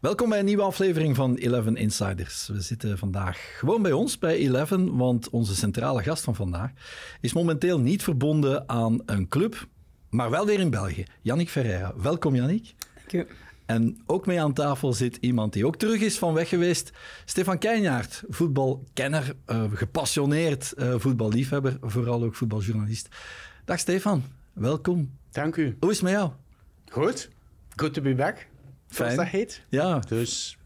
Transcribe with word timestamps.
Welkom 0.00 0.28
bij 0.28 0.38
een 0.38 0.44
nieuwe 0.44 0.62
aflevering 0.62 1.16
van 1.16 1.34
Eleven 1.34 1.76
Insiders. 1.76 2.48
We 2.48 2.60
zitten 2.60 2.98
vandaag 2.98 3.56
gewoon 3.58 3.82
bij 3.82 3.92
ons, 3.92 4.18
bij 4.18 4.36
Eleven, 4.36 4.96
want 4.96 5.30
onze 5.30 5.54
centrale 5.54 6.02
gast 6.02 6.24
van 6.24 6.34
vandaag 6.34 6.70
is 7.20 7.32
momenteel 7.32 7.80
niet 7.80 8.02
verbonden 8.02 8.68
aan 8.68 9.00
een 9.06 9.28
club, 9.28 9.66
maar 10.10 10.30
wel 10.30 10.46
weer 10.46 10.60
in 10.60 10.70
België. 10.70 11.04
Yannick 11.20 11.48
Ferreira. 11.48 11.92
Welkom 11.96 12.34
Yannick. 12.34 12.74
Dank 12.94 13.12
u. 13.12 13.32
En 13.66 14.02
ook 14.06 14.26
mee 14.26 14.40
aan 14.40 14.52
tafel 14.52 14.92
zit 14.92 15.16
iemand 15.20 15.52
die 15.52 15.66
ook 15.66 15.76
terug 15.76 16.00
is 16.00 16.18
van 16.18 16.34
weg 16.34 16.48
geweest. 16.48 16.90
Stefan 17.24 17.58
Keijnaert, 17.58 18.22
voetbalkenner, 18.28 19.34
uh, 19.46 19.64
gepassioneerd 19.72 20.74
uh, 20.76 20.94
voetballiefhebber, 20.96 21.76
vooral 21.80 22.22
ook 22.24 22.34
voetbaljournalist. 22.34 23.08
Dag 23.64 23.78
Stefan, 23.78 24.22
welkom. 24.52 25.10
Dank 25.30 25.56
u. 25.56 25.76
Hoe 25.80 25.90
is 25.90 25.96
het 25.96 26.04
met 26.04 26.12
jou? 26.12 26.30
Goed. 26.88 27.30
Good 27.76 27.94
to 27.94 28.02
be 28.02 28.14
back. 28.14 28.46
Fijn. 28.88 29.16
dat 29.16 29.26
heet. 29.26 29.62
Ja. 29.68 29.98
Dus 29.98 30.58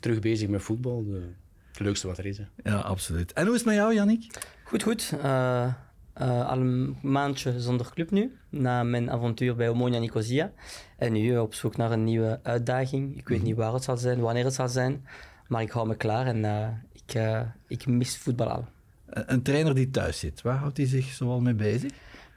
terug 0.00 0.20
bezig 0.20 0.48
met 0.48 0.62
voetbal. 0.62 1.04
De, 1.04 1.22
het 1.68 1.80
leukste 1.80 2.06
wat 2.06 2.18
er 2.18 2.26
is. 2.26 2.38
Hè. 2.38 2.44
Ja, 2.64 2.76
absoluut. 2.76 3.32
En 3.32 3.44
hoe 3.44 3.54
is 3.54 3.60
het 3.60 3.68
met 3.68 3.76
jou, 3.76 3.94
Yannick? 3.94 4.26
Goed, 4.64 4.82
goed. 4.82 5.12
Uh, 5.14 5.72
uh, 6.20 6.48
al 6.48 6.60
een 6.60 6.96
maandje 7.02 7.60
zonder 7.60 7.90
club 7.94 8.10
nu, 8.10 8.36
na 8.48 8.82
mijn 8.82 9.10
avontuur 9.10 9.56
bij 9.56 9.68
Omonia 9.68 9.98
Nicosia. 9.98 10.52
En 10.96 11.12
nu 11.12 11.38
op 11.38 11.54
zoek 11.54 11.76
naar 11.76 11.92
een 11.92 12.04
nieuwe 12.04 12.40
uitdaging. 12.42 13.18
Ik 13.18 13.28
weet 13.28 13.42
niet 13.42 13.56
waar 13.56 13.72
het 13.72 13.84
zal 13.84 13.96
zijn, 13.96 14.20
wanneer 14.20 14.44
het 14.44 14.54
zal 14.54 14.68
zijn, 14.68 15.06
maar 15.48 15.62
ik 15.62 15.70
hou 15.70 15.88
me 15.88 15.96
klaar 15.96 16.26
en 16.26 16.38
uh, 16.38 16.68
ik, 16.92 17.14
uh, 17.14 17.40
ik 17.66 17.86
mis 17.86 18.16
voetbal 18.16 18.48
al. 18.48 18.68
Een 19.06 19.42
trainer 19.42 19.74
die 19.74 19.90
thuis 19.90 20.18
zit, 20.18 20.42
waar 20.42 20.56
houdt 20.56 20.76
hij 20.76 20.86
zich 20.86 21.06
zoal 21.06 21.40
mee 21.40 21.54
bezig? 21.54 21.92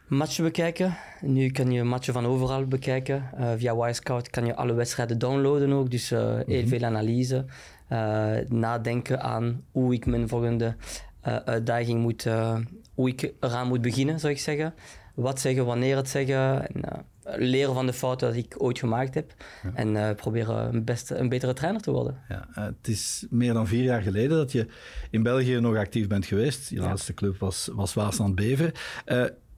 Matchen 0.10 0.44
bekijken. 0.44 0.98
Nu 1.22 1.50
kan 1.50 1.72
je 1.72 1.84
matchen 1.84 2.14
van 2.14 2.26
overal 2.26 2.66
bekijken. 2.66 3.30
Uh, 3.40 3.52
via 3.58 3.76
Wirescout 3.76 4.30
kan 4.30 4.46
je 4.46 4.56
alle 4.56 4.74
wedstrijden 4.74 5.20
downloaden 5.20 5.72
ook, 5.74 5.92
dus 5.92 6.12
uh, 6.12 6.20
heel 6.20 6.44
mm 6.46 6.54
-hmm. 6.60 6.68
veel 6.68 6.84
analyse. 6.84 7.46
Uh, 7.92 8.38
nadenken 8.48 9.22
aan 9.22 9.64
hoe 9.72 9.94
ik 9.94 10.06
mijn 10.06 10.28
volgende 10.28 10.76
uitdaging 11.46 12.02
moet, 12.02 12.28
hoe 12.94 13.10
ik 13.10 13.34
eraan 13.40 13.68
moet 13.68 13.82
beginnen, 13.82 14.20
zou 14.20 14.34
ik 14.34 14.40
zeggen. 14.40 14.74
Wat 15.14 15.40
zeggen, 15.40 15.66
wanneer 15.66 15.96
het 15.96 16.10
zeggen. 16.10 16.68
En, 16.68 17.06
leren 17.36 17.74
van 17.74 17.86
de 17.86 17.94
fouten 17.94 18.28
dat 18.28 18.38
ik 18.38 18.56
ooit 18.58 18.80
gemaakt 18.80 19.14
heb. 19.14 19.34
Ja. 19.64 19.72
En 19.74 20.16
proberen 20.16 20.74
een, 20.74 20.84
beste, 20.84 21.16
een 21.16 21.30
betere 21.30 21.54
trainer 21.54 21.82
te 21.82 21.92
worden. 21.92 22.18
Ja, 22.30 22.48
het 22.52 22.88
is 22.88 23.26
meer 23.30 23.54
dan 23.54 23.68
vier 23.68 23.84
jaar 23.84 24.02
geleden 24.02 24.38
dat 24.38 24.52
je 24.52 24.68
in 25.10 25.24
België 25.24 25.60
nog 25.60 25.76
actief 25.76 26.08
bent 26.08 26.26
geweest. 26.26 26.70
Je 26.70 26.76
ja. 26.76 26.82
laatste 26.82 27.14
club 27.14 27.38
was, 27.38 27.70
was 27.74 27.94
Waasland 27.94 28.36
Bever. 28.36 28.74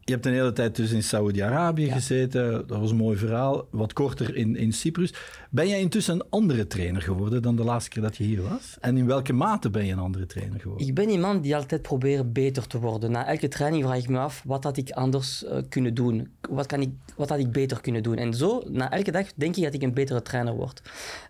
Je 0.04 0.14
hebt 0.14 0.26
een 0.26 0.34
hele 0.34 0.54
tijd 0.54 0.76
dus 0.76 0.92
in 0.92 1.04
Saoedi-Arabië 1.04 1.86
ja. 1.86 1.94
gezeten. 1.94 2.68
Dat 2.68 2.80
was 2.80 2.92
een 2.92 2.98
mooi 2.98 3.18
verhaal. 3.18 3.68
Wat 3.72 3.94
korter 3.94 4.36
in, 4.36 4.56
in 4.56 4.74
Cyprus. 4.74 5.14
Ben 5.50 5.68
jij 5.68 5.80
intussen 5.80 6.14
een 6.14 6.26
andere 6.30 6.68
trainer 6.68 7.02
geworden 7.02 7.42
dan 7.42 7.56
de 7.56 7.64
laatste 7.64 7.90
keer 7.90 8.02
dat 8.02 8.18
je 8.18 8.24
hier 8.24 8.42
was? 8.42 8.78
En 8.80 8.98
in 8.98 9.06
welke 9.06 9.34
mate 9.34 9.70
ben 9.70 9.86
je 9.86 9.92
een 9.92 10.00
andere 10.00 10.26
trainer 10.26 10.60
geworden? 10.60 10.88
Ik 10.88 10.94
ben 10.94 11.10
iemand 11.10 11.44
die 11.44 11.56
altijd 11.56 11.82
probeert 11.82 12.34
beter 12.34 12.68
te 12.68 12.80
worden. 12.80 13.12
Na 13.12 13.28
elke 13.28 13.48
training 13.48 13.84
vraag 13.84 13.98
ik 13.98 14.10
me 14.10 14.18
af, 14.18 14.44
wat 14.46 14.64
had 14.64 14.78
ik 14.78 14.92
anders 14.92 15.44
uh, 15.44 15.58
kunnen 15.70 15.94
doen? 15.94 16.32
Wat, 16.50 16.66
kan 16.66 16.82
ik, 16.82 16.90
wat 17.16 17.30
had 17.30 17.40
ik 17.40 17.52
beter 17.52 17.82
kunnen 17.82 18.04
doen? 18.04 18.16
En 18.16 18.34
zo, 18.34 18.64
na 18.70 18.92
elke 18.92 19.12
dag 19.12 19.28
denk 19.36 19.56
ik 19.56 19.64
dat 19.64 19.74
ik 19.74 19.82
een 19.82 19.94
betere 19.94 20.22
trainer 20.22 20.54
word. 20.54 20.82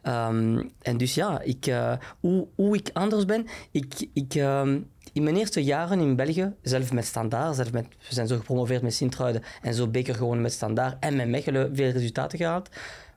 Um, 0.04 0.72
en 0.82 0.98
dus 0.98 1.16
ja, 1.16 1.42
ik, 1.42 1.68
uh, 1.68 1.94
hoe, 2.20 2.48
hoe 2.56 2.76
ik 2.76 2.90
anders 2.94 3.26
ben, 3.26 3.46
ik... 3.72 4.08
ik 4.14 4.36
um, 4.36 4.86
in 5.14 5.24
mijn 5.24 5.36
eerste 5.36 5.64
jaren 5.64 6.00
in 6.00 6.16
België, 6.16 6.54
zelf 6.62 6.94
met 6.94 7.06
standaard, 7.06 7.56
zelf 7.56 7.72
met, 7.72 7.86
we 8.08 8.14
zijn 8.14 8.28
zo 8.28 8.38
gepromoveerd 8.38 8.82
met 8.82 8.94
Sint-Truiden 8.94 9.44
en 9.62 9.74
zo 9.74 9.88
beker 9.88 10.16
gewoon 10.16 10.42
met 10.42 10.52
standaard 10.52 10.98
en 11.00 11.16
met 11.16 11.28
Mechelen 11.28 11.76
veel 11.76 11.92
resultaten 11.92 12.38
gehaald. 12.38 12.70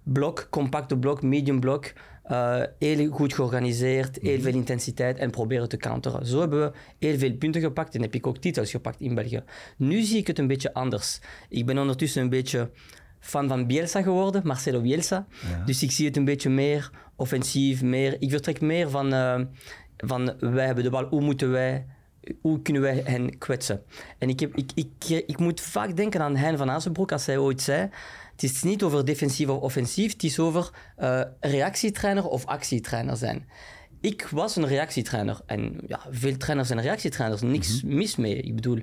Blok, 0.02 0.46
compacte 0.50 0.96
blok, 0.96 1.22
medium 1.22 1.60
blok, 1.60 1.92
uh, 2.30 2.62
heel 2.78 3.10
goed 3.10 3.34
georganiseerd, 3.34 4.18
heel 4.22 4.40
veel 4.40 4.52
intensiteit 4.52 5.18
en 5.18 5.30
proberen 5.30 5.68
te 5.68 5.76
counteren. 5.76 6.26
Zo 6.26 6.40
hebben 6.40 6.60
we 6.60 6.72
heel 6.98 7.18
veel 7.18 7.32
punten 7.32 7.60
gepakt 7.60 7.94
en 7.94 8.02
heb 8.02 8.14
ik 8.14 8.26
ook 8.26 8.38
titels 8.38 8.70
gepakt 8.70 9.00
in 9.00 9.14
België. 9.14 9.42
Nu 9.76 10.02
zie 10.02 10.18
ik 10.18 10.26
het 10.26 10.38
een 10.38 10.46
beetje 10.46 10.74
anders. 10.74 11.20
Ik 11.48 11.66
ben 11.66 11.78
ondertussen 11.78 12.22
een 12.22 12.28
beetje 12.28 12.70
fan 13.20 13.48
van 13.48 13.66
Bielsa 13.66 14.02
geworden, 14.02 14.42
Marcelo 14.44 14.80
Bielsa. 14.80 15.26
Ja. 15.50 15.64
Dus 15.64 15.82
ik 15.82 15.90
zie 15.90 16.06
het 16.06 16.16
een 16.16 16.24
beetje 16.24 16.50
meer 16.50 16.90
offensief, 17.16 17.82
meer, 17.82 18.16
ik 18.18 18.30
vertrek 18.30 18.60
meer 18.60 18.90
van... 18.90 19.14
Uh, 19.14 19.40
van 20.06 20.34
wij 20.40 20.66
hebben 20.66 20.84
de 20.84 20.90
bal, 20.90 21.04
hoe 21.04 21.20
moeten 21.20 21.50
wij, 21.50 21.86
hoe 22.40 22.62
kunnen 22.62 22.82
wij 22.82 23.02
hen 23.04 23.38
kwetsen? 23.38 23.82
En 24.18 24.28
ik, 24.28 24.40
heb, 24.40 24.54
ik, 24.54 24.70
ik, 24.74 25.24
ik 25.26 25.38
moet 25.38 25.60
vaak 25.60 25.96
denken 25.96 26.22
aan 26.22 26.36
Hein 26.36 26.56
van 26.56 26.70
Azenbroek 26.70 27.12
als 27.12 27.26
hij 27.26 27.38
ooit 27.38 27.62
zei, 27.62 27.90
het 28.32 28.42
is 28.42 28.62
niet 28.62 28.82
over 28.82 29.04
defensief 29.04 29.48
of 29.48 29.60
offensief, 29.60 30.12
het 30.12 30.22
is 30.22 30.38
over 30.38 30.70
uh, 30.98 31.20
reactietrainer 31.40 32.28
of 32.28 32.44
actietrainer 32.46 33.16
zijn. 33.16 33.48
Ik 34.00 34.28
was 34.30 34.56
een 34.56 34.66
reactietrainer 34.66 35.40
en 35.46 35.80
ja, 35.86 36.00
veel 36.10 36.36
trainers 36.36 36.68
zijn 36.68 36.80
reactietrainers, 36.80 37.40
niks 37.40 37.82
mm 37.82 37.88
-hmm. 37.88 37.98
mis 37.98 38.16
mee. 38.16 38.36
Ik 38.36 38.54
bedoel, 38.54 38.78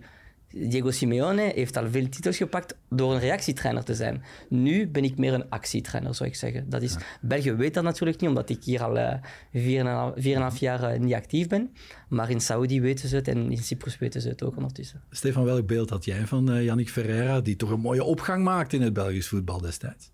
Diego 0.54 0.92
Simeone 0.92 1.52
heeft 1.56 1.78
al 1.78 1.90
veel 1.90 2.10
titels 2.10 2.38
gepakt 2.38 2.76
door 2.90 3.14
een 3.14 3.20
reactietrainer 3.20 3.84
te 3.84 3.96
zijn. 3.96 4.24
Nu 4.50 4.88
ben 4.88 5.04
ik 5.04 5.18
meer 5.18 5.34
een 5.34 5.50
actietrainer, 5.50 6.16
zou 6.16 6.30
ik 6.30 6.36
zeggen. 6.36 6.70
Dat 6.70 6.82
is, 6.82 6.94
ja. 6.94 7.00
België 7.22 7.54
weet 7.54 7.74
dat 7.74 7.84
natuurlijk 7.84 8.20
niet, 8.20 8.30
omdat 8.30 8.50
ik 8.50 8.64
hier 8.64 8.84
al 8.84 8.98
uh, 8.98 10.52
4,5 10.54 10.58
jaar 10.60 10.94
uh, 10.94 11.00
niet 11.00 11.14
actief 11.14 11.48
ben. 11.48 11.70
Maar 12.08 12.30
in 12.30 12.42
Saudi 12.42 12.82
weten 12.82 13.10
ze 13.10 13.16
het 13.16 13.28
en 13.28 13.52
in 13.52 13.58
Cyprus 13.58 13.98
weten 13.98 14.22
ze 14.22 14.30
het 14.30 14.44
ook 14.44 14.56
ondertussen. 14.56 15.02
Stefan, 15.10 15.44
welk 15.44 15.68
beeld 15.68 15.90
had 15.90 16.06
jij 16.06 16.28
van 16.28 16.52
uh, 16.52 16.64
Yannick 16.64 16.90
Ferreira, 16.90 17.42
die 17.42 17.56
toch 17.56 17.70
een 17.70 17.80
mooie 17.80 18.04
opgang 18.04 18.44
maakt 18.44 18.74
in 18.74 18.82
het 18.82 18.94
Belgisch 18.94 19.28
voetbal 19.28 19.62
destijds? 19.62 20.12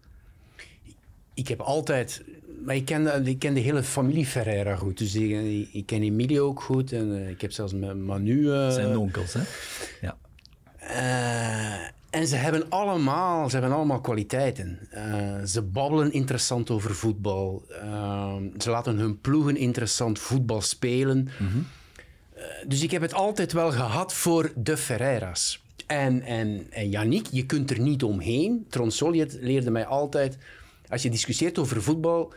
Ik 1.33 1.47
heb 1.47 1.59
altijd... 1.59 2.23
Maar 2.65 2.75
ik 2.75 2.85
ken, 2.85 3.25
ik 3.25 3.39
ken 3.39 3.53
de 3.53 3.59
hele 3.59 3.83
familie 3.83 4.25
Ferreira 4.25 4.75
goed. 4.75 4.97
Dus 4.97 5.15
ik, 5.15 5.69
ik 5.71 5.85
ken 5.85 6.01
Emilio 6.01 6.45
ook 6.45 6.61
goed. 6.61 6.91
En 6.91 7.07
uh, 7.07 7.29
ik 7.29 7.41
heb 7.41 7.51
zelfs 7.51 7.73
met 7.73 7.97
Manu... 7.97 8.39
Uh, 8.39 8.69
Zijn 8.69 8.97
onkels, 8.97 9.33
hè? 9.33 9.41
Ja. 10.01 10.17
Uh, 10.89 11.73
en 12.09 12.27
ze 12.27 12.35
hebben 12.35 12.69
allemaal, 12.69 13.49
ze 13.49 13.57
hebben 13.57 13.75
allemaal 13.75 14.01
kwaliteiten. 14.01 14.79
Uh, 14.93 15.43
ze 15.43 15.61
babbelen 15.61 16.11
interessant 16.11 16.69
over 16.69 16.95
voetbal. 16.95 17.65
Uh, 17.83 18.35
ze 18.57 18.69
laten 18.69 18.97
hun 18.97 19.21
ploegen 19.21 19.57
interessant 19.57 20.19
voetbal 20.19 20.61
spelen. 20.61 21.17
Mm 21.39 21.47
-hmm. 21.47 21.67
dus 22.67 22.81
ik 22.81 22.91
heb 22.91 23.01
het 23.01 23.13
altijd 23.13 23.53
wel 23.53 23.71
gehad 23.71 24.13
voor 24.13 24.51
de 24.55 24.77
Ferreira's. 24.77 25.65
En, 25.87 26.21
en, 26.21 26.67
en 26.69 26.89
Yannick, 26.89 27.27
je 27.31 27.45
kunt 27.45 27.71
er 27.71 27.79
niet 27.79 28.03
omheen. 28.03 28.65
Tronsoliet 28.69 29.37
leerde 29.41 29.71
mij 29.71 29.85
altijd, 29.85 30.37
als 30.89 31.01
je 31.01 31.09
discussieert 31.09 31.59
over 31.59 31.83
voetbal, 31.83 32.33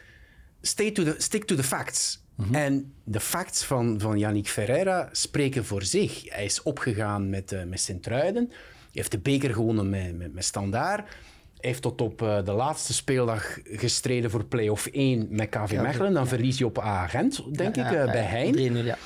stay 0.61 0.91
to 0.91 1.03
the, 1.03 1.15
stick 1.19 1.45
to 1.45 1.55
the 1.55 1.63
facts. 1.63 2.23
Mm 2.41 2.47
-hmm. 2.47 2.55
En 2.55 2.93
de 3.05 3.21
facts 3.21 3.65
van, 3.65 4.01
van 4.01 4.19
Yannick 4.19 4.49
Ferreira 4.49 5.09
spreken 5.13 5.65
voor 5.65 5.83
zich. 5.83 6.33
Hij 6.33 6.45
is 6.45 6.63
opgegaan 6.63 7.31
met, 7.31 7.53
uh, 7.53 7.63
met 7.65 7.81
Sint-Truiden. 7.81 8.47
Hij 8.49 8.89
heeft 8.93 9.11
de 9.11 9.19
beker 9.19 9.55
gewonnen 9.55 9.91
met, 9.91 10.17
met, 10.17 10.35
met 10.35 10.45
Standaard. 10.45 11.09
Hij 11.09 11.71
heeft 11.71 11.83
tot 11.83 12.01
op 12.01 12.23
uh, 12.23 12.45
de 12.45 12.53
laatste 12.53 12.93
speeldag 12.93 13.59
gestreden 13.65 14.31
voor 14.31 14.45
play-off 14.45 14.87
1 14.87 15.27
met 15.31 15.49
KV 15.49 15.71
ja, 15.71 15.83
Mechelen. 15.83 16.13
Dan 16.13 16.23
ja. 16.23 16.29
verlies 16.29 16.59
je 16.59 16.67
op 16.67 16.79
A-Gent, 16.79 17.57
denk 17.57 17.77
ja, 17.77 17.91
ik, 17.91 17.97
uh, 17.97 18.13
bij 18.13 18.25
Hein. 18.25 18.85
ja. 18.85 18.99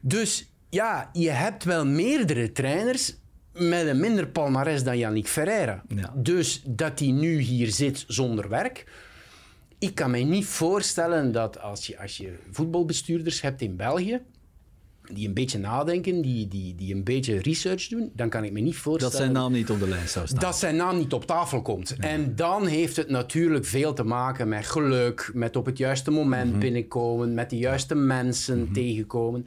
Dus 0.00 0.52
ja, 0.70 1.10
je 1.12 1.30
hebt 1.30 1.64
wel 1.64 1.86
meerdere 1.86 2.52
trainers 2.52 3.16
met 3.52 3.86
een 3.86 4.00
minder 4.00 4.28
palmares 4.28 4.84
dan 4.84 4.98
Yannick 4.98 5.26
Ferreira. 5.26 5.82
Dus 6.14 6.62
dat 6.66 6.98
hij 6.98 7.10
nu 7.10 7.38
hier 7.38 7.70
zit 7.70 8.04
zonder 8.06 8.48
werk 8.48 8.84
ik 9.84 9.94
kan 9.94 10.10
me 10.10 10.18
niet 10.18 10.46
voorstellen 10.46 11.32
dat 11.32 11.60
als 11.60 11.86
je, 11.86 11.98
als 11.98 12.16
je 12.16 12.34
voetbalbestuurders 12.50 13.40
hebt 13.40 13.62
in 13.62 13.76
België, 13.76 14.20
die 15.12 15.28
een 15.28 15.34
beetje 15.34 15.58
nadenken, 15.58 16.22
die, 16.22 16.48
die, 16.48 16.74
die 16.74 16.94
een 16.94 17.04
beetje 17.04 17.40
research 17.40 17.88
doen, 17.88 18.10
dan 18.14 18.28
kan 18.28 18.44
ik 18.44 18.52
me 18.52 18.60
niet 18.60 18.76
voorstellen... 18.76 19.12
Dat 19.12 19.22
zijn 19.22 19.32
naam 19.32 19.52
niet 19.52 19.70
op 19.70 19.78
de 19.78 19.88
lijst 19.88 20.12
zou 20.12 20.26
staan. 20.26 20.40
Dat 20.40 20.58
zijn 20.58 20.76
naam 20.76 20.96
niet 20.96 21.12
op 21.12 21.26
tafel 21.26 21.62
komt. 21.62 21.96
En 21.96 22.36
dan 22.36 22.66
heeft 22.66 22.96
het 22.96 23.08
natuurlijk 23.08 23.64
veel 23.64 23.92
te 23.92 24.04
maken 24.04 24.48
met 24.48 24.66
geluk, 24.66 25.30
met 25.34 25.56
op 25.56 25.66
het 25.66 25.78
juiste 25.78 26.10
moment 26.10 26.44
mm 26.44 26.50
-hmm. 26.50 26.60
binnenkomen, 26.60 27.34
met 27.34 27.50
de 27.50 27.58
juiste 27.58 27.94
mensen 27.94 28.58
mm 28.58 28.64
-hmm. 28.64 28.72
tegenkomen. 28.72 29.46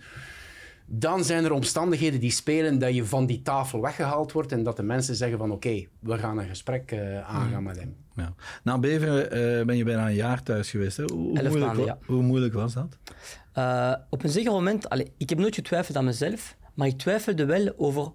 Dan 0.89 1.24
zijn 1.24 1.45
er 1.45 1.51
omstandigheden 1.51 2.19
die 2.19 2.31
spelen 2.31 2.80
dat 2.80 2.95
je 2.95 3.06
van 3.06 3.25
die 3.25 3.42
tafel 3.42 3.81
weggehaald 3.81 4.31
wordt 4.31 4.51
en 4.51 4.63
dat 4.63 4.75
de 4.75 4.84
mensen 4.84 5.16
zeggen 5.16 5.38
van 5.38 5.51
oké, 5.51 5.68
okay, 5.68 5.88
we 6.00 6.18
gaan 6.18 6.38
een 6.38 6.48
gesprek 6.48 6.92
uh, 6.92 7.30
aangaan 7.30 7.63
met 7.63 7.80
hem. 7.80 7.95
Ja. 8.16 8.34
Na 8.63 8.80
Beveren 8.80 9.60
uh, 9.60 9.66
ben 9.66 9.78
je 9.78 9.84
bijna 9.84 10.07
een 10.07 10.16
jaar 10.16 10.44
thuis 10.44 10.69
geweest. 10.69 10.98
Hè? 10.98 11.04
Hoe, 11.04 11.18
hoe, 11.18 11.31
moeilijk, 11.31 11.60
maanden, 11.60 11.86
ja. 11.86 11.98
hoe 12.06 12.22
moeilijk 12.22 12.54
was 12.54 12.74
dat? 12.74 12.98
Uh, 13.57 13.94
op 14.10 14.24
een 14.24 14.30
zeker 14.30 14.51
moment, 14.51 14.89
allee, 14.89 15.12
ik 15.18 15.30
heb 15.30 15.38
nooit 15.39 15.56
getwijfeld 15.56 15.98
aan 15.98 16.06
mezelf, 16.06 16.57
maar 16.74 16.88
ik 16.88 16.98
twijfelde 16.98 17.45
wel 17.45 17.74
over 17.78 18.12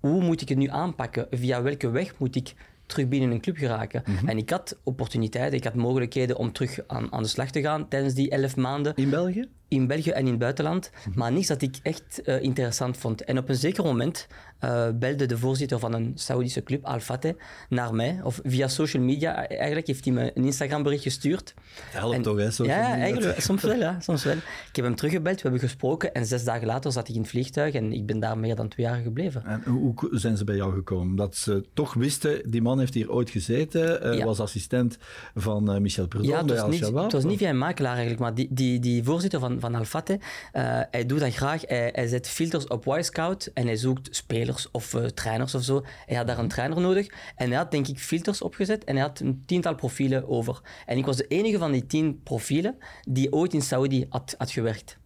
hoe 0.00 0.22
moet 0.22 0.40
ik 0.40 0.48
het 0.48 0.58
nu 0.58 0.68
aanpakken? 0.68 1.26
Via 1.30 1.62
welke 1.62 1.90
weg 1.90 2.18
moet 2.18 2.36
ik 2.36 2.54
terug 2.86 3.08
binnen 3.08 3.30
een 3.30 3.40
club 3.40 3.56
geraken? 3.56 4.02
Mm 4.06 4.16
-hmm. 4.16 4.28
En 4.28 4.38
ik 4.38 4.50
had 4.50 4.78
opportuniteiten, 4.82 5.58
ik 5.58 5.64
had 5.64 5.74
mogelijkheden 5.74 6.36
om 6.36 6.52
terug 6.52 6.78
aan, 6.86 7.12
aan 7.12 7.22
de 7.22 7.28
slag 7.28 7.50
te 7.50 7.60
gaan 7.60 7.88
tijdens 7.88 8.14
die 8.14 8.30
elf 8.30 8.56
maanden. 8.56 8.94
In 8.94 9.10
België? 9.10 9.48
In 9.68 9.86
België 9.86 10.10
en 10.10 10.20
in 10.24 10.30
het 10.30 10.38
buitenland, 10.38 10.90
Mhm. 11.06 11.18
maar 11.18 11.32
niks 11.32 11.46
dat 11.46 11.62
ik 11.62 11.76
echt 11.82 12.22
eh, 12.22 12.42
interessant 12.42 12.96
vond. 12.96 13.24
En 13.24 13.38
op 13.38 13.48
een 13.48 13.56
zeker 13.56 13.84
moment 13.84 14.26
eh, 14.58 14.88
belde 14.94 15.26
de 15.26 15.38
voorzitter 15.38 15.78
van 15.78 15.92
een 15.92 16.12
Saoedische 16.14 16.62
club, 16.62 16.84
Al 16.84 17.00
Fateh, 17.00 17.32
naar 17.68 17.94
mij. 17.94 18.20
Of 18.22 18.40
via 18.44 18.68
social 18.68 19.02
media, 19.02 19.48
eigenlijk 19.48 19.86
heeft 19.86 20.04
hij 20.04 20.14
me 20.14 20.30
een 20.34 20.44
Instagram-bericht 20.44 21.02
gestuurd. 21.02 21.54
Dat 21.92 22.00
helpt 22.00 22.14
En- 22.14 22.22
toch, 22.22 22.36
hè? 22.38 22.50
social 22.50 22.76
ja, 22.78 22.88
media. 22.88 23.02
eigenlijk, 23.04 23.40
soms 23.40 23.62
wel, 23.62 23.76
ja, 23.76 24.00
soms 24.08 24.24
wel. 24.24 24.34
Ik 24.36 24.76
heb 24.76 24.84
hem 24.84 24.94
teruggebeld, 24.94 25.34
we 25.36 25.42
hebben 25.42 25.60
gesproken 25.60 26.14
en 26.14 26.26
zes 26.26 26.44
dagen 26.44 26.66
later 26.66 26.92
zat 26.92 27.08
ik 27.08 27.14
in 27.14 27.20
het 27.20 27.30
vliegtuig 27.30 27.74
en 27.74 27.92
ik 27.92 28.06
ben 28.06 28.20
daar 28.20 28.38
meer 28.38 28.56
dan 28.56 28.68
twee 28.68 28.86
jaar 28.86 29.00
gebleven. 29.00 29.44
En 29.44 29.62
hoe 29.64 29.92
hoe 29.96 30.08
zijn 30.18 30.36
ze 30.36 30.44
bij 30.44 30.56
jou 30.56 30.74
gekomen? 30.74 31.06
Omdat 31.06 31.36
ze 31.36 31.64
toch 31.74 31.94
wisten, 31.94 32.50
die 32.50 32.62
man 32.62 32.78
heeft 32.78 32.94
hier 32.94 33.10
ooit 33.12 33.30
gezeten, 33.30 34.16
Ja. 34.16 34.24
was 34.24 34.40
assistent 34.40 34.98
van 35.34 35.82
Michel 35.82 36.06
Prudhomme 36.06 36.36
Ja, 36.36 36.44
het 36.44 36.54
bij 36.54 36.60
Al-Shabaab. 36.62 37.02
het 37.04 37.12
was 37.12 37.24
niet 37.24 37.38
via 37.38 37.48
een 37.48 37.58
makelaar 37.58 37.92
eigenlijk, 37.92 38.20
maar 38.20 38.34
die, 38.34 38.48
die, 38.50 38.78
die 38.80 39.04
voorzitter 39.04 39.40
van, 39.40 39.55
van 39.60 39.74
Al-Fateh, 39.74 40.20
eh, 40.52 40.80
hij 40.90 41.06
doet 41.06 41.20
dat 41.20 41.34
graag. 41.34 41.62
Hij, 41.66 41.90
hij 41.94 42.06
zet 42.06 42.28
filters 42.28 42.66
op 42.66 42.86
Y-Scout 42.86 43.50
en 43.54 43.66
hij 43.66 43.76
zoekt 43.76 44.16
spelers 44.16 44.70
of 44.70 44.94
eh, 44.94 45.04
trainers 45.04 45.54
of 45.54 45.62
zo. 45.62 45.84
Hij 46.06 46.16
had 46.16 46.26
daar 46.26 46.38
een 46.38 46.48
trainer 46.48 46.80
nodig 46.80 47.06
en 47.36 47.48
hij 47.48 47.56
had 47.56 47.70
denk 47.70 47.88
ik 47.88 47.98
filters 47.98 48.42
opgezet 48.42 48.84
en 48.84 48.94
hij 48.94 49.04
had 49.04 49.20
een 49.20 49.42
tiental 49.46 49.74
profielen 49.74 50.28
over. 50.28 50.60
En 50.86 50.98
ik 50.98 51.06
was 51.06 51.16
de 51.16 51.26
enige 51.26 51.58
van 51.58 51.72
die 51.72 51.86
tien 51.86 52.22
profielen 52.22 52.78
die 53.08 53.32
ooit 53.32 53.54
in 53.54 53.62
Saudi 53.62 54.06
had, 54.08 54.34
had 54.38 54.50
gewerkt. 54.50 54.98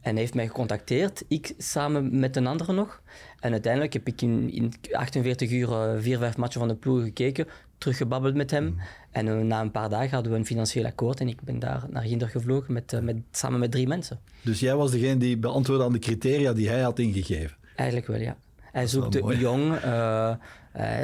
En 0.00 0.12
hij 0.12 0.20
heeft 0.20 0.34
mij 0.34 0.46
gecontacteerd, 0.46 1.24
ik 1.28 1.54
samen 1.56 2.20
met 2.20 2.36
een 2.36 2.46
andere 2.46 2.72
nog. 2.72 3.02
En 3.40 3.52
uiteindelijk 3.52 3.92
heb 3.92 4.06
ik 4.06 4.22
in, 4.22 4.52
in 4.52 4.72
48 4.92 5.50
uur 5.50 5.72
eh, 5.72 5.94
vier, 5.98 6.18
vijf 6.18 6.36
matchen 6.36 6.60
van 6.60 6.68
de 6.68 6.74
ploeg 6.74 7.02
gekeken, 7.02 7.46
teruggebabbeld 7.78 8.34
met 8.34 8.50
hem. 8.50 8.76
En 9.10 9.28
eh, 9.28 9.36
na 9.36 9.60
een 9.60 9.70
paar 9.70 9.88
dagen 9.88 10.10
hadden 10.10 10.32
we 10.32 10.38
een 10.38 10.46
financieel 10.46 10.84
akkoord 10.84 11.20
en 11.20 11.28
ik 11.28 11.42
ben 11.42 11.58
daar 11.58 11.84
naar 11.90 12.02
Ginder 12.02 12.28
gevlogen 12.28 12.72
met, 12.72 12.92
eh, 12.92 13.00
met, 13.00 13.16
samen 13.30 13.58
met 13.60 13.70
drie 13.70 13.86
mensen. 13.86 14.18
Dus 14.42 14.60
jij 14.60 14.76
was 14.76 14.90
degene 14.90 15.16
die 15.16 15.36
beantwoordde 15.36 15.84
aan 15.84 15.92
de 15.92 15.98
criteria 15.98 16.52
die 16.52 16.68
hij 16.68 16.80
had 16.80 16.98
ingegeven. 16.98 17.56
Eigenlijk 17.76 18.08
wel, 18.08 18.20
ja. 18.20 18.36
Hij 18.60 18.86
zoekt 18.86 19.38
jong, 19.38 19.76
eh, 19.76 20.34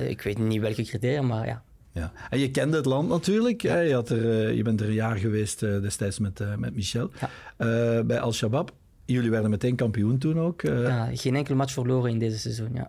ik 0.09 0.23
weet 0.23 0.39
niet 0.39 0.61
welke 0.61 0.83
criteria, 0.83 1.23
maar 1.23 1.47
ja. 1.47 1.63
Ja. 1.93 2.13
En 2.31 2.39
je 2.39 2.51
kende 2.51 2.77
het 2.77 2.87
land 2.87 3.09
natuurlijk. 3.09 3.63
hè? 3.63 3.79
Je, 3.79 3.95
had 3.95 4.09
er, 4.09 4.53
je 4.53 4.63
bent 4.63 4.81
er 4.81 4.87
een 4.87 4.93
jaar 4.93 5.17
geweest 5.17 5.61
destijds 5.61 6.19
met, 6.19 6.59
met 6.59 6.75
Michel 6.75 7.11
Ja. 7.57 8.03
Bij 8.05 8.21
Al-Shabaab. 8.21 8.73
Jullie 9.05 9.31
werden 9.31 9.51
meteen 9.51 9.77
kampioen 9.77 10.19
toen 10.19 10.41
ook. 10.41 10.63
ja. 10.63 11.09
Geen 11.13 11.35
enkel 11.35 11.55
match 11.55 11.73
verloren 11.73 12.11
in 12.11 12.19
deze 12.19 12.39
seizoen, 12.39 12.71
ja. 12.75 12.89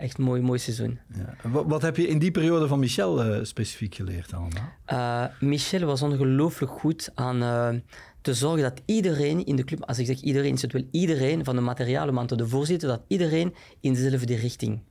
Echt 0.00 0.18
een 0.18 0.24
mooi, 0.24 0.40
mooi 0.42 0.58
seizoen. 0.58 0.98
Ja. 1.14 1.50
Wat, 1.50 1.64
wat 1.66 1.82
heb 1.82 1.96
je 1.96 2.06
in 2.08 2.18
die 2.18 2.30
periode 2.30 2.68
van 2.68 2.78
Michel 2.78 3.22
eh, 3.24 3.44
specifiek 3.44 3.94
geleerd 3.94 4.32
allemaal? 4.34 4.68
Eh, 4.84 5.24
Michel 5.40 5.86
was 5.86 6.02
ongelooflijk 6.02 6.72
goed 6.72 7.10
aan 7.14 7.42
eh, 7.42 7.68
te 8.20 8.34
zorgen 8.34 8.62
dat 8.62 8.80
iedereen 8.84 9.44
in 9.44 9.56
de 9.56 9.64
club, 9.64 9.84
als 9.84 9.98
ik 9.98 10.06
zeg 10.06 10.20
iedereen, 10.20 10.52
is 10.54 10.62
het 10.62 10.72
wel 10.72 10.84
iedereen, 10.90 11.44
van 11.44 11.54
de 11.56 11.60
materialenman 11.62 12.26
tot 12.26 12.38
de 12.38 12.48
voorzitter, 12.48 12.88
dat 12.88 13.02
iedereen 13.08 13.54
in 13.80 13.92
dezelfde 13.94 14.34
richting 14.36 14.82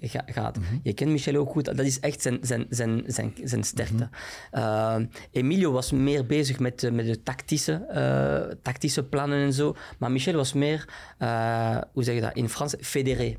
ga- 0.00 0.24
gaat. 0.26 0.58
Je 0.82 0.92
kent 0.92 1.10
Michel 1.10 1.36
ook 1.36 1.50
goed, 1.50 1.64
dat 1.64 1.78
is 1.80 2.00
echt 2.00 2.22
zijn, 2.22 2.38
zijn, 2.40 2.66
zijn, 2.68 3.02
zijn, 3.06 3.32
zijn 3.44 3.64
sterkte. 3.64 4.08
Eh, 4.50 4.96
Emilio 5.30 5.72
was 5.72 5.92
meer 5.92 6.26
bezig 6.26 6.58
met, 6.58 6.90
met 6.92 7.06
de 7.06 7.22
tactische, 7.22 7.86
tactische 8.62 9.04
plannen 9.04 9.38
en 9.44 9.52
zo, 9.52 9.74
maar 9.98 10.10
Michel 10.12 10.34
was 10.34 10.52
meer, 10.52 10.88
hoe 11.92 12.04
zeg 12.04 12.14
je 12.14 12.20
dat 12.20 12.34
in 12.36 12.48
Frans, 12.48 12.74
fédéré 12.80 13.36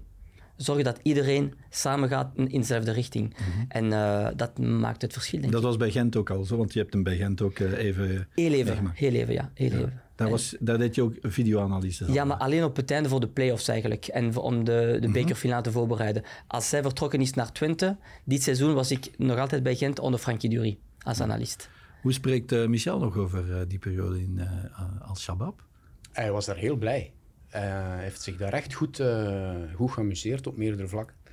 zorgen 0.64 0.84
dat 0.84 1.00
iedereen 1.04 1.54
samen 1.70 2.10
gaat 2.10 2.32
in, 2.36 2.50
in 2.50 2.60
dezelfde 2.60 2.92
richting. 2.92 3.36
En 3.68 3.94
eh, 3.94 4.28
dat 4.36 4.60
maakt 4.60 5.02
het 5.02 5.14
verschil, 5.14 5.40
denk 5.40 5.52
Dat 5.52 5.62
ik. 5.62 5.68
was 5.68 5.78
bij 5.78 5.92
Gent 5.92 6.16
ook 6.16 6.30
al 6.30 6.44
zo, 6.44 6.58
want 6.58 6.74
je 6.74 6.80
hebt 6.80 6.94
hem 6.94 7.04
bij 7.04 7.16
Gent 7.16 7.42
ook 7.42 7.60
eh, 7.60 7.78
even 7.78 8.28
Heel 8.36 8.52
even, 8.52 8.92
heel 8.94 9.14
even, 9.14 9.34
ja. 9.34 9.52
Heel 9.54 9.72
even. 9.72 10.02
Daar, 10.16 10.30
was, 10.30 10.56
daar 10.60 10.78
deed 10.78 10.96
je 10.96 11.02
ook 11.02 11.16
videoanalyse. 11.22 12.12
Ja, 12.12 12.26
maar 12.26 12.38
alleen 12.38 12.64
op 12.64 12.76
het 12.76 12.92
einde 12.92 13.10
voor 13.10 13.20
de 13.20 13.28
play-offs 13.28 13.68
eigenlijk. 13.68 14.08
En 14.08 14.38
om 14.38 14.64
de, 14.64 14.98
de 15.02 15.12
bekerfinale 15.12 15.62
te 15.62 15.72
voorbereiden. 15.72 16.24
Als 16.48 16.70
zij 16.70 16.82
vertrokken 16.82 17.22
is 17.22 17.34
naar 17.34 17.52
Twente, 17.52 17.98
dit 18.24 18.44
seizoen 18.44 18.74
was 18.74 18.92
ik 18.92 19.12
nog 19.18 19.38
altijd 19.38 19.64
bij 19.64 19.76
Gent 19.76 20.00
onder 20.00 20.20
Frankie 20.20 20.50
Dury 20.50 20.78
als 21.04 21.22
analist. 21.22 21.70
Hoe 22.02 22.14
spreekt 22.14 22.52
eh, 22.52 22.68
Michel 22.68 23.00
nog 23.00 23.18
over 23.18 23.68
die 23.68 23.80
periode 23.80 24.20
in 24.22 24.40
eh 24.40 25.08
Al-Shabaab? 25.10 25.64
Hij 26.12 26.32
was 26.32 26.46
daar 26.46 26.58
heel 26.58 26.76
blij. 26.76 27.14
Eh, 27.52 27.62
heeft 27.98 28.22
zich 28.22 28.38
daar 28.38 28.54
echt 28.54 28.74
goed, 28.74 29.00
eh, 29.00 29.52
goed 29.76 29.92
geamuseerd 29.92 30.48
op 30.48 30.58
meerdere 30.58 30.88
vlakken. 30.88 31.16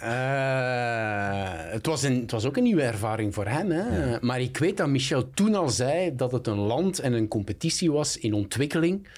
Eh, 0.00 1.72
het, 1.72 1.86
was 1.86 2.02
een, 2.02 2.20
het 2.20 2.30
was 2.30 2.44
ook 2.44 2.56
een 2.56 2.62
nieuwe 2.62 2.82
ervaring 2.82 3.34
voor 3.34 3.46
hem. 3.46 3.70
Hè? 3.70 4.16
Maar 4.20 4.40
ik 4.40 4.56
weet 4.56 4.76
dat 4.76 4.88
Michel 4.88 5.30
toen 5.30 5.54
al 5.54 5.68
zei 5.68 6.16
dat 6.16 6.32
het 6.32 6.46
een 6.46 6.58
land 6.58 6.98
en 6.98 7.12
een 7.12 7.28
competitie 7.28 7.92
was 7.92 8.16
in 8.16 8.34
ontwikkeling. 8.34 9.08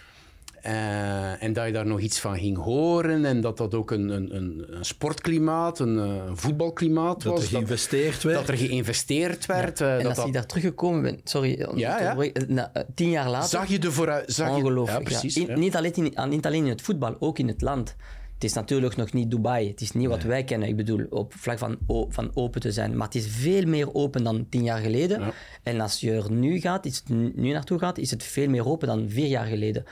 Eh, 0.63 1.43
en 1.43 1.53
dat 1.53 1.67
je 1.67 1.73
daar 1.73 1.87
nog 1.87 2.01
iets 2.01 2.21
van 2.21 2.39
ging 2.39 2.57
horen. 2.57 3.25
En 3.25 3.41
dat 3.41 3.57
dat 3.57 3.75
ook 3.75 3.91
een, 3.91 4.09
een, 4.09 4.37
een, 4.37 4.67
sportklimaat, 4.85 5.79
een, 5.79 5.99
eh, 5.99 6.05
een 6.29 6.37
voetbalklimaat 6.37 7.23
Dat 7.23 7.33
was. 7.33 7.43
er 7.43 7.49
geïnvesteerd 7.49 8.23
werd? 8.23 8.39
dat 8.39 8.49
er 8.49 8.57
geïnvesteerd 8.57 9.47
werd. 9.47 9.81
eh, 9.81 9.93
En 9.93 9.99
dat 9.99 10.07
als 10.07 10.17
dat- 10.17 10.27
ik 10.27 10.33
daar 10.33 10.47
teruggekomen 10.47 11.03
ben, 11.03 11.21
sorry, 11.25 11.67
Ja, 11.75 12.01
ja. 12.01 12.17
na, 12.49 12.73
tien 12.95 13.11
jaar 13.11 13.31
later, 13.31 13.49
Zag 13.49 13.67
je 13.69 13.79
de 13.79 13.93
vooruit... 13.93 14.33
Zag 14.33 14.49
je, 14.49 14.55
ongelooflijk. 14.55 15.09
Ja, 15.09 15.19
precies. 15.19 15.37
In- 15.37 15.47
ja. 15.47 15.57
Niet, 15.57 15.77
alleen 15.77 15.95
in, 15.95 16.29
niet 16.29 16.47
alleen 16.47 16.65
in 16.65 16.71
het 16.71 16.83
voetbal, 16.83 17.17
ook 17.19 17.39
in 17.39 17.49
het 17.49 17.61
land. 17.63 17.97
Het 18.35 18.47
is 18.47 18.53
natuurlijk 18.53 18.97
nog 18.97 19.13
niet 19.13 19.31
Dubai. 19.31 19.69
Het 19.69 19.81
is 19.81 19.93
niet 19.93 20.09
wat 20.09 20.23
wij 20.23 20.45
kennen. 20.45 20.69
Ik 20.69 20.77
bedoel, 20.77 21.07
op 21.11 21.33
vlak 21.37 21.59
van, 21.59 21.79
van 22.09 22.31
open 22.35 22.61
te 22.61 22.73
zijn. 22.73 22.97
Maar 22.97 23.07
het 23.07 23.15
is 23.15 23.27
veel 23.29 23.67
meer 23.67 23.95
open 23.95 24.25
dan 24.25 24.47
tien 24.51 24.63
jaar 24.63 24.79
geleden. 24.79 25.21
Ja. 25.21 25.33
En 25.63 25.81
als 25.81 26.01
je 26.01 26.13
er 26.13 26.33
nu, 26.33 26.61
gaat, 26.61 26.87
is 26.87 26.97
het 26.97 27.09
nu 27.37 27.53
naartoe 27.53 27.79
gaat, 27.79 27.99
is 27.99 28.11
het 28.11 28.23
veel 28.23 28.49
meer 28.49 28.67
open 28.69 28.89
dan 28.89 29.05
vier 29.09 29.27
jaar 29.27 29.47
geleden. 29.47 29.85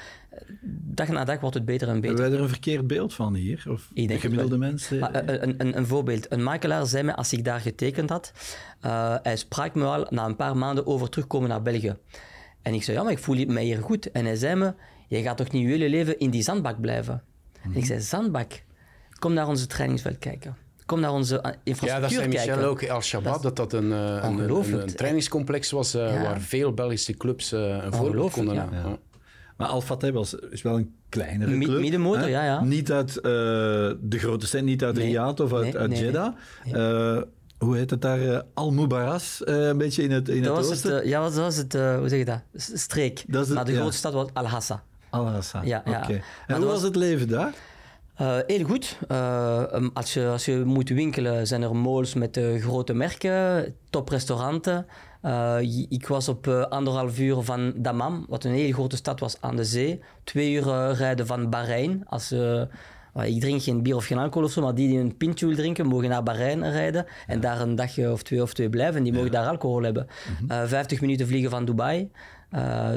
Dag 0.96 1.08
na 1.08 1.24
dag 1.24 1.40
wordt 1.40 1.54
het 1.54 1.64
beter 1.64 1.88
en 1.88 1.94
beter. 1.94 2.08
Hebben 2.08 2.28
wij 2.30 2.38
er 2.38 2.44
een 2.44 2.50
verkeerd 2.50 2.86
beeld 2.86 3.14
van 3.14 3.34
hier? 3.34 3.64
Of 3.68 3.90
denk 3.94 4.08
de 4.08 4.12
het 4.14 4.22
gemiddelde 4.22 4.58
mensen? 4.58 4.98
Maar, 4.98 5.12
eh, 5.12 5.42
een, 5.42 5.54
een, 5.58 5.76
een 5.76 5.86
voorbeeld. 5.86 6.32
Een 6.32 6.42
makelaar 6.42 6.86
zei 6.86 7.02
me, 7.02 7.16
als 7.16 7.32
ik 7.32 7.44
daar 7.44 7.60
getekend 7.60 8.10
had, 8.10 8.32
eh, 8.80 9.14
hij 9.22 9.36
sprak 9.36 9.74
me 9.74 9.84
al 9.84 10.06
na 10.10 10.24
een 10.24 10.36
paar 10.36 10.56
maanden 10.56 10.86
over 10.86 11.08
terugkomen 11.08 11.48
naar 11.48 11.62
België. 11.62 11.96
En 12.62 12.74
ik 12.74 12.82
zei, 12.82 12.96
ja, 12.96 13.02
maar 13.02 13.12
ik 13.12 13.18
voel 13.18 13.46
mij 13.46 13.64
hier 13.64 13.82
goed. 13.82 14.10
En 14.10 14.24
hij 14.24 14.36
zei 14.36 14.54
me, 14.54 14.74
je 15.08 15.22
gaat 15.22 15.36
toch 15.36 15.50
niet 15.50 15.62
je 15.62 15.68
hele 15.68 15.88
leven 15.88 16.18
in 16.18 16.30
die 16.30 16.42
zandbak 16.42 16.80
blijven? 16.80 17.22
En 17.62 17.74
ik 17.74 17.84
zei, 17.84 18.00
zandbak? 18.00 18.62
Kom 19.18 19.32
naar 19.32 19.48
onze 19.48 19.66
trainingsveld 19.66 20.18
kijken. 20.18 20.56
Kom 20.86 21.00
naar 21.00 21.12
onze 21.12 21.40
eh, 21.40 21.50
Ja, 21.52 21.58
infrastructuur 21.64 22.00
dat 22.08 22.18
zei 22.18 22.28
Michel 22.28 22.46
kijken. 22.46 22.68
ook, 22.70 22.88
Al-Shabaab, 22.88 23.42
dat 23.42 23.56
dat 23.56 23.72
een, 23.72 23.90
een, 23.90 24.38
een, 24.38 24.94
trainingscomplex 24.94 25.70
was 25.70 25.92
Ja. 25.92 26.22
waar 26.22 26.40
veel 26.40 26.72
Belgische 26.72 27.14
clubs 27.14 27.52
een 27.52 27.92
voorbeeld 27.92 28.32
konden 28.32 28.54
ja. 28.54 28.60
hebben. 28.60 28.90
Ja. 28.90 28.98
Maar 29.56 29.68
Al 29.68 29.80
Fateh 29.80 30.12
was, 30.12 30.34
is 30.34 30.62
wel 30.62 30.76
een 30.76 30.94
kleinere 31.08 31.50
Mi- 31.50 31.64
club. 31.64 31.80
middenmotor, 31.80 32.20
hè? 32.22 32.26
ja, 32.28 32.44
ja. 32.44 32.64
Niet 32.64 32.92
uit 32.92 33.16
eh, 33.16 33.22
de 34.00 34.18
grote 34.18 34.46
stad, 34.46 34.62
niet 34.62 34.84
uit 34.84 34.94
Nee. 34.96 35.04
Riyadh 35.06 35.40
of 35.42 35.52
uit, 35.52 35.62
Nee, 35.62 35.78
uit 35.78 35.90
nee, 35.90 36.04
Jeddah. 36.04 36.34
Eh, 36.72 37.22
hoe 37.58 37.76
heet 37.76 37.90
het 37.90 38.02
daar? 38.02 38.20
eh, 38.20 38.40
Al-Mubaras, 38.54 39.44
eh, 39.44 39.66
een 39.66 39.78
beetje 39.78 40.02
in 40.02 40.10
het, 40.10 40.28
in 40.28 40.42
Dat 40.42 40.56
het 40.56 40.66
was 40.66 40.74
oosten. 40.74 40.94
het, 40.94 41.04
ja, 41.06 41.22
dat 41.22 41.34
was 41.34 41.56
het, 41.56 41.72
hoe 41.72 42.08
zeg 42.08 42.18
je 42.18 42.24
dat? 42.24 42.40
Streek. 42.54 43.24
Dat 43.26 43.40
is 43.42 43.46
het, 43.46 43.56
maar 43.56 43.64
de 43.66 43.72
ja. 43.72 43.78
grootste 43.78 43.98
stad 43.98 44.12
was 44.12 44.26
Al-Hassa. 44.32 44.82
Al-Hassa, 45.10 45.62
Ja, 45.64 45.82
ja. 45.84 45.98
oké. 46.02 46.20
En 46.46 46.56
hoe 46.56 46.64
was 46.64 46.74
was- 46.74 46.82
het 46.82 46.96
leven 46.96 47.28
daar? 47.28 47.54
Heel 48.46 48.64
goed. 48.64 48.98
Um, 49.72 49.90
als, 49.94 50.14
je, 50.14 50.26
als 50.26 50.44
je 50.44 50.62
moet 50.64 50.88
winkelen, 50.88 51.46
zijn 51.46 51.62
er 51.62 51.76
malls 51.76 52.14
met 52.14 52.36
eh, 52.36 52.62
grote 52.62 52.94
merken, 52.94 53.74
toprestauranten. 53.90 54.86
Eh, 55.26 55.86
ik 55.88 56.06
was 56.06 56.28
op 56.28 56.46
eh, 56.46 56.62
anderhalf 56.62 57.18
uur 57.18 57.42
van 57.42 57.72
Dammam, 57.76 58.24
wat 58.28 58.44
een 58.44 58.52
hele 58.52 58.72
grote 58.72 58.96
stad 58.96 59.20
was 59.20 59.36
aan 59.40 59.56
de 59.56 59.64
zee. 59.64 60.00
Twee 60.24 60.52
uur 60.52 60.68
eh, 60.68 60.98
rijden 60.98 61.26
van 61.26 61.50
Bahrein. 61.50 62.02
Als, 62.08 62.32
ik 63.24 63.40
drink 63.40 63.62
geen 63.62 63.82
bier 63.82 63.96
of 63.96 64.06
geen 64.06 64.18
alcohol 64.18 64.44
of 64.44 64.52
zo, 64.52 64.62
maar 64.62 64.74
die 64.74 64.88
die 64.88 64.98
een 64.98 65.16
pintje 65.16 65.46
wil 65.46 65.56
drinken, 65.56 65.86
mogen 65.86 66.08
naar 66.08 66.22
Bahrein 66.22 66.70
rijden 66.70 67.06
en 67.26 67.40
daar 67.40 67.60
een 67.60 67.74
dagje 67.74 68.12
of 68.12 68.22
twee 68.22 68.42
of 68.42 68.54
twee 68.54 68.70
blijven. 68.70 68.96
En 68.96 69.02
die 69.02 69.12
mogen 69.12 69.30
daar 69.30 69.48
alcohol 69.48 69.82
hebben. 69.82 70.06
Eh, 70.48 70.64
50 70.64 71.00
minuten 71.00 71.26
vliegen 71.26 71.50
van 71.50 71.64
Dubai. 71.64 72.10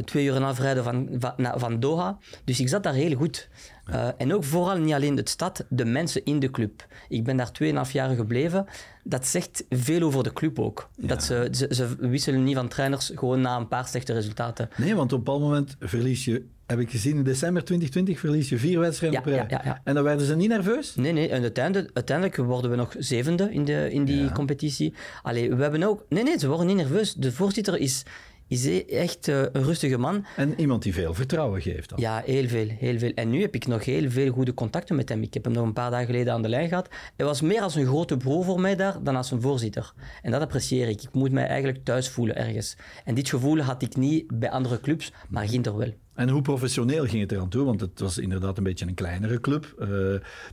Twee 0.06 0.26
uur 0.26 0.36
en 0.36 0.42
half 0.42 0.60
rijden 0.60 0.84
van, 0.84 1.10
van 1.38 1.80
Doha. 1.80 2.18
Dus 2.44 2.60
ik 2.60 2.70
zat 2.70 2.84
daar 2.84 2.94
heel 2.94 3.16
goed. 3.16 3.50
Eh, 3.92 4.08
en 4.18 4.34
ook 4.34 4.44
vooral 4.44 4.78
niet 4.78 4.94
alleen 4.94 5.16
de 5.16 5.22
stad, 5.30 5.66
de 5.70 5.86
mensen 5.86 6.26
in 6.26 6.40
de 6.40 6.52
club. 6.52 6.86
Ik 7.10 7.24
ben 7.24 7.38
daar 7.38 7.52
2,5 7.86 7.92
jaar 7.92 8.16
gebleven. 8.16 8.66
Dat 9.04 9.28
zegt 9.28 9.64
veel 9.70 10.02
over 10.02 10.24
de 10.24 10.34
club 10.34 10.60
ook. 10.60 10.90
Dat 10.98 11.24
ze, 11.24 11.48
ze, 11.52 11.68
ze 11.72 11.96
wisselen 12.00 12.44
niet 12.44 12.56
van 12.56 12.68
trainers 12.68 13.12
gewoon 13.16 13.42
na 13.42 13.58
een 13.58 13.68
paar 13.68 13.88
slechte 13.88 14.14
resultaten. 14.14 14.70
Nee, 14.78 14.96
want 14.96 15.14
op 15.14 15.18
een 15.18 15.24
bepaald 15.24 15.42
moment 15.42 15.76
verlies 15.80 16.26
je, 16.26 16.46
heb 16.66 16.80
ik 16.80 16.90
gezien, 16.90 17.16
in 17.16 17.24
december 17.24 17.64
2020 17.64 18.20
verlies 18.20 18.50
je 18.50 18.58
vier 18.58 18.80
wedstrijden 18.80 19.22
Ja, 19.26 19.32
jaar. 19.36 19.50
ja, 19.50 19.62
ja. 19.64 19.82
En 19.84 19.94
dan 19.96 20.04
werden 20.04 20.26
ze 20.26 20.36
niet 20.36 20.50
nerveus? 20.50 20.96
Nee, 20.96 21.12
nee. 21.12 21.30
En 21.30 21.42
uiteindelijk, 21.42 21.90
uiteindelijk 21.94 22.38
worden 22.38 22.72
we 22.72 22.78
nog 22.78 22.96
zevende 22.98 23.52
in, 23.52 23.66
de, 23.66 23.92
in 23.92 24.06
die 24.06 24.32
competitie. 24.32 24.94
Allee, 25.22 25.56
we 25.56 25.62
hebben 25.62 25.84
ook... 25.84 26.06
Nee, 26.10 26.24
nee, 26.24 26.40
ze 26.40 26.48
worden 26.48 26.68
niet 26.68 26.76
nerveus. 26.76 27.14
De 27.14 27.32
voorzitter 27.32 27.78
is, 27.78 28.04
is 28.50 28.86
echt 28.86 29.28
eh, 29.28 29.42
een 29.42 29.64
rustige 29.64 29.98
man. 29.98 30.26
En 30.36 30.60
iemand 30.60 30.84
die 30.84 30.94
veel 30.94 31.14
vertrouwen 31.14 31.62
geeft 31.62 31.90
dan. 31.90 32.00
Ja, 32.00 32.22
heel 32.26 32.48
veel, 32.48 32.68
heel 32.68 33.00
veel. 33.00 33.12
En 33.16 33.30
nu 33.30 33.42
heb 33.42 33.56
ik 33.56 33.68
nog 33.68 33.86
heel 33.86 34.10
veel 34.10 34.32
goede 34.32 34.54
contacten 34.54 34.96
met 34.96 35.10
hem. 35.10 35.22
Ik 35.22 35.34
heb 35.34 35.44
hem 35.44 35.54
nog 35.54 35.66
een 35.66 35.74
paar 35.74 35.92
dagen 35.92 36.06
geleden 36.06 36.34
aan 36.34 36.42
de 36.42 36.50
lijn 36.50 36.68
gehad. 36.70 36.90
Hij 37.16 37.26
was 37.26 37.42
meer 37.42 37.62
als 37.62 37.76
een 37.76 37.86
grote 37.86 38.18
broer 38.18 38.44
voor 38.44 38.60
mij 38.62 38.76
daar 38.76 39.04
dan 39.04 39.16
als 39.16 39.32
een 39.32 39.42
voorzitter. 39.42 39.94
En 40.22 40.32
dat 40.32 40.42
apprecieer 40.42 40.88
ik. 40.90 41.02
Ik 41.02 41.14
moet 41.14 41.32
mij 41.32 41.46
eigenlijk 41.48 41.84
thuis 41.84 42.10
voelen 42.10 42.36
ergens. 42.36 42.78
En 43.06 43.16
dit 43.16 43.30
gevoel 43.30 43.60
had 43.60 43.82
ik 43.82 43.96
niet 43.96 44.40
bij 44.40 44.50
andere 44.50 44.80
clubs, 44.80 45.12
maar 45.30 45.48
Ginter 45.48 45.78
wel. 45.78 45.94
En 46.14 46.30
hoe 46.30 46.42
professioneel 46.42 47.06
ging 47.06 47.22
het 47.22 47.32
eraan 47.32 47.50
toe? 47.50 47.66
Want 47.66 47.82
het 47.82 48.00
was 48.00 48.18
inderdaad 48.18 48.58
een 48.58 48.64
beetje 48.64 48.86
een 48.88 48.94
kleinere 48.94 49.40
club 49.40 49.76
eh, 49.80 49.88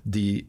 die 0.03 0.49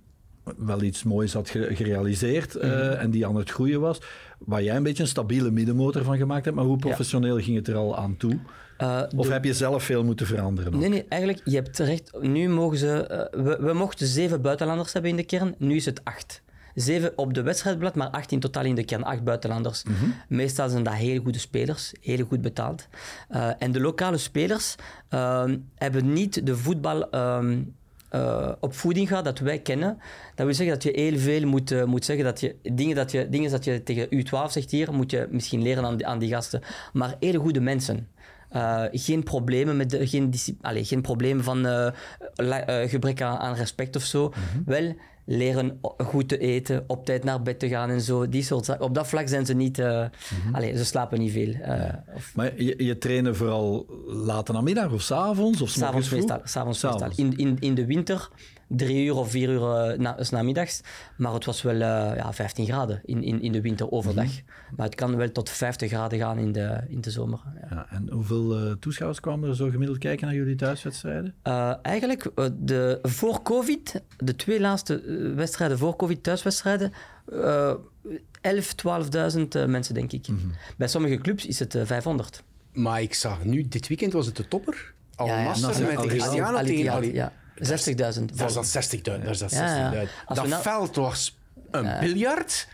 wel 0.57 0.81
iets 0.81 1.03
moois 1.03 1.33
had 1.33 1.49
ge- 1.49 1.69
gerealiseerd 1.75 2.55
eh, 2.55 2.69
Mhm. 2.69 2.79
en 2.99 3.11
die 3.11 3.27
aan 3.27 3.35
het 3.35 3.49
groeien 3.49 3.79
was. 3.79 4.01
Waar 4.37 4.63
jij 4.63 4.75
een 4.75 4.83
beetje 4.83 5.03
een 5.03 5.09
stabiele 5.09 5.51
middenmotor 5.51 6.03
van 6.03 6.17
gemaakt 6.17 6.45
hebt. 6.45 6.57
Maar 6.57 6.65
hoe 6.65 6.77
professioneel 6.77 7.37
ging 7.39 7.55
het 7.57 7.67
er 7.67 7.75
al 7.75 7.97
aan 7.97 8.17
toe? 8.17 8.39
Eh, 8.77 9.01
Of 9.15 9.25
de- 9.27 9.33
heb 9.33 9.43
je 9.43 9.53
zelf 9.53 9.83
veel 9.83 10.03
moeten 10.03 10.25
veranderen? 10.25 10.79
Nee, 10.79 10.89
nee, 10.89 11.05
eigenlijk, 11.09 11.41
je 11.45 11.55
hebt 11.55 11.73
terecht. 11.75 12.11
Nu 12.21 12.49
mogen 12.49 12.77
ze... 12.77 13.07
eh, 13.07 13.43
we, 13.43 13.57
we 13.61 13.73
mochten 13.73 14.07
zeven 14.07 14.41
buitenlanders 14.41 14.93
hebben 14.93 15.11
in 15.11 15.17
de 15.17 15.23
kern, 15.23 15.55
nu 15.57 15.75
is 15.75 15.85
het 15.85 16.01
acht. 16.03 16.41
Zeven 16.73 17.17
op 17.17 17.33
de 17.33 17.41
wedstrijdblad, 17.41 17.95
maar 17.95 18.09
acht 18.09 18.31
in 18.31 18.39
totaal 18.39 18.63
in 18.65 18.75
de 18.75 18.83
kern, 18.85 19.03
acht 19.03 19.23
buitenlanders. 19.23 19.83
Meestal 20.29 20.69
zijn 20.69 20.83
dat 20.83 20.93
hele 20.93 21.19
goede 21.19 21.39
spelers, 21.39 21.93
heel 22.01 22.25
goed 22.25 22.41
betaald. 22.41 22.87
Eh, 23.29 23.49
en 23.59 23.71
de 23.71 23.79
lokale 23.79 24.17
spelers 24.17 24.75
ehm, 25.09 25.57
hebben 25.75 26.13
niet 26.13 26.45
de 26.45 26.57
voetbal... 26.57 27.09
ehm, 27.09 27.59
eh, 28.09 28.51
opvoeding 28.59 29.07
gehad 29.07 29.25
dat 29.25 29.39
wij 29.39 29.59
kennen. 29.59 29.97
Dat 30.35 30.45
wil 30.45 30.55
zeggen 30.55 30.75
dat 30.75 30.83
je 30.83 31.01
heel 31.01 31.17
veel 31.17 31.47
moet, 31.47 31.71
eh, 31.71 31.83
moet 31.83 32.05
zeggen 32.05 32.25
dat 32.25 32.39
je 32.39 32.55
dingen 32.61 32.95
dat 32.95 33.11
je, 33.11 33.29
dingen 33.29 33.51
dat 33.51 33.63
je 33.63 33.83
tegen 33.83 34.07
U12 34.09 34.51
zegt 34.51 34.71
hier, 34.71 34.93
moet 34.93 35.11
je 35.11 35.27
misschien 35.31 35.61
leren 35.61 35.85
aan 35.85 35.97
die, 35.97 36.07
aan 36.07 36.19
die 36.19 36.29
gasten. 36.29 36.61
Maar 36.93 37.15
hele 37.19 37.37
goede 37.37 37.59
mensen. 37.59 38.07
Eh, 38.49 38.83
geen 38.91 39.23
problemen 39.23 39.77
met 39.77 39.89
de, 39.89 40.07
geen, 40.07 40.33
allee, 40.61 40.85
geen 40.85 41.01
problemen 41.01 41.43
van 41.43 41.65
gebrek 42.89 43.21
aan, 43.21 43.37
aan 43.37 43.55
respect 43.55 43.95
of 43.95 44.03
zo. 44.03 44.33
Wel 44.65 44.95
leren 45.29 45.79
goed 45.97 46.27
te 46.27 46.37
eten, 46.37 46.83
op 46.87 47.05
tijd 47.05 47.23
naar 47.23 47.41
bed 47.41 47.59
te 47.59 47.67
gaan 47.67 47.89
en 47.89 48.01
zo. 48.01 48.29
Die 48.29 48.43
soort 48.43 48.65
zaken. 48.65 48.85
Op 48.85 48.93
dat 48.93 49.07
vlak 49.07 49.27
zijn 49.27 49.45
ze 49.45 49.53
niet. 49.53 49.79
eh, 49.79 50.05
allee, 50.51 50.77
ze 50.77 50.85
slapen 50.85 51.19
niet 51.19 51.31
veel. 51.31 51.53
Eh, 51.53 51.93
of, 52.15 52.31
Maar 52.35 52.61
je, 52.61 52.83
je 52.83 52.97
trainen 52.97 53.35
vooral 53.35 53.85
later 54.07 54.53
namiddag 54.53 54.91
of 54.91 55.01
s'avonds? 55.01 55.61
Of 55.61 55.69
's 55.69 55.73
S'avonds 55.77 56.09
meestal. 56.09 56.39
S'avonds 56.43 56.83
meestal. 56.83 56.99
S'avonds. 56.99 57.17
In, 57.19 57.37
in, 57.37 57.57
in 57.59 57.73
de 57.75 57.85
winter 57.85 58.29
drie 58.67 59.05
uur 59.05 59.15
of 59.15 59.29
vier 59.31 59.49
uur 59.49 59.75
eh, 59.75 59.97
na, 59.99 60.23
s 60.23 60.29
namiddags. 60.29 60.81
Maar 61.17 61.33
het 61.33 61.45
was 61.45 61.61
wel 61.61 61.73
eh, 61.73 62.15
ja, 62.15 62.33
15 62.33 62.65
graden 62.65 63.01
in, 63.05 63.23
in, 63.23 63.41
in 63.41 63.51
de 63.51 63.61
winter 63.61 63.91
overdag. 63.91 64.25
Mhm. 64.25 64.75
Maar 64.75 64.85
het 64.85 64.95
kan 64.95 65.15
wel 65.15 65.31
tot 65.31 65.49
50 65.49 65.89
graden 65.89 66.19
gaan 66.19 66.37
in 66.37 66.51
de, 66.51 66.79
in 66.87 67.01
de 67.01 67.11
zomer. 67.11 67.39
Ja. 67.61 67.67
Ja, 67.69 67.87
en 67.89 68.09
hoeveel 68.11 68.55
eh, 68.57 68.71
toeschouwers 68.79 69.19
kwamen 69.19 69.49
er 69.49 69.55
zo 69.55 69.69
gemiddeld 69.69 69.97
kijken 69.97 70.25
naar 70.27 70.35
jullie 70.35 70.55
thuiswedstrijden? 70.55 71.33
Eh, 71.41 71.73
eigenlijk, 71.81 72.31
de, 72.57 72.99
voor 73.01 73.41
COVID, 73.41 74.01
de 74.17 74.35
twee 74.35 74.59
laatste 74.59 75.01
wedstrijden 75.35 75.77
voor 75.77 75.95
COVID, 75.95 76.23
thuiswedstrijden, 76.23 76.91
eh 77.31 77.73
11, 78.41 78.75
12.000 79.35 79.47
eh, 79.49 79.65
mensen, 79.65 79.93
denk 79.93 80.11
ik. 80.11 80.27
Mhm. 80.27 80.47
Bij 80.77 80.87
sommige 80.87 81.17
clubs 81.17 81.45
is 81.45 81.59
het 81.59 81.75
eh, 81.75 81.85
500. 81.85 82.43
Maar 82.73 83.01
ik 83.01 83.13
zag 83.13 83.43
nu, 83.43 83.67
dit 83.67 83.87
weekend 83.87 84.13
was 84.13 84.25
het 84.25 84.35
de 84.35 84.47
topper. 84.47 84.93
Al 85.15 85.27
Ja, 85.27 85.39
ja. 85.41 85.47
Met. 85.47 85.95
Cristiano 85.95 86.57
tegen 86.57 86.75
Hilal, 86.75 86.95
Ali. 86.95 87.13
ja. 87.13 87.33
60.000. 87.61 88.25
Daar 88.35 88.53
dat 88.53 88.65
60.000. 88.95 89.01
Daar 89.01 89.37
dat 89.37 89.51
60.000. 89.53 89.57
Ja, 89.57 89.91
ja. 89.91 90.03
Als 90.25 90.37
Dat 90.37 90.47
nou- 90.47 90.61
veld 90.61 90.95
was 90.95 91.37
een 91.71 91.99
biljart. 91.99 92.67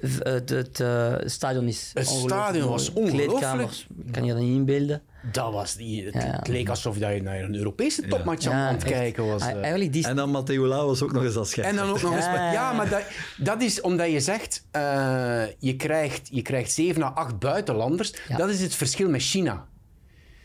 Het, 0.00 0.18
het, 0.22 0.50
het, 0.50 0.80
eh, 0.80 1.14
stadion 1.24 1.66
is 1.68 1.90
Het 1.94 2.08
ongelooflijk 2.08 2.42
stadion 2.42 2.68
was 2.68 2.92
ongelooflijk. 2.92 3.28
Kleedkamers, 3.28 3.86
kan 4.10 4.24
je 4.24 4.32
dat 4.32 4.42
niet 4.42 4.54
inbeelden. 4.56 5.02
Dat 5.32 5.52
was 5.52 5.74
die, 5.74 6.04
het, 6.04 6.14
Ja. 6.14 6.20
het 6.20 6.48
leek 6.48 6.68
alsof 6.68 6.98
je 6.98 7.22
naar 7.22 7.40
een 7.40 7.54
Europese 7.54 8.06
topmatch 8.06 8.46
aan- 8.46 8.52
Ja, 8.56 8.68
aan 8.68 8.74
het 8.74 8.84
kijken 8.84 9.26
was. 9.26 9.42
Eh. 9.42 9.54
Eigenlijk 9.60 9.92
die 9.92 10.06
En 10.06 10.16
dan 10.16 10.30
Matteo 10.30 10.66
Lau 10.66 10.86
was 10.86 11.02
ook 11.02 11.12
nog 11.12 11.22
eens 11.24 11.36
als 11.36 11.50
schep. 11.50 11.64
En 11.64 11.76
dan 11.76 11.88
ook 11.88 12.02
nog 12.02 12.14
eens... 12.16 12.24
Ja, 12.34 12.34
ja, 12.34 12.44
Ja, 12.44 12.52
ja. 12.52 12.72
maar 12.72 12.88
dat, 12.88 13.02
dat 13.36 13.62
is 13.62 13.80
omdat 13.80 14.10
je 14.10 14.20
zegt, 14.20 14.64
eh, 14.70 15.42
je, 15.58 15.76
krijgt, 15.76 16.28
je 16.30 16.42
krijgt 16.42 16.72
7 16.72 17.02
à 17.02 17.08
8 17.14 17.38
buitenlanders. 17.38 18.12
Ja. 18.28 18.36
Dat 18.36 18.48
is 18.50 18.60
het 18.60 18.74
verschil 18.74 19.08
met 19.08 19.22
China. 19.22 19.66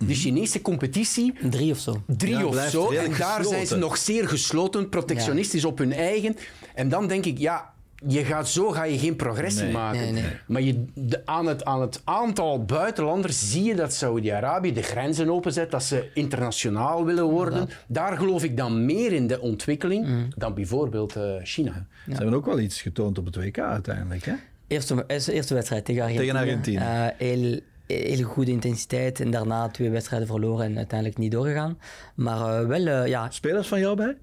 De 0.08 0.14
Chinese 0.14 0.62
competitie, 0.62 1.34
drie 1.50 1.72
of 1.72 1.80
zo. 1.80 2.02
drie 2.08 2.38
Ja, 2.38 2.46
of 2.46 2.56
zo. 2.70 2.90
En 2.92 3.12
daar 3.18 3.44
zijn 3.46 3.68
ze 3.68 3.78
nog 3.78 3.98
zeer 3.98 4.28
gesloten, 4.28 4.90
protectionistisch 4.90 5.66
op 5.66 5.78
hun 5.78 5.94
eigen. 5.94 6.36
En 6.76 6.90
dan 6.90 7.08
denk 7.08 7.26
ik, 7.26 7.38
ja, 7.38 7.70
je 8.08 8.24
gaat, 8.26 8.50
zo 8.50 8.70
ga 8.70 8.84
je 8.84 8.98
geen 9.00 9.16
progressie 9.16 9.64
Nee. 9.64 9.72
maken. 9.74 10.00
Nee, 10.02 10.12
nee. 10.12 10.24
Maar 10.48 10.62
je, 10.62 10.84
de, 10.94 11.22
aan, 11.26 11.48
het, 11.48 11.66
aan 11.66 11.82
het 11.82 12.02
aantal 12.04 12.66
buitenlanders 12.66 13.52
zie 13.52 13.64
je 13.64 13.76
dat 13.76 13.94
Saudi-Arabië 13.94 14.74
de 14.74 14.82
grenzen 14.82 15.30
openzet, 15.30 15.72
dat 15.72 15.84
ze 15.84 16.10
internationaal 16.14 17.06
willen 17.06 17.24
worden. 17.26 17.70
Daar 17.88 18.18
geloof 18.18 18.44
ik 18.44 18.58
dan 18.58 18.86
meer 18.86 19.12
in 19.14 19.28
de 19.28 19.40
ontwikkeling 19.42 20.06
Mm. 20.08 20.28
dan 20.38 20.54
bijvoorbeeld 20.54 21.16
eh, 21.16 21.24
China. 21.44 21.86
Ze 22.06 22.14
hebben 22.14 22.34
ook 22.34 22.46
wel 22.46 22.60
iets 22.60 22.82
getoond 22.82 23.18
op 23.18 23.26
het 23.26 23.36
WK 23.36 23.60
uiteindelijk. 23.60 24.26
Hè? 24.26 24.34
Eerste, 24.68 25.04
eerste, 25.08 25.34
eerste 25.34 25.54
wedstrijd 25.54 25.86
tegen 25.86 26.02
Argentinië. 26.02 26.30
Tegen 26.32 26.46
Argentinië. 26.48 26.78
Eh, 26.78 27.06
heel, 27.18 27.60
heel 27.92 28.24
goede 28.24 28.52
intensiteit 28.52 29.20
en 29.20 29.32
daarna 29.32 29.68
twee 29.70 29.90
wedstrijden 29.90 30.28
verloren 30.28 30.66
en 30.66 30.78
uiteindelijk 30.78 31.20
niet 31.20 31.32
doorgegaan. 31.32 31.80
Maar 32.16 32.62
eh, 32.62 32.68
wel, 32.68 32.88
eh, 32.88 33.08
ja, 33.08 33.30
Spelers 33.30 33.68
van 33.68 33.80
jou 33.80 33.96
bij? 33.96 34.18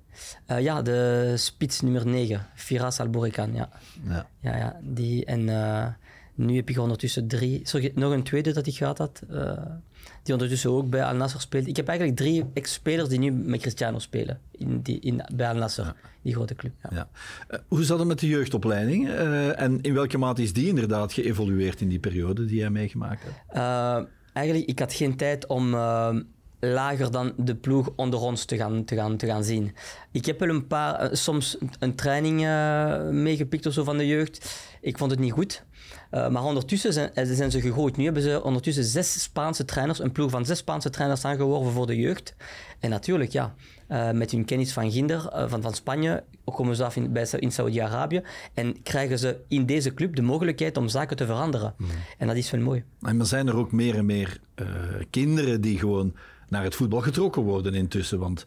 eh, 0.47 0.61
ja, 0.61 0.83
de 0.83 1.33
spits 1.37 1.81
nummer 1.81 2.07
9, 2.07 2.47
Firas 2.55 3.01
Alborican. 3.01 3.55
Ja. 3.55 3.69
Ja. 4.09 4.27
Ja, 4.41 4.57
ja, 4.57 4.81
die. 4.83 5.25
En 5.25 5.45
nu 6.35 6.57
heb 6.57 6.71
ik 6.71 6.79
ondertussen 6.79 7.29
drie. 7.29 7.61
Sorry, 7.63 7.93
nog 7.95 8.13
een 8.13 8.23
tweede 8.23 8.53
dat 8.53 8.67
ik 8.67 8.77
gehad 8.77 8.99
had. 8.99 9.23
Die 10.29 10.37
ondertussen 10.37 10.71
ook 10.71 10.91
bij 10.91 11.05
Al 11.05 11.15
Nasser 11.15 11.41
speelt. 11.41 11.67
Ik 11.67 11.77
heb 11.77 11.89
eigenlijk 11.89 12.19
drie 12.19 12.45
ex-spelers 12.55 13.09
die 13.09 13.19
nu 13.19 13.33
met 13.33 13.61
Cristiano 13.61 13.99
spelen. 13.99 14.41
In 14.51 14.81
die, 14.81 15.01
in, 15.01 15.25
bij 15.35 15.49
Al 15.49 15.55
Nasser, 15.55 15.95
die 16.23 16.35
grote 16.35 16.55
club. 16.55 16.73
Ja. 16.83 16.91
Ja. 16.93 17.09
Eh, 17.49 17.59
hoe 17.69 17.85
zat 17.85 17.99
het 17.99 18.09
met 18.09 18.19
de 18.19 18.29
jeugdopleiding? 18.29 19.09
Eh, 19.09 19.61
en 19.61 19.81
in 19.81 19.95
welke 19.95 20.19
mate 20.19 20.43
is 20.43 20.53
die 20.53 20.69
inderdaad 20.69 21.13
geëvolueerd 21.13 21.81
in 21.81 21.89
die 21.89 21.99
periode 21.99 22.45
die 22.45 22.59
jij 22.59 22.71
meegemaakt 22.71 23.23
hebt? 23.23 23.37
Eh, 23.49 24.05
eigenlijk, 24.33 24.69
ik 24.69 24.79
had 24.79 24.93
geen 24.93 25.17
tijd 25.17 25.47
om 25.47 25.77
lager 26.61 27.11
dan 27.11 27.33
de 27.37 27.55
ploeg 27.55 27.93
onder 27.97 28.21
ons 28.21 28.45
te 28.45 28.57
gaan, 28.57 28.85
te 28.85 28.95
gaan, 28.95 29.17
te 29.17 29.27
gaan 29.27 29.45
zien. 29.45 29.75
Ik 30.13 30.27
heb 30.27 30.39
wel 30.39 30.49
een 30.49 30.67
paar, 30.67 31.17
soms 31.17 31.57
een 31.79 31.95
training 31.95 32.39
meegepikt 33.11 33.67
of 33.67 33.73
zo 33.73 33.85
van 33.85 33.99
de 33.99 34.07
jeugd. 34.07 34.61
Ik 34.81 34.99
vond 34.99 35.11
het 35.11 35.21
niet 35.21 35.33
goed. 35.33 35.65
Eh, 36.11 36.29
maar 36.29 36.45
ondertussen 36.45 36.93
zijn, 36.93 37.15
eh, 37.15 37.27
zijn 37.31 37.51
ze 37.51 37.61
gegroeid. 37.61 37.97
Nu 37.97 38.05
hebben 38.05 38.23
ze 38.23 38.43
ondertussen 38.43 38.85
zes 38.85 39.23
Spaanse 39.23 39.65
trainers, 39.65 39.99
een 39.99 40.13
ploeg 40.13 40.31
van 40.31 40.47
zes 40.47 40.59
Spaanse 40.59 40.91
trainers 40.91 41.25
aangeworven 41.25 41.73
voor 41.73 41.87
de 41.87 41.97
jeugd. 41.97 42.35
En 42.81 42.91
natuurlijk, 42.91 43.33
ja, 43.33 43.55
eh, 43.87 44.11
met 44.11 44.31
hun 44.31 44.45
kennis 44.45 44.73
van 44.73 44.91
Ginder, 44.91 45.47
van, 45.49 45.63
van 45.63 45.75
Spanje, 45.75 46.25
komen 46.45 46.77
ze 46.77 46.85
af 46.85 46.97
in, 46.97 47.13
bij, 47.13 47.27
in 47.39 47.53
Saudi-Arabië 47.53 48.23
en 48.55 48.83
krijgen 48.83 49.19
ze 49.19 49.41
in 49.49 49.67
deze 49.67 49.95
club 49.95 50.17
de 50.17 50.23
mogelijkheid 50.23 50.77
om 50.77 50.89
zaken 50.89 51.17
te 51.17 51.27
veranderen. 51.27 51.75
En 52.19 52.27
dat 52.27 52.37
is 52.37 52.51
wel 52.51 52.61
mooi. 52.61 52.85
En 53.01 53.17
maar 53.17 53.27
zijn 53.27 53.49
er 53.49 53.57
ook 53.57 53.73
meer 53.73 53.95
en 53.95 54.07
meer 54.07 54.41
kinderen 55.11 55.61
die 55.61 55.79
gewoon 55.79 56.15
naar 56.49 56.63
het 56.63 56.75
voetbal 56.75 57.01
getrokken 57.01 57.43
worden 57.43 57.75
intussen? 57.75 58.19
Want 58.19 58.45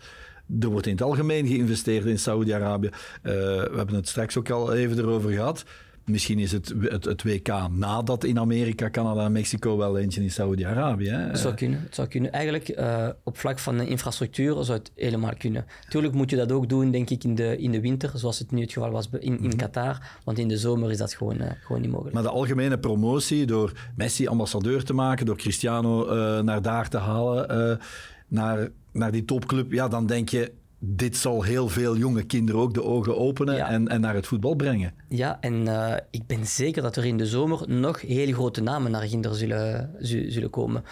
er 0.59 0.69
wordt 0.69 0.85
in 0.87 0.93
het 0.93 1.01
algemeen 1.01 1.47
geïnvesteerd 1.47 2.05
in 2.05 2.19
Saudi-Arabië. 2.19 2.89
We 3.21 3.71
hebben 3.75 3.95
het 3.95 4.07
straks 4.07 4.37
ook 4.37 4.49
al 4.49 4.73
even 4.73 4.97
erover 4.97 5.31
gehad. 5.31 5.65
Misschien 6.05 6.39
is 6.39 6.51
het, 6.51 6.73
het, 6.79 7.05
het 7.05 7.23
WK 7.23 7.47
nadat 7.69 8.23
in 8.23 8.39
Amerika, 8.39 8.89
Canada 8.89 9.25
en 9.25 9.31
Mexico 9.31 9.77
wel 9.77 9.97
eentje 9.97 10.21
in 10.21 10.31
Saudi-Arabië. 10.31 11.09
Het 11.09 11.39
zou 11.39 11.53
kunnen. 11.53 11.81
Het 11.83 11.95
zou 11.95 12.07
kunnen. 12.07 12.31
Eigenlijk, 12.31 12.69
eh, 12.69 13.07
op 13.23 13.37
vlak 13.37 13.59
van 13.59 13.77
de 13.77 13.87
infrastructuur 13.87 14.63
zou 14.63 14.77
het 14.77 14.91
helemaal 14.95 15.33
kunnen. 15.37 15.65
Tuurlijk 15.89 16.13
moet 16.13 16.29
je 16.29 16.35
dat 16.35 16.51
ook 16.51 16.69
doen, 16.69 16.91
denk 16.91 17.09
ik, 17.09 17.23
in 17.23 17.35
de, 17.35 17.57
in 17.57 17.71
de 17.71 17.81
winter, 17.81 18.11
zoals 18.15 18.39
het 18.39 18.51
nu 18.51 18.61
het 18.61 18.73
geval 18.73 18.91
was 18.91 19.09
in, 19.19 19.39
in 19.39 19.55
Qatar. 19.55 20.19
Want 20.23 20.39
in 20.39 20.47
de 20.47 20.57
zomer 20.57 20.91
is 20.91 20.97
dat 20.97 21.13
gewoon, 21.13 21.39
eh, 21.39 21.51
gewoon 21.61 21.81
niet 21.81 21.91
mogelijk. 21.91 22.13
Maar 22.13 22.23
de 22.23 22.29
algemene 22.29 22.79
promotie, 22.79 23.45
door 23.45 23.71
Messi 23.95 24.27
ambassadeur 24.27 24.83
te 24.83 24.93
maken, 24.93 25.25
door 25.25 25.37
Cristiano 25.37 26.07
eh, 26.07 26.39
naar 26.39 26.61
daar 26.61 26.89
te 26.89 26.97
halen, 26.97 27.79
naar, 28.27 28.69
naar 28.91 29.11
die 29.11 29.25
topclub, 29.25 29.71
ja, 29.71 29.87
dan 29.87 30.05
denk 30.05 30.29
je, 30.29 30.51
dit 30.83 31.17
zal 31.17 31.43
heel 31.43 31.67
veel 31.67 31.97
jonge 31.97 32.23
kinderen 32.23 32.61
ook 32.61 32.73
de 32.73 32.83
ogen 32.83 33.17
openen 33.17 33.55
Ja. 33.55 33.69
en, 33.69 33.87
en 33.87 34.01
naar 34.01 34.13
het 34.15 34.27
voetbal 34.27 34.55
brengen. 34.55 34.93
Ja, 35.09 35.37
en 35.41 35.67
eh, 35.67 35.97
ik 36.11 36.27
ben 36.27 36.45
zeker 36.47 36.81
dat 36.81 36.95
er 36.95 37.05
in 37.05 37.17
de 37.17 37.25
zomer 37.25 37.63
nog 37.69 38.01
hele 38.01 38.33
grote 38.33 38.61
namen 38.61 38.91
naar 38.91 39.01
Ginder 39.01 39.35
zullen, 39.35 39.95
zu- 39.99 40.31
zullen 40.31 40.49
komen. 40.49 40.83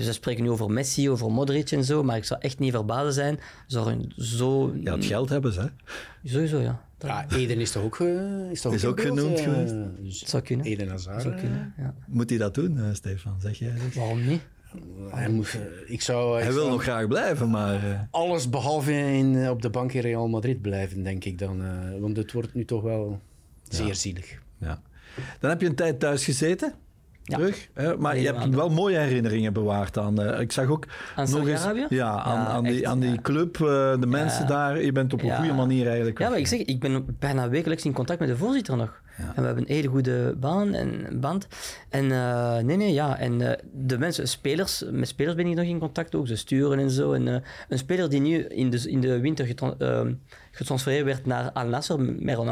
Ze 0.00 0.12
spreken 0.12 0.42
nu 0.42 0.50
over 0.50 0.70
Messi, 0.70 1.10
over 1.10 1.30
Modric 1.30 1.70
en 1.70 1.84
zo, 1.84 2.02
maar 2.02 2.16
ik 2.16 2.24
zou 2.24 2.40
echt 2.40 2.58
niet 2.58 2.72
verbazen 2.72 3.12
zijn. 3.12 3.38
Zou 3.66 3.90
er 3.90 4.24
zo... 4.24 4.74
Ja, 4.80 4.94
het 4.94 5.04
geld 5.04 5.28
hebben 5.28 5.52
ze. 5.52 5.60
hè. 5.60 5.66
Sowieso, 6.24 6.58
ja. 6.60 6.82
Dat 6.98 7.10
Ja, 7.10 7.26
Eden 7.36 7.58
is 7.60 7.70
toch 7.70 7.82
ook, 7.82 7.98
is 8.50 8.60
toch 8.60 8.74
Is 8.74 8.84
ook 8.84 9.00
genoemd 9.00 9.38
eh, 9.38 9.44
geweest. 9.44 9.74
dus 10.02 10.18
zou 10.26 10.42
kunnen. 10.42 10.66
Eden 10.66 10.88
Hazard. 10.88 11.22
zou 11.22 11.34
eh, 11.34 11.40
kunnen, 11.40 11.74
ja. 11.78 11.94
Moet 12.06 12.28
hij 12.30 12.38
dat 12.38 12.54
doen, 12.54 12.78
Stefan? 12.92 13.36
Zeg 13.40 13.58
jij 13.58 13.72
dat? 13.72 13.94
Waarom 13.94 14.26
niet? 14.26 14.40
Hij, 15.10 15.28
moet, 15.28 15.54
eh, 15.54 15.92
ik 15.92 16.02
zou, 16.02 16.36
ik 16.38 16.42
Hij 16.44 16.52
wil 16.52 16.60
zou 16.62 16.72
nog 16.74 16.82
graag 16.82 17.06
blijven, 17.08 17.50
maar... 17.50 17.74
eh, 17.74 18.00
alles 18.10 18.50
behalve 18.50 18.92
in, 18.92 19.36
eh, 19.36 19.50
op 19.50 19.62
de 19.62 19.70
bank 19.70 19.92
in 19.92 20.00
Real 20.00 20.28
Madrid 20.28 20.62
blijven, 20.62 21.02
denk 21.02 21.24
ik 21.24 21.38
dan. 21.38 21.62
eh, 21.64 22.00
want 22.00 22.16
het 22.16 22.32
wordt 22.32 22.54
nu 22.54 22.64
toch 22.64 22.82
wel 22.82 23.20
zeer 23.68 23.94
zielig. 23.94 24.38
ja. 24.58 24.80
Dan 25.40 25.50
heb 25.50 25.60
je 25.60 25.66
een 25.66 25.74
tijd 25.74 26.00
thuis 26.00 26.24
gezeten. 26.24 26.74
Ja. 27.26 27.36
terug. 27.36 27.68
Hè? 27.74 27.96
Maar 27.96 28.18
je 28.18 28.26
hebt 28.32 28.54
wel 28.54 28.68
mooie 28.70 28.98
herinneringen 28.98 29.52
bewaard 29.52 29.98
aan... 29.98 30.22
eh, 30.22 30.40
ik 30.40 30.52
zag 30.52 30.68
ook 30.68 30.86
Aan 31.16 31.30
nog 31.30 31.48
eens... 31.48 31.62
Ja, 31.62 31.68
aan, 31.70 31.86
Ja, 31.88 32.10
aan, 32.46 32.64
die, 32.64 32.88
aan 32.88 33.00
die 33.00 33.20
club, 33.20 33.54
eh, 33.54 34.00
de 34.00 34.06
mensen 34.06 34.46
daar. 34.46 34.82
Je 34.82 34.92
bent 34.92 35.12
op 35.12 35.20
een 35.20 35.26
Ja. 35.26 35.36
goede 35.36 35.52
manier 35.52 35.86
eigenlijk... 35.86 36.18
Ja, 36.18 36.28
maar 36.28 36.38
ik 36.38 36.46
zeg, 36.46 36.58
ik 36.60 36.80
ben 36.80 37.16
bijna 37.18 37.48
wekelijks 37.48 37.84
in 37.84 37.92
contact 37.92 38.20
met 38.20 38.28
de 38.28 38.36
voorzitter 38.36 38.76
nog. 38.76 39.02
En 39.16 39.34
we 39.34 39.42
hebben 39.46 39.64
een 39.68 39.74
hele 39.74 39.88
goede 39.88 40.34
baan 40.40 40.74
en 40.74 41.20
band. 41.20 41.46
En 41.88 42.12
eh, 42.12 42.58
nee, 42.58 42.76
nee, 42.76 42.92
ja. 42.92 43.18
En 43.18 43.40
eh, 43.40 43.58
de 43.72 43.98
mensen, 43.98 44.28
spelers, 44.28 44.84
met 44.90 45.08
spelers 45.08 45.34
ben 45.36 45.46
ik 45.46 45.54
nog 45.54 45.64
in 45.64 45.78
contact 45.78 46.14
ook. 46.14 46.26
Ze 46.26 46.36
sturen 46.36 46.78
en 46.78 46.90
zo. 46.90 47.12
En 47.12 47.28
eh, 47.28 47.40
een 47.68 47.78
speler 47.78 48.10
die 48.10 48.20
nu 48.20 48.38
in 48.44 48.70
de, 48.70 48.90
in 48.90 49.00
de 49.00 49.20
winter 49.20 49.46
getran- 49.46 49.78
eh, 49.78 50.06
getransfereerd 50.50 51.04
werd 51.04 51.26
naar 51.26 51.52
Al 51.52 51.68
Nasser 51.68 51.96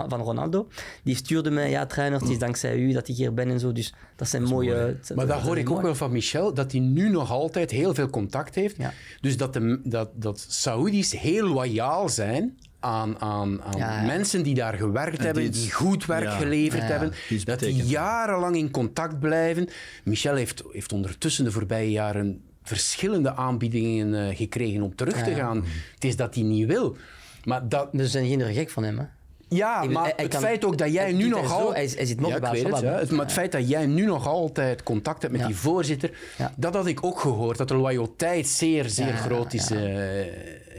van 0.08 0.20
Ronaldo, 0.20 0.68
die 1.04 1.16
stuurde 1.16 1.50
mij, 1.50 1.70
ja, 1.70 1.86
trainer, 1.86 2.20
het 2.20 2.28
is 2.28 2.38
dankzij 2.38 2.76
u 2.76 2.92
dat 2.92 3.08
ik 3.08 3.16
hier 3.16 3.34
ben 3.34 3.50
en 3.50 3.60
zo. 3.60 3.72
Dus 3.72 3.94
dat 4.16 4.28
zijn 4.28 4.42
mooie... 4.42 4.74
Maar 4.74 5.26
dat 5.26 5.28
dat 5.28 5.40
hoor 5.40 5.58
ik 5.58 5.70
ook 5.70 5.82
wel 5.82 5.94
van 5.94 6.12
Michel, 6.12 6.54
dat 6.54 6.72
hij 6.72 6.80
nu 6.80 7.10
nog 7.10 7.30
altijd 7.30 7.70
heel 7.70 7.94
veel 7.94 8.10
contact 8.10 8.54
heeft. 8.54 8.76
Ja. 8.76 8.92
Dus 9.20 9.36
dat, 9.36 9.52
de, 9.52 9.80
dat, 9.84 10.10
dat 10.14 10.46
Saoedi's 10.48 11.12
heel 11.12 11.48
loyaal 11.48 12.08
zijn 12.08 12.58
aan, 12.82 13.20
aan, 13.20 13.62
aan 13.62 13.76
Ja, 13.78 14.00
ja. 14.00 14.06
mensen 14.06 14.42
die 14.42 14.54
daar 14.54 14.74
gewerkt 14.74 15.16
die 15.16 15.26
hebben, 15.26 15.50
die 15.52 15.72
goed 15.72 16.06
werk 16.06 16.22
ja, 16.24 16.30
geleverd 16.36 16.82
ja, 16.82 16.88
hebben. 16.88 17.12
Dat 17.44 17.58
die 17.58 17.84
jarenlang 17.86 18.56
in 18.56 18.70
contact 18.70 19.18
blijven. 19.20 19.68
Michel 20.04 20.34
heeft, 20.34 20.62
heeft 20.72 20.92
ondertussen 20.92 21.44
de 21.44 21.50
voorbije 21.52 21.90
jaren 21.90 22.42
verschillende 22.62 23.34
aanbiedingen 23.34 24.28
eh, 24.28 24.36
gekregen 24.36 24.82
om 24.82 24.94
terug 24.94 25.22
te 25.22 25.30
Ja. 25.30 25.36
gaan. 25.36 25.64
Het 25.94 26.04
is 26.04 26.16
dat 26.16 26.34
hij 26.34 26.44
niet 26.44 26.66
wil. 26.66 26.96
Maar 27.44 27.68
dat, 27.68 27.88
Dus 27.92 28.10
zijn 28.10 28.26
kinderen 28.26 28.54
gek 28.54 28.70
van 28.70 28.82
hem, 28.84 28.98
hè? 28.98 29.04
ja, 29.48 29.82
Ik- 29.82 29.90
maar 29.90 30.02
hij- 30.02 30.12
hij 30.16 30.24
het 30.24 30.32
kan- 30.32 30.42
feit 30.42 30.64
ook 30.64 30.78
dat 30.78 30.92
jij 30.92 31.12
nu 31.12 31.28
nog 31.28 31.38
hij 31.40 31.48
zo, 31.48 31.54
altijd... 31.54 31.86
hij- 31.88 31.96
hij 31.96 32.06
zit 32.06 32.20
nog 32.20 32.30
ja, 32.30 32.38
bij 32.38 32.50
ik 32.58 32.62
weet 32.64 32.72
het, 32.72 32.82
ja. 32.82 32.92
Het- 32.98 33.10
Maar 33.10 33.24
het 33.24 33.32
feit 33.32 33.52
dat 33.52 33.68
jij 33.68 33.86
nu 33.86 34.04
nog 34.06 34.26
altijd 34.26 34.82
contact 34.82 35.20
hebt 35.22 35.32
met 35.32 35.42
Ja. 35.42 35.46
die 35.48 35.56
voorzitter, 35.56 36.10
Ja. 36.38 36.52
dat 36.56 36.74
had 36.74 36.86
ik 36.86 37.04
ook 37.04 37.20
gehoord, 37.20 37.58
dat 37.58 37.68
de 37.68 37.74
loyaliteit 37.76 38.46
zeer, 38.48 38.88
zeer 38.88 39.06
Ja, 39.06 39.16
groot 39.16 39.52
is, 39.52 39.68
ja. 39.68 39.76
eh, 39.76 40.26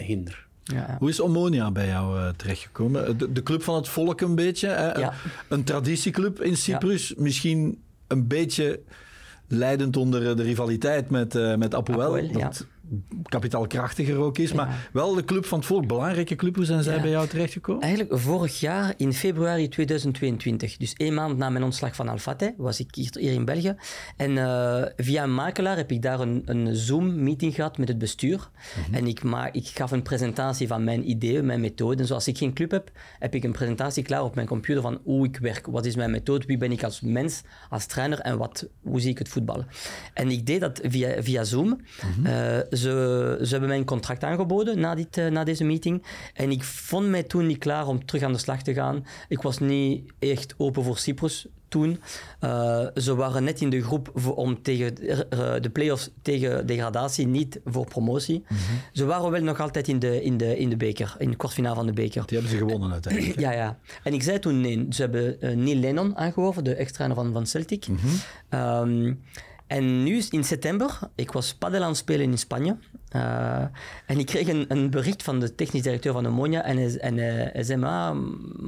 hinder. 0.05 0.47
Ja. 0.63 0.95
Hoe 0.99 1.09
is 1.09 1.21
Omonia 1.21 1.71
bij 1.71 1.87
jou 1.87 2.19
eh, 2.19 2.29
terechtgekomen? 2.35 3.17
De, 3.17 3.31
de 3.31 3.43
club 3.43 3.63
van 3.63 3.75
het 3.75 3.87
volk 3.87 4.21
een 4.21 4.35
beetje. 4.35 4.67
Hè? 4.67 4.99
Ja. 4.99 5.13
Een 5.49 5.63
traditieclub 5.63 6.41
in 6.41 6.57
Cyprus. 6.57 7.13
Misschien 7.15 7.81
een 8.07 8.27
beetje 8.27 8.79
leidend 9.47 9.97
onder 9.97 10.29
eh, 10.29 10.35
de 10.35 10.43
rivaliteit 10.43 11.09
met, 11.09 11.35
eh 11.35 11.55
met 11.55 11.75
Apoel. 11.75 12.03
Apoel, 12.03 12.37
ja. 12.37 12.51
Kapitaalkrachtiger 13.29 14.17
ook 14.17 14.37
is. 14.37 14.53
Maar 14.53 14.89
wel 14.93 15.13
de 15.13 15.23
club 15.25 15.45
van 15.45 15.57
het 15.57 15.67
volk. 15.67 15.87
Belangrijke 15.87 16.35
club. 16.35 16.55
Hoe 16.55 16.65
zijn 16.65 16.83
zij 16.83 16.95
Ja. 16.95 17.01
bij 17.01 17.09
jou 17.09 17.27
terechtgekomen? 17.27 17.81
Eigenlijk 17.81 18.19
vorig 18.19 18.59
jaar 18.59 18.93
in 18.97 19.13
februari 19.13 19.67
2022, 19.69 20.77
dus 20.77 20.93
één 20.93 21.13
maand 21.13 21.37
na 21.37 21.49
mijn 21.49 21.63
ontslag 21.63 21.95
van 21.95 22.07
Alfate, 22.07 22.53
was 22.57 22.79
ik 22.79 22.95
hier, 22.95 23.15
hier 23.19 23.31
in 23.33 23.45
België. 23.45 23.75
En 24.17 24.37
eh, 24.37 24.81
via 24.97 25.23
een 25.23 25.33
makelaar 25.33 25.77
heb 25.77 25.91
ik 25.91 26.01
daar 26.01 26.19
een, 26.19 26.41
een 26.45 26.75
Zoom-meeting 26.75 27.55
gehad 27.55 27.77
met 27.77 27.87
het 27.87 27.97
bestuur. 27.97 28.49
En 28.91 29.07
ik, 29.07 29.21
ik 29.51 29.67
gaf 29.67 29.91
een 29.91 30.01
presentatie 30.01 30.67
van 30.67 30.83
mijn 30.83 31.09
ideeën, 31.09 31.45
mijn 31.45 31.61
methoden. 31.61 32.07
Zoals 32.07 32.27
ik 32.27 32.37
geen 32.37 32.53
club 32.53 32.71
heb, 32.71 32.91
heb 33.19 33.35
ik 33.35 33.43
een 33.43 33.51
presentatie 33.51 34.03
klaar 34.03 34.23
op 34.23 34.35
mijn 34.35 34.47
computer 34.47 34.81
van 34.81 34.99
hoe 35.03 35.25
ik 35.25 35.37
werk. 35.37 35.67
Wat 35.67 35.85
is 35.85 35.95
mijn 35.95 36.11
methode? 36.11 36.45
Wie 36.45 36.57
ben 36.57 36.71
ik 36.71 36.83
als 36.83 37.01
mens, 37.01 37.41
als 37.69 37.85
trainer 37.85 38.19
en 38.19 38.37
wat, 38.37 38.67
hoe 38.81 38.99
zie 39.01 39.09
ik 39.11 39.17
het 39.17 39.29
voetballen? 39.29 39.67
En 40.13 40.29
ik 40.29 40.45
deed 40.45 40.59
dat 40.61 40.79
via, 40.83 41.23
via 41.23 41.43
Zoom. 41.43 41.79
Eh, 42.23 42.57
ze, 42.83 43.39
ze 43.43 43.49
hebben 43.51 43.69
mij 43.69 43.77
een 43.77 43.85
contract 43.85 44.23
aangeboden 44.23 44.79
na, 44.79 44.95
dit, 44.95 45.17
eh, 45.17 45.27
na 45.27 45.43
deze 45.43 45.63
meeting. 45.63 46.03
En 46.33 46.51
ik 46.51 46.63
vond 46.63 47.07
mij 47.07 47.23
toen 47.23 47.47
niet 47.47 47.57
klaar 47.57 47.87
om 47.87 48.05
terug 48.05 48.23
aan 48.23 48.31
de 48.33 48.37
slag 48.37 48.61
te 48.63 48.73
gaan. 48.73 49.05
Ik 49.27 49.41
was 49.41 49.59
niet 49.59 50.11
echt 50.19 50.53
open 50.57 50.83
voor 50.83 50.97
Cyprus 50.97 51.45
toen. 51.67 51.99
Eh, 52.39 52.85
ze 52.95 53.15
waren 53.15 53.43
net 53.43 53.61
in 53.61 53.69
de 53.69 53.81
groep 53.83 54.11
voor, 54.13 54.35
om 54.35 54.61
tegen 54.61 54.95
de- 54.95 55.25
eh, 55.29 55.53
de 55.61 55.69
play-offs 55.69 56.09
tegen 56.21 56.65
degradatie, 56.65 57.27
niet 57.27 57.59
voor 57.65 57.85
promotie. 57.87 58.43
Ze 58.91 59.05
waren 59.05 59.31
wel 59.31 59.41
nog 59.41 59.59
altijd 59.59 59.87
in 59.87 59.99
de, 59.99 60.23
in 60.23 60.37
de, 60.37 60.57
in 60.57 60.69
de 60.69 60.77
beker, 60.77 61.15
in 61.17 61.29
de 61.29 61.35
kwartfinale 61.35 61.75
van 61.75 61.85
de 61.85 61.93
beker. 61.93 62.25
Die 62.25 62.37
hebben 62.37 62.57
ze 62.57 62.63
gewonnen 62.63 62.91
uiteindelijk. 62.91 63.39
Ja, 63.39 63.51
ja. 63.51 63.79
En 64.03 64.13
ik 64.13 64.23
zei 64.23 64.39
toen 64.39 64.61
nee. 64.61 64.85
Ze 64.89 65.01
hebben 65.01 65.37
Neil 65.63 65.75
Lennon 65.79 66.17
aangeworven, 66.17 66.63
de 66.63 66.75
ex-trainer 66.75 67.15
van, 67.17 67.31
van 67.33 67.45
Celtic. 67.47 67.85
Ehm, 68.49 69.13
en 69.73 70.03
nu 70.03 70.23
in 70.29 70.43
september, 70.43 70.99
ik 71.15 71.31
was 71.31 71.53
padel 71.53 71.81
aan 71.81 71.87
het 71.87 71.97
spelen 71.97 72.31
in 72.31 72.37
Spanje. 72.37 72.77
Eh, 73.09 73.65
en 74.05 74.19
ik 74.19 74.25
kreeg 74.25 74.47
een, 74.47 74.65
een 74.67 74.89
bericht 74.89 75.23
van 75.23 75.39
de 75.39 75.55
technisch 75.55 75.81
directeur 75.81 76.13
van 76.13 76.27
Omonia. 76.27 76.63
En 76.63 76.77
hij, 76.77 76.97
en 76.97 77.17
hij, 77.17 77.49
hij 77.53 77.63
zei, 77.63 77.79
"Ma, 77.79 78.13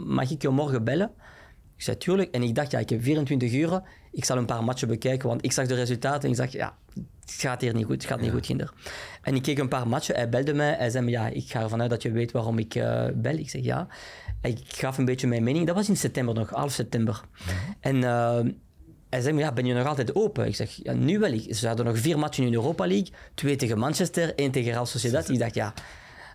mag 0.06 0.32
ik 0.32 0.42
je 0.42 0.50
morgen 0.50 0.84
bellen? 0.84 1.12
Ik 1.76 1.84
zei, 1.84 1.98
tuurlijk. 1.98 2.32
En 2.32 2.44
ik 2.44 2.56
dacht, 2.56 2.72
ja, 2.72 2.80
ik 2.80 2.90
heb 2.90 3.04
24 3.04 3.54
uur. 3.54 3.82
Ik 4.12 4.26
zal 4.26 4.38
een 4.38 4.46
paar 4.46 4.64
matchen 4.64 4.88
bekijken, 4.88 5.28
want 5.28 5.46
ik 5.46 5.52
zag 5.52 5.68
de 5.68 5.76
resultaten 5.76 6.24
en 6.24 6.30
ik 6.30 6.38
dacht, 6.38 6.52
ja, 6.52 6.78
het 6.94 7.32
gaat 7.32 7.62
hier 7.62 7.74
niet 7.74 7.86
goed, 7.86 7.96
het 7.96 8.06
gaat 8.06 8.22
niet 8.22 8.32
goed, 8.32 8.46
Ginder. 8.46 8.74
En 9.22 9.36
ik 9.36 9.42
keek 9.42 9.58
een 9.58 9.68
paar 9.68 9.88
matchen, 9.88 10.16
hij 10.16 10.30
belde 10.30 10.54
mij, 10.54 10.74
hij 10.74 10.90
zei 10.90 11.10
ja, 11.10 11.28
ik 11.28 11.50
ga 11.50 11.62
ervan 11.62 11.82
uit 11.82 11.90
dat 11.90 12.02
je 12.02 12.12
weet 12.12 12.32
waarom 12.32 12.58
ik 12.58 12.76
eh, 12.76 13.06
bel. 13.14 13.38
Ik 13.38 13.50
zeg, 13.50 13.64
ja. 13.64 13.88
Ik 14.42 14.60
gaf 14.68 14.98
een 14.98 15.06
beetje 15.06 15.28
mijn 15.28 15.44
mening, 15.44 15.66
dat 15.66 15.76
was 15.76 15.90
in 15.90 15.98
september 15.98 16.36
nog, 16.36 16.50
half 16.50 16.72
september. 16.72 17.22
En 17.80 18.04
eh, 18.04 18.40
hij 19.10 19.22
zei 19.22 19.34
me, 19.34 19.40
ja, 19.40 19.52
ben 19.52 19.66
je 19.66 19.74
nog 19.74 19.88
altijd 19.88 20.16
open? 20.16 20.46
Ik 20.48 20.56
zeg, 20.56 20.80
ja, 20.84 20.94
nu 20.94 21.20
wel. 21.20 21.32
Ik- 21.32 21.56
Ze 21.56 21.68
hadden 21.68 21.86
nog 21.86 21.98
vier 21.98 22.20
matchen 22.20 22.44
in 22.44 22.50
de 22.52 22.56
Europa 22.58 22.88
League, 22.88 23.08
twee 23.34 23.56
tegen 23.56 23.78
Manchester, 23.78 24.36
één 24.36 24.52
tegen 24.52 24.72
Real 24.72 24.86
Sociedad. 24.86 25.30
Ik 25.30 25.40
dacht, 25.40 25.56
ja, 25.56 25.74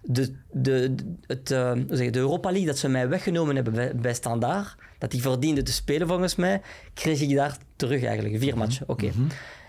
de, 0.03 0.35
de, 0.53 0.95
het, 1.27 1.51
eh, 1.51 1.73
zeg 1.89 2.11
de 2.11 2.19
Europa 2.19 2.49
League 2.51 2.67
dat 2.67 2.79
ze 2.79 2.89
mij 2.89 3.09
weggenomen 3.09 3.55
hebben 3.55 3.73
bij, 3.73 3.95
bij 3.97 4.15
Standaard, 4.15 4.75
dat 4.99 5.13
ik 5.13 5.21
verdiende 5.23 5.63
te 5.63 5.73
spelen 5.73 6.07
volgens 6.09 6.37
mij, 6.37 6.61
kreeg 6.95 7.21
ik 7.21 7.35
daar 7.35 7.57
terug 7.77 8.05
eigenlijk. 8.05 8.39
Vier 8.39 8.57
matchen, 8.57 8.89
oké. 8.89 9.11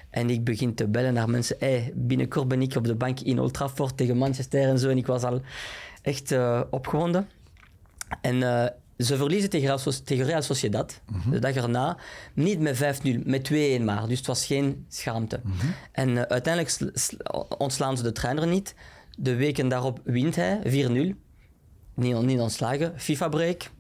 En 0.10 0.30
ik 0.30 0.44
begin 0.44 0.76
te 0.76 0.88
bellen 0.88 1.14
naar 1.14 1.30
mensen. 1.30 1.56
Hey, 1.60 1.92
binnenkort 1.96 2.48
ben 2.48 2.62
ik 2.62 2.76
op 2.76 2.84
de 2.86 2.96
bank 2.96 3.20
in 3.20 3.40
Old 3.40 3.54
Trafford 3.54 3.98
tegen 3.98 4.18
Manchester 4.18 4.62
en 4.70 4.80
zo. 4.80 4.90
En 4.90 4.98
ik 4.98 5.06
was 5.08 5.24
al 5.24 5.42
echt 6.02 6.32
eh, 6.32 6.62
opgewonden. 6.70 7.30
En 8.22 8.44
eh, 8.44 8.70
ze 9.04 9.18
verliezen 9.18 9.50
tegen 9.50 9.66
Real, 9.68 9.78
Soc- 9.78 9.94
tegen 10.06 10.26
Real 10.26 10.42
Sociedad. 10.42 11.02
De 11.30 11.40
dag 11.40 11.56
erna. 11.56 11.98
Niet 12.34 12.60
met 12.60 12.78
5-0, 12.78 13.20
met 13.26 13.44
2-1 13.52 13.82
maar. 13.84 14.08
Dus 14.08 14.18
het 14.18 14.28
was 14.28 14.46
geen 14.46 14.86
schaamte. 14.90 15.42
En 15.92 16.10
eh, 16.10 16.22
uiteindelijk 16.24 16.74
sl- 16.74 16.86
sl- 16.94 17.16
ontslaan 17.58 17.98
ze 17.98 18.04
de 18.04 18.12
trainer 18.12 18.48
niet. 18.48 18.76
De 19.18 19.36
weken 19.36 19.68
daarop 19.68 20.00
wint 20.04 20.36
hij 20.36 20.60
4-0. 20.64 21.16
Niet, 21.96 22.22
niet 22.22 22.40
ontslagen. 22.40 22.94
FIFA-break. 22.98 23.72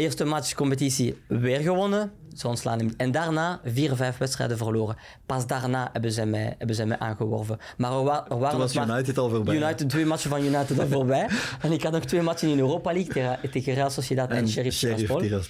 Eerste 0.00 0.24
match 0.24 0.54
competitie 0.54 1.18
weer 1.26 1.60
gewonnen. 1.60 2.12
Ze 2.36 2.48
ontslaan 2.48 2.78
hem. 2.78 2.94
En 2.96 3.10
daarna 3.10 3.60
vier, 3.64 3.96
vijf 3.96 4.18
wedstrijden 4.18 4.56
verloren. 4.56 4.96
Pas 5.26 5.46
daarna 5.46 5.88
hebben 5.92 6.12
zij 6.12 6.26
mij, 6.26 6.54
hebben 6.58 6.76
zij 6.76 6.86
mij 6.86 6.98
aangeworven. 6.98 7.58
Maar 7.76 7.92
er, 7.92 8.04
wa- 8.04 8.26
er 8.28 8.38
waren 8.38 8.50
Toen 8.50 8.58
was 8.60 8.72
maar- 8.72 8.88
United 8.88 9.18
al 9.18 9.28
voorbij. 9.30 9.54
United, 9.56 9.88
twee 9.88 10.04
matchen 10.04 10.30
van 10.30 10.44
United 10.44 10.80
al 10.80 10.86
voorbij. 10.86 11.28
En 11.62 11.72
ik 11.72 11.82
had 11.82 11.92
nog 11.92 12.04
twee 12.04 12.22
matchen 12.22 12.48
in 12.48 12.58
Europa 12.58 12.92
League 12.92 13.12
tegen, 13.12 13.50
tegen 13.50 13.74
Real 13.74 13.90
Sociedad 13.90 14.30
en, 14.30 14.48
Sheriff 14.48 14.78
Tiraspol. 14.78 15.22
Ja. 15.22 15.40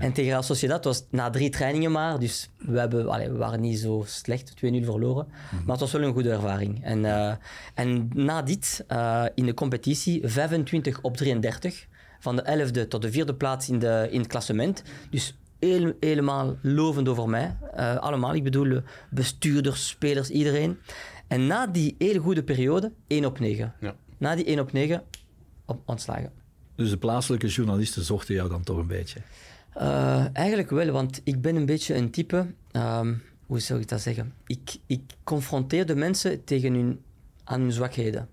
En 0.00 0.12
tegen 0.12 0.30
Real 0.30 0.42
Sociedad 0.42 0.84
was 0.84 1.04
na 1.10 1.30
drie 1.30 1.50
trainingen 1.50 1.92
maar. 1.92 2.18
Dus 2.18 2.50
we, 2.58 2.78
hebben, 2.78 3.08
allee, 3.08 3.30
we 3.30 3.36
waren 3.38 3.60
niet 3.60 3.78
zo 3.78 4.02
slecht, 4.06 4.52
2-0 4.54 4.84
verloren. 4.84 5.26
Mhm. 5.26 5.54
Maar 5.56 5.70
het 5.72 5.80
was 5.80 5.92
wel 5.92 6.02
een 6.02 6.12
goede 6.12 6.30
ervaring. 6.30 6.84
En, 6.84 7.04
eh, 7.04 7.32
en 7.74 8.10
na 8.14 8.42
dit, 8.42 8.84
eh, 8.88 9.24
in 9.34 9.46
de 9.46 9.54
competitie, 9.54 10.20
25 10.28 10.98
op 11.02 11.16
33. 11.16 11.88
Van 12.20 12.36
de 12.36 12.68
11e 12.84 12.88
tot 12.88 13.02
de 13.02 13.10
vierde 13.12 13.34
plaats 13.34 13.68
in, 13.68 13.78
de, 13.78 14.08
in 14.10 14.18
het 14.18 14.28
klassement. 14.28 14.82
Dus 15.10 15.38
heel- 15.58 15.92
helemaal 16.00 16.56
lovend 16.62 17.08
over 17.08 17.28
mij. 17.28 17.56
Eh, 17.74 17.96
allemaal, 17.96 18.34
ik 18.34 18.44
bedoel 18.44 18.80
bestuurders, 19.10 19.88
spelers, 19.88 20.30
iedereen. 20.30 20.78
En 21.28 21.46
na 21.46 21.66
die 21.66 21.94
hele 21.98 22.18
goede 22.18 22.42
periode, 22.44 22.92
1 23.06 23.24
op 23.24 23.38
9. 23.38 23.74
Ja. 23.80 23.94
Na 24.18 24.34
die 24.34 24.44
1 24.44 24.58
op 24.60 24.72
9, 24.72 25.02
op, 25.64 25.80
ontslagen. 25.86 26.32
Dus 26.74 26.90
de 26.90 26.96
plaatselijke 26.96 27.46
journalisten 27.46 28.02
zochten 28.04 28.34
jou 28.34 28.48
dan 28.48 28.62
toch 28.62 28.76
een 28.76 28.86
beetje. 28.86 29.20
Eh, 29.74 30.24
eigenlijk 30.36 30.70
wel, 30.70 30.90
want 30.90 31.20
ik 31.24 31.40
ben 31.40 31.56
een 31.56 31.66
beetje 31.66 31.94
een 31.94 32.10
type. 32.10 32.46
ehm, 32.70 33.14
hoe 33.46 33.60
zou 33.60 33.80
ik 33.80 33.88
dat 33.88 34.00
zeggen? 34.00 34.34
Ik, 34.46 34.76
ik 34.86 35.00
confronteer 35.24 35.86
de 35.86 35.94
mensen 35.94 36.44
tegen 36.44 36.74
hun, 36.74 37.00
aan 37.44 37.60
hun 37.60 37.72
zwakheden. 37.72 38.28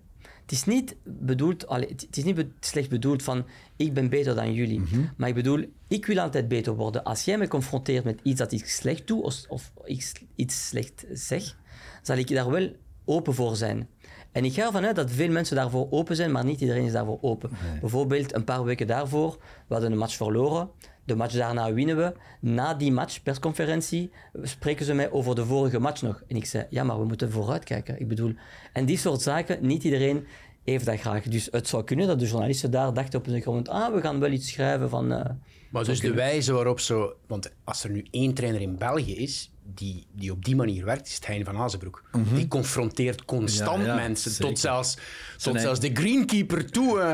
Het 0.48 0.56
is 0.56 0.64
niet 0.64 0.96
bedoeld, 1.04 1.66
allee, 1.66 1.88
het 1.88 2.16
is 2.16 2.24
niet 2.24 2.34
be- 2.34 2.48
slecht 2.60 2.88
bedoeld 2.88 3.22
van 3.22 3.44
ik 3.76 3.92
ben 3.94 4.08
beter 4.08 4.34
dan 4.34 4.52
jullie. 4.52 4.82
Maar 5.16 5.28
ik 5.28 5.34
bedoel, 5.34 5.64
ik 5.88 6.06
wil 6.06 6.18
altijd 6.18 6.48
beter 6.48 6.74
worden. 6.74 7.04
Als 7.04 7.24
jij 7.24 7.38
me 7.38 7.48
confronteert 7.48 8.04
met 8.04 8.20
iets 8.22 8.38
dat 8.38 8.52
ik 8.52 8.66
slecht 8.68 9.06
doe 9.06 9.22
of, 9.22 9.44
of 9.48 9.72
iets, 9.86 10.12
iets 10.34 10.66
slecht 10.68 11.04
zeg, 11.12 11.56
zal 12.02 12.16
ik 12.16 12.28
daar 12.28 12.50
wel 12.50 12.70
open 13.04 13.34
voor 13.34 13.56
zijn. 13.56 13.88
En 14.32 14.44
ik 14.44 14.52
ga 14.52 14.66
ervan 14.66 14.84
uit 14.84 14.96
dat 14.96 15.10
veel 15.10 15.30
mensen 15.30 15.56
daarvoor 15.56 15.86
open 15.90 16.16
zijn, 16.16 16.32
maar 16.32 16.44
niet 16.44 16.60
iedereen 16.60 16.84
is 16.84 16.92
daarvoor 16.92 17.18
open. 17.20 17.50
Bijvoorbeeld 17.80 18.34
een 18.34 18.44
paar 18.44 18.64
weken 18.64 18.86
daarvoor, 18.86 19.36
we 19.66 19.74
hadden 19.74 19.92
een 19.92 19.98
match 19.98 20.16
verloren. 20.16 20.70
De 21.08 21.14
match 21.16 21.34
daarna 21.34 21.72
winnen 21.72 21.96
we. 21.96 22.12
Na 22.40 22.74
die 22.74 22.92
match, 22.92 23.22
persconferentie, 23.22 24.10
spreken 24.42 24.84
ze 24.84 24.94
mij 24.94 25.10
over 25.10 25.34
de 25.34 25.44
vorige 25.44 25.78
match 25.78 26.02
nog. 26.02 26.22
En 26.28 26.36
ik 26.36 26.44
zei, 26.44 26.66
ja, 26.70 26.84
maar 26.84 26.98
we 26.98 27.04
moeten 27.04 27.30
vooruitkijken. 27.30 28.00
Ik 28.00 28.08
bedoel, 28.08 28.34
en 28.72 28.84
die 28.84 28.96
soort 28.98 29.20
zaken, 29.22 29.66
niet 29.66 29.84
iedereen 29.84 30.26
heeft 30.64 30.84
dat 30.84 31.00
graag. 31.00 31.22
Dus 31.22 31.48
het 31.50 31.68
zou 31.68 31.84
kunnen 31.84 32.06
dat 32.06 32.18
de 32.18 32.26
journalisten 32.26 32.70
daar 32.70 32.94
dachten 32.94 33.18
op 33.18 33.24
een 33.26 33.32
gegeven 33.32 33.52
moment, 33.52 33.68
ah, 33.68 33.94
we 33.94 34.00
gaan 34.00 34.20
wel 34.20 34.30
iets 34.30 34.52
schrijven 34.52 34.88
van... 34.90 35.12
eh, 35.12 35.30
Maar 35.70 35.84
dus 35.84 36.00
de 36.00 36.12
wijze 36.14 36.52
waarop 36.52 36.80
zo... 36.80 37.12
Want 37.26 37.52
als 37.64 37.84
er 37.84 37.90
nu 37.90 38.06
één 38.10 38.34
trainer 38.34 38.60
in 38.60 38.76
België 38.78 39.16
is 39.16 39.50
die, 39.74 40.06
die 40.12 40.30
op 40.32 40.44
die 40.44 40.56
manier 40.56 40.84
werkt, 40.84 41.06
is 41.06 41.14
het 41.14 41.26
Hein 41.26 41.44
van 41.44 41.56
Azenbroek. 41.56 42.02
Die 42.34 42.48
confronteert 42.48 43.24
constant 43.24 43.80
Ja, 43.84 43.86
ja, 43.86 43.94
mensen. 43.94 44.30
zeker. 44.30 44.46
Tot 44.46 44.58
zelfs, 44.58 44.96
tot 45.36 45.60
zelfs 45.60 45.80
de 45.80 45.90
greenkeeper 45.92 46.70
toe. 46.70 46.98
eh, 47.00 47.06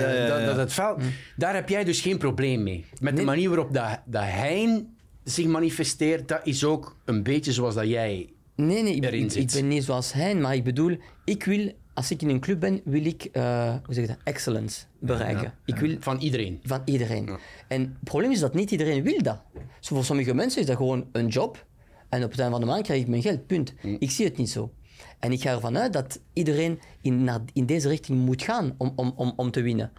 ja, 0.00 0.26
Dat, 0.28 0.38
ja. 0.40 0.46
dat 0.46 0.56
het 0.56 0.72
veld... 0.72 1.02
Daar 1.36 1.54
heb 1.54 1.68
jij 1.68 1.84
dus 1.84 2.00
geen 2.00 2.18
probleem 2.18 2.62
mee. 2.62 2.84
Met 3.00 3.16
de 3.16 3.22
manier 3.22 3.48
waarop 3.48 3.74
dat, 3.74 4.00
dat 4.06 4.22
Hein 4.24 4.96
zich 5.24 5.46
manifesteert, 5.46 6.28
dat 6.28 6.40
is 6.44 6.64
ook 6.64 6.96
een 7.04 7.22
beetje 7.22 7.52
zoals 7.52 7.74
dat 7.74 7.86
jij... 7.88 8.28
Nee, 8.56 8.82
nee, 8.82 8.94
ik, 8.94 9.04
erin 9.04 9.18
ik, 9.18 9.24
ik 9.24 9.32
zit. 9.32 9.52
ben 9.52 9.68
niet 9.68 9.84
zoals 9.84 10.12
hij, 10.12 10.34
maar 10.34 10.54
ik 10.54 10.64
bedoel, 10.64 10.96
ik 11.24 11.44
wil, 11.44 11.72
als 11.94 12.10
ik 12.10 12.22
in 12.22 12.28
een 12.28 12.40
club 12.40 12.60
ben, 12.60 12.80
wil 12.84 13.04
ik, 13.04 13.24
eh, 13.24 13.68
hoe 13.84 13.94
zeg 13.94 14.04
je 14.04 14.10
dat, 14.10 14.18
excellence 14.24 14.80
bereiken. 14.98 15.54
Ik 15.64 15.76
wil 15.76 15.96
Van 16.00 16.18
iedereen. 16.20 16.60
van 16.64 16.82
iedereen. 16.84 17.30
En 17.68 17.80
het 17.80 18.04
probleem 18.04 18.30
is 18.30 18.40
dat 18.40 18.54
niet 18.54 18.70
iedereen 18.70 19.02
wil 19.02 19.22
dat. 19.22 19.40
Zo 19.80 19.94
voor 19.94 20.04
sommige 20.04 20.34
mensen 20.34 20.60
is 20.60 20.66
dat 20.66 20.76
gewoon 20.76 21.06
een 21.12 21.26
job. 21.28 21.66
En 22.14 22.24
op 22.24 22.30
het 22.30 22.40
einde 22.40 22.56
van 22.56 22.60
de 22.60 22.72
maand 22.72 22.84
krijg 22.84 23.00
ik 23.00 23.08
mijn 23.08 23.22
geld, 23.22 23.46
punt. 23.46 23.74
Ik 23.98 24.10
zie 24.10 24.24
het 24.24 24.36
niet 24.36 24.50
zo. 24.50 24.70
En 25.18 25.32
ik 25.32 25.42
ga 25.42 25.50
ervan 25.50 25.78
uit 25.78 25.92
dat 25.92 26.20
iedereen 26.32 26.80
in, 27.00 27.24
naar, 27.24 27.40
in 27.52 27.66
deze 27.66 27.88
richting 27.88 28.18
moet 28.18 28.42
gaan 28.42 28.74
om, 28.78 28.92
om, 28.96 29.12
om, 29.16 29.32
om 29.36 29.50
te 29.50 29.62
winnen. 29.62 29.92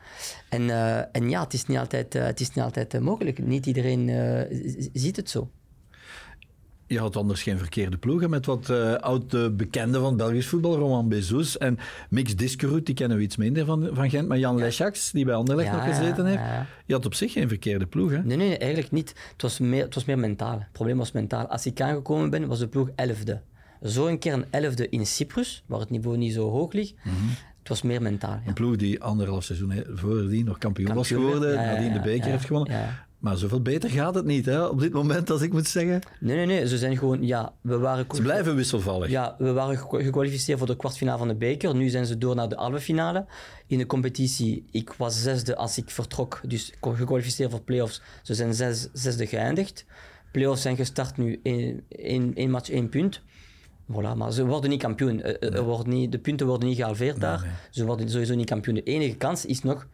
En, 0.49 0.69
eh, 0.69 0.97
en 0.97 1.29
ja, 1.29 1.43
het 1.43 1.53
is 1.53 1.65
niet 1.65 1.77
altijd, 1.77 2.15
eh, 2.15 2.25
het 2.25 2.39
is 2.39 2.53
niet 2.53 2.63
altijd 2.63 2.93
eh, 2.93 3.01
mogelijk. 3.01 3.45
Niet 3.45 3.65
iedereen 3.65 4.09
ziet 4.93 5.15
het 5.15 5.29
zo. 5.29 5.49
Je 6.87 6.99
had 6.99 7.15
anders 7.15 7.43
geen 7.43 7.57
verkeerde 7.57 7.97
ploegen 7.97 8.29
met 8.29 8.45
wat 8.45 8.69
eh 8.69 8.93
oude 8.93 9.51
bekenden 9.51 10.01
van 10.01 10.17
Belgisch 10.17 10.47
voetbal, 10.47 10.77
Roman 10.77 11.09
Bezos 11.09 11.57
en 11.57 11.77
Mix 12.09 12.35
Diskeroet, 12.35 12.85
die 12.85 12.95
kennen 12.95 13.17
we 13.17 13.23
iets 13.23 13.35
minder 13.35 13.65
van, 13.65 13.89
van 13.91 14.09
Gent, 14.09 14.27
maar 14.27 14.37
Jan 14.37 14.57
Lesjaks, 14.57 15.11
die 15.11 15.25
bij 15.25 15.33
Anderlecht 15.33 15.69
Ja, 15.69 15.75
nog 15.75 15.95
gezeten 15.95 16.23
ja, 16.23 16.29
heeft, 16.29 16.41
ja. 16.41 16.67
je 16.85 16.93
had 16.93 17.05
op 17.05 17.13
zich 17.13 17.31
geen 17.31 17.47
verkeerde 17.47 17.85
ploeg. 17.85 18.11
Hè? 18.11 18.23
Nee, 18.23 18.37
nee, 18.37 18.57
eigenlijk 18.57 18.91
niet. 18.91 19.09
Het 19.31 19.41
was, 19.41 19.59
meer, 19.59 19.83
het 19.83 19.95
was 19.95 20.05
meer 20.05 20.19
mentaal. 20.19 20.59
Het 20.59 20.71
probleem 20.71 20.97
was 20.97 21.11
mentaal. 21.11 21.47
Als 21.47 21.65
ik 21.65 21.81
aangekomen 21.81 22.29
ben, 22.29 22.47
was 22.47 22.59
de 22.59 22.67
ploeg 22.67 22.89
elfde. 22.95 23.41
Zo 23.83 24.07
een 24.07 24.19
keer 24.19 24.33
een 24.33 24.45
elfde 24.49 24.89
in 24.89 25.05
Cyprus, 25.05 25.63
waar 25.65 25.79
het 25.79 25.89
niveau 25.89 26.17
niet 26.17 26.33
zo 26.33 26.49
hoog 26.49 26.73
ligt. 26.73 26.93
Het 27.59 27.69
was 27.69 27.81
meer 27.81 28.01
mentaal. 28.01 28.31
Ja. 28.31 28.47
Een 28.47 28.53
ploeg 28.53 28.75
die 28.75 29.03
anderhalf 29.03 29.43
seizoen 29.43 29.83
voordien 29.93 30.45
nog 30.45 30.57
kampioen, 30.57 30.93
was 30.93 31.07
Kampioen 31.07 31.31
geworden, 31.31 31.53
ja, 31.53 31.63
ja, 31.63 31.71
nadien 31.71 31.91
de 31.91 31.97
ja, 31.97 32.03
beker 32.03 32.25
ja, 32.25 32.31
heeft 32.31 32.45
gewonnen. 32.45 32.95
Maar 33.25 33.37
zoveel 33.37 33.61
beter 33.61 33.89
gaat 33.89 34.15
het 34.15 34.25
niet 34.25 34.45
hè, 34.45 34.65
op 34.65 34.79
dit 34.79 34.93
moment, 34.93 35.29
als 35.29 35.41
ik 35.41 35.53
moet 35.53 35.67
zeggen. 35.67 35.99
Nee, 36.19 36.35
nee, 36.35 36.45
nee. 36.45 36.67
Ze 36.67 36.77
zijn 36.77 36.97
gewoon... 36.97 37.23
Ja, 37.23 37.53
we 37.61 37.77
waren... 37.77 38.05
Ze 38.15 38.21
blijven 38.21 38.55
wisselvallig. 38.55 39.09
Ja, 39.09 39.35
we 39.37 39.51
waren 39.53 39.77
gekwal- 39.77 40.01
gekwalificeerd 40.01 40.57
voor 40.57 40.67
de 40.67 40.75
kwartfinale 40.75 41.17
van 41.17 41.27
de 41.27 41.35
beker. 41.35 41.75
Nu 41.75 41.89
zijn 41.89 42.05
ze 42.05 42.17
door 42.17 42.35
naar 42.35 42.49
de 42.49 42.55
halve 42.55 42.79
finale. 42.79 43.25
In 43.67 43.77
de 43.77 43.85
competitie, 43.85 44.65
ik 44.71 44.93
was 44.93 45.21
zesde 45.21 45.55
als 45.55 45.77
ik 45.77 45.89
vertrok. 45.89 46.41
Dus 46.47 46.73
gekwalificeerd 46.81 47.51
voor 47.51 47.61
play-offs. 47.61 48.01
Ze 48.23 48.33
zijn 48.33 48.53
zes, 48.53 48.89
zesde 48.93 49.27
geëindigd. 49.27 49.85
Play-offs 50.31 50.61
zijn 50.61 50.75
gestart 50.75 51.17
nu. 51.17 51.39
één- 51.89 52.49
match, 52.51 52.69
één 52.69 52.89
punt. 52.89 53.21
Voilà, 53.91 54.15
maar 54.15 54.31
ze 54.31 54.45
worden 54.45 54.69
niet 54.69 54.81
kampioen. 54.81 55.21
Eh, 55.21 55.35
eh, 55.49 55.53
Er 55.55 55.63
wordt 55.63 55.87
niet, 55.87 56.11
de 56.11 56.19
punten 56.19 56.47
worden 56.47 56.67
niet 56.67 56.77
gehalveerd 56.77 57.19
daar. 57.19 57.67
Ze 57.69 57.85
worden 57.85 58.09
sowieso 58.09 58.35
niet 58.35 58.49
kampioen. 58.49 58.75
De 58.75 58.83
enige 58.83 59.15
kans 59.15 59.45
is 59.45 59.61
nog 59.63 59.87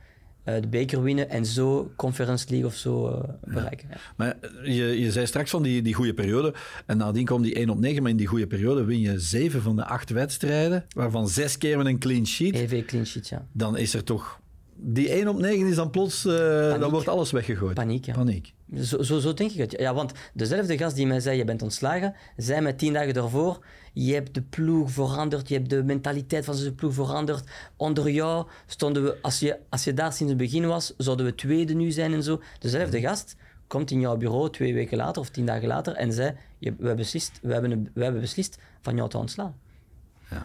de 0.43 0.67
beker 0.69 1.03
winnen 1.03 1.29
en 1.29 1.45
zo 1.45 1.91
Conference 1.95 2.45
League 2.49 2.67
of 2.67 2.75
zo 2.75 3.07
eh, 3.07 3.53
bereiken. 3.53 3.87
Ja. 3.91 3.97
Maar 4.15 4.37
je, 4.63 4.99
je 5.01 5.11
zei 5.11 5.25
straks 5.25 5.49
van 5.49 5.63
die, 5.63 5.81
die 5.81 5.93
goede 5.93 6.13
periode. 6.13 6.53
En 6.85 6.97
nadien 6.97 7.25
kwam 7.25 7.41
die 7.41 7.53
1 7.53 7.69
op 7.69 7.79
9. 7.79 8.01
Maar 8.01 8.11
in 8.11 8.17
die 8.17 8.27
goede 8.27 8.47
periode 8.47 8.83
win 8.83 8.99
je 8.99 9.19
7 9.19 9.61
van 9.61 9.75
de 9.75 9.85
8 9.85 10.09
wedstrijden. 10.09 10.85
Waarvan 10.95 11.27
6 11.29 11.57
keer 11.57 11.77
met 11.77 11.85
een 11.85 11.99
clean 11.99 12.25
sheet. 12.27 12.55
EV 12.55 12.85
clean 12.85 13.05
sheet, 13.05 13.27
ja. 13.29 13.45
Dan 13.51 13.77
is 13.77 13.93
er 13.93 14.03
toch. 14.03 14.39
Die 14.75 15.09
1 15.09 15.27
op 15.27 15.39
9 15.39 15.67
is 15.67 15.75
dan 15.75 15.89
plots. 15.89 16.25
eh, 16.25 16.79
dan 16.79 16.89
wordt 16.91 17.07
alles 17.07 17.31
weggegooid. 17.31 17.73
Paniek, 17.73 18.05
ja. 18.05 18.13
Paniek. 18.13 18.53
Zo, 18.81 19.01
zo, 19.01 19.19
zo 19.19 19.33
denk 19.33 19.51
ik 19.51 19.57
het. 19.57 19.75
Ja, 19.79 19.93
want 19.93 20.11
dezelfde 20.33 20.77
gast 20.77 20.95
die 20.95 21.07
mij 21.07 21.19
zei, 21.19 21.37
je 21.37 21.43
bent 21.45 21.61
ontslagen, 21.61 22.15
zei 22.37 22.61
mij 22.61 22.73
tien 22.73 22.93
dagen 22.93 23.13
daarvoor, 23.13 23.59
je 23.93 24.13
hebt 24.13 24.33
de 24.33 24.41
ploeg 24.41 24.91
veranderd, 24.91 25.47
je 25.47 25.55
hebt 25.55 25.69
de 25.69 25.83
mentaliteit 25.83 26.45
van 26.45 26.55
zijn 26.55 26.75
ploeg 26.75 26.93
veranderd. 26.93 27.49
Onder 27.75 28.09
jou 28.09 28.47
stonden 28.65 29.03
we, 29.03 29.17
als 29.21 29.39
je, 29.39 29.59
als 29.69 29.83
je 29.83 29.93
daar 29.93 30.13
sinds 30.13 30.33
het 30.33 30.41
begin 30.41 30.67
was, 30.67 30.93
zouden 30.97 31.25
we 31.25 31.35
tweede 31.35 31.73
nu 31.73 31.91
zijn 31.91 32.13
en 32.13 32.23
zo. 32.23 32.41
Dezelfde 32.59 32.99
gast 32.99 33.35
komt 33.67 33.91
in 33.91 33.99
jouw 33.99 34.17
bureau 34.17 34.49
twee 34.49 34.73
weken 34.73 34.97
later 34.97 35.21
of 35.21 35.29
tien 35.29 35.45
dagen 35.45 35.67
later 35.67 35.93
en 35.93 36.13
zei, 36.13 36.35
je, 36.57 36.69
we, 36.69 36.75
hebben 36.75 36.95
beslist, 36.95 37.39
we, 37.41 37.53
hebben, 37.53 37.89
we 37.93 38.03
hebben 38.03 38.21
beslist 38.21 38.57
van 38.81 38.95
jou 38.95 39.09
te 39.09 39.17
ontslaan. 39.17 39.55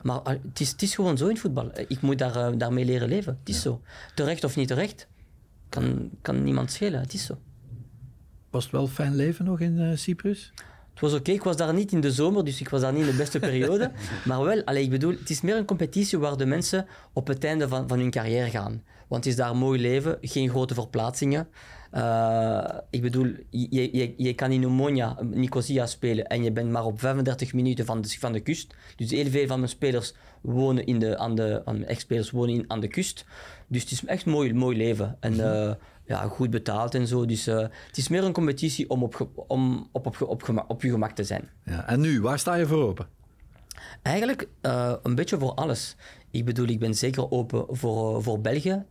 Maar 0.02 0.18
ah, 0.18 0.34
het 0.42 0.60
is, 0.60 0.70
het 0.70 0.82
is 0.82 0.94
gewoon 0.94 1.16
zo 1.16 1.26
in 1.26 1.36
voetbal. 1.36 1.70
Ik 1.88 2.00
moet 2.00 2.18
daar, 2.18 2.36
eh, 2.36 2.52
daarmee 2.58 2.84
leren 2.84 3.08
leven. 3.08 3.36
Het 3.40 3.48
is 3.48 3.62
zo. 3.62 3.80
Terecht 4.14 4.44
of 4.44 4.56
niet 4.56 4.68
terecht, 4.68 5.06
kan, 5.68 6.10
kan 6.22 6.44
niemand 6.44 6.72
schelen. 6.72 7.00
Het 7.00 7.14
is 7.14 7.24
zo. 7.24 7.38
Was 8.50 8.62
het 8.62 8.72
wel 8.72 8.86
fijn 8.86 9.14
leven 9.14 9.44
nog 9.44 9.60
in 9.60 9.78
eh, 9.78 9.96
Cyprus? 9.96 10.52
Het 10.96 11.04
was 11.04 11.14
oké, 11.14 11.30
ik 11.30 11.42
was 11.42 11.56
daar 11.56 11.74
niet 11.74 11.92
in 11.92 12.00
de 12.00 12.12
zomer, 12.12 12.44
dus 12.44 12.60
ik 12.60 12.68
was 12.68 12.80
daar 12.80 12.92
niet 12.92 13.04
in 13.04 13.10
de 13.10 13.16
beste 13.16 13.38
periode. 13.38 13.90
maar 14.24 14.42
wel, 14.42 14.64
allee, 14.64 14.82
ik 14.82 14.90
bedoel, 14.90 15.10
het 15.10 15.30
is 15.30 15.40
meer 15.40 15.56
een 15.56 15.64
competitie 15.64 16.18
waar 16.18 16.36
de 16.36 16.46
mensen 16.46 16.86
op 17.12 17.26
het 17.26 17.44
einde 17.44 17.68
van, 17.68 17.88
van 17.88 17.98
hun 17.98 18.10
carrière 18.10 18.50
gaan. 18.50 18.82
Want 19.08 19.24
het 19.24 19.32
is 19.32 19.38
daar 19.38 19.50
een 19.50 19.56
mooi 19.56 19.80
leven, 19.80 20.18
geen 20.20 20.48
grote 20.48 20.74
verplaatsingen. 20.74 21.48
Eh, 21.96 22.78
ik 22.90 23.02
bedoel, 23.02 23.32
je, 23.50 23.96
je, 23.96 24.14
je 24.16 24.34
kan 24.34 24.50
in 24.52 24.66
Omonia, 24.66 25.16
Nicosia 25.22 25.86
spelen 25.86 26.26
en 26.26 26.42
je 26.42 26.52
bent 26.52 26.70
maar 26.70 26.84
op 26.84 27.00
35 27.00 27.52
minuten 27.54 27.84
van 27.84 28.00
de, 28.00 28.08
van 28.18 28.32
de 28.32 28.40
kust. 28.40 28.74
Dus 28.96 29.10
heel 29.10 29.26
veel 29.30 29.46
van 29.46 29.58
mijn 29.58 29.70
spelers 29.70 30.14
wonen 30.40 30.86
in 30.86 30.98
de, 30.98 31.18
aan 31.18 31.34
de, 31.34 31.62
aan 31.64 31.74
mijn 31.74 31.86
ex-spelers 31.88 32.30
wonen 32.30 32.54
in, 32.54 32.64
aan 32.70 32.80
de 32.80 32.88
kust. 32.88 33.24
Dus 33.66 33.82
het 33.82 33.90
is 33.90 34.04
echt 34.04 34.26
een 34.26 34.32
mooi, 34.32 34.54
mooi 34.54 34.76
leven. 34.76 35.16
En 35.20 35.32
eh, 35.52 35.74
ja, 36.06 36.22
goed 36.22 36.50
betaald 36.50 36.94
en 36.94 37.06
zo. 37.06 37.24
Dus 37.24 37.46
eh, 37.46 37.58
het 37.86 37.96
is 37.96 38.08
meer 38.08 38.24
een 38.24 38.32
competitie 38.32 38.90
om 38.90 39.02
op, 39.02 39.14
ge- 39.14 39.28
om 39.46 39.88
op, 39.92 40.06
op, 40.06 40.20
op, 40.22 40.64
op 40.68 40.82
je 40.82 40.90
gemak 40.90 41.10
te 41.14 41.24
zijn. 41.24 41.50
Ja. 41.64 41.88
En 41.88 42.00
nu, 42.00 42.20
waar 42.20 42.38
sta 42.38 42.54
je 42.54 42.66
voor 42.66 42.82
open? 42.82 43.06
Eigenlijk 44.02 44.48
een 45.02 45.14
beetje 45.14 45.38
voor 45.38 45.52
alles. 45.54 45.96
Ik 46.30 46.44
bedoel, 46.44 46.66
ik 46.66 46.78
ben 46.78 46.94
zeker 46.94 47.30
open 47.30 47.64
voor, 47.68 48.22
voor 48.22 48.40
België, 48.40 48.84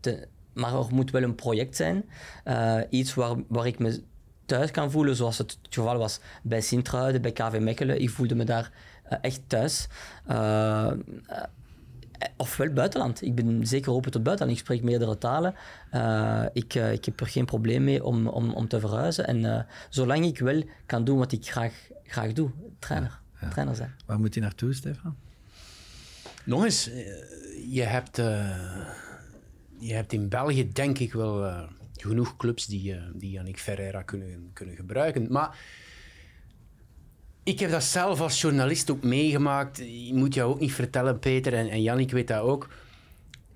maar 0.55 0.73
er 0.73 0.85
moet 0.91 1.11
wel 1.11 1.23
een 1.23 1.35
project 1.35 1.75
zijn. 1.75 2.09
Eh, 2.43 2.79
iets 2.89 3.13
waar, 3.13 3.35
waar 3.47 3.67
ik 3.67 3.79
me 3.79 4.03
thuis 4.45 4.71
kan 4.71 4.91
voelen, 4.91 5.15
zoals 5.15 5.37
het 5.37 5.57
het 5.61 5.73
geval 5.73 5.97
was 5.97 6.19
bij 6.43 6.61
Sint-Truiden, 6.61 7.21
bij 7.21 7.31
KV 7.31 7.59
Mechelen. 7.59 8.01
Ik 8.01 8.09
voelde 8.09 8.35
me 8.35 8.43
daar 8.43 8.71
eh, 9.03 9.17
echt 9.21 9.41
thuis. 9.47 9.87
Eh, 10.25 10.91
eh, 12.17 12.27
ofwel 12.37 12.73
buitenland. 12.73 13.21
Ik 13.21 13.35
ben 13.35 13.67
zeker 13.67 13.91
open 13.91 14.11
tot 14.11 14.23
buitenland. 14.23 14.57
Ik 14.57 14.63
spreek 14.63 14.83
meerdere 14.83 15.17
talen. 15.17 15.55
Eh, 15.91 16.45
ik, 16.53 16.73
ik 16.73 17.05
heb 17.05 17.19
er 17.19 17.27
geen 17.27 17.45
probleem 17.45 17.83
mee 17.83 18.03
om, 18.03 18.27
om, 18.27 18.53
om 18.53 18.67
te 18.67 18.79
verhuizen. 18.79 19.27
En 19.27 19.45
eh, 19.45 19.63
zolang 19.89 20.25
ik 20.25 20.39
wel 20.39 20.63
kan 20.85 21.03
doen 21.03 21.17
wat 21.17 21.31
ik 21.31 21.49
graag, 21.49 21.73
graag 22.03 22.33
doe, 22.33 22.51
trainer, 22.79 23.19
trainer 23.49 23.75
zijn. 23.75 23.95
Waar 24.05 24.19
moet 24.19 24.33
je 24.33 24.39
naartoe, 24.39 24.73
Stefan? 24.73 25.15
Nog 26.43 26.63
eens, 26.63 26.89
je 27.69 27.83
hebt, 27.83 28.19
eh, 28.19 28.49
je 29.85 29.93
hebt 29.93 30.13
in 30.13 30.29
België 30.29 30.71
denk 30.71 30.99
ik 30.99 31.13
wel 31.13 31.45
eh, 31.45 31.63
genoeg 31.95 32.37
clubs 32.37 32.65
die, 32.65 32.93
eh, 32.93 33.01
die 33.13 33.31
Yannick 33.31 33.59
Ferreira 33.59 34.01
kunnen, 34.01 34.49
kunnen 34.53 34.75
gebruiken. 34.75 35.27
Maar 35.29 35.57
ik 37.43 37.59
heb 37.59 37.71
dat 37.71 37.83
zelf 37.83 38.21
als 38.21 38.41
journalist 38.41 38.91
ook 38.91 39.03
meegemaakt. 39.03 39.77
Je 39.77 40.13
moet 40.13 40.33
jou 40.33 40.51
ook 40.51 40.59
niet 40.59 40.73
vertellen, 40.73 41.19
Peter, 41.19 41.53
en, 41.53 41.69
en 41.69 41.81
Yannick 41.81 42.11
weet 42.11 42.27
dat 42.27 42.41
ook. 42.41 42.69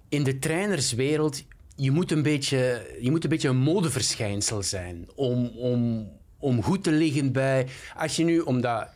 In 0.10 0.24
de 0.24 0.40
trainerswereld, 0.40 1.44
je 1.76 1.92
moet 1.92 2.12
een 2.12 2.24
beetje, 2.24 2.88
je 3.02 3.12
moet 3.12 3.24
een, 3.24 3.30
beetje 3.30 3.50
een 3.50 3.58
modeverschijnsel 3.58 4.64
zijn 4.64 5.08
om, 5.16 5.48
om, 5.48 6.10
om 6.38 6.64
goed 6.64 6.84
te 6.84 6.92
liggen 6.92 7.32
bij... 7.32 7.68
Als 7.96 8.16
je 8.16 8.24
nu, 8.24 8.40
omdat... 8.40 8.88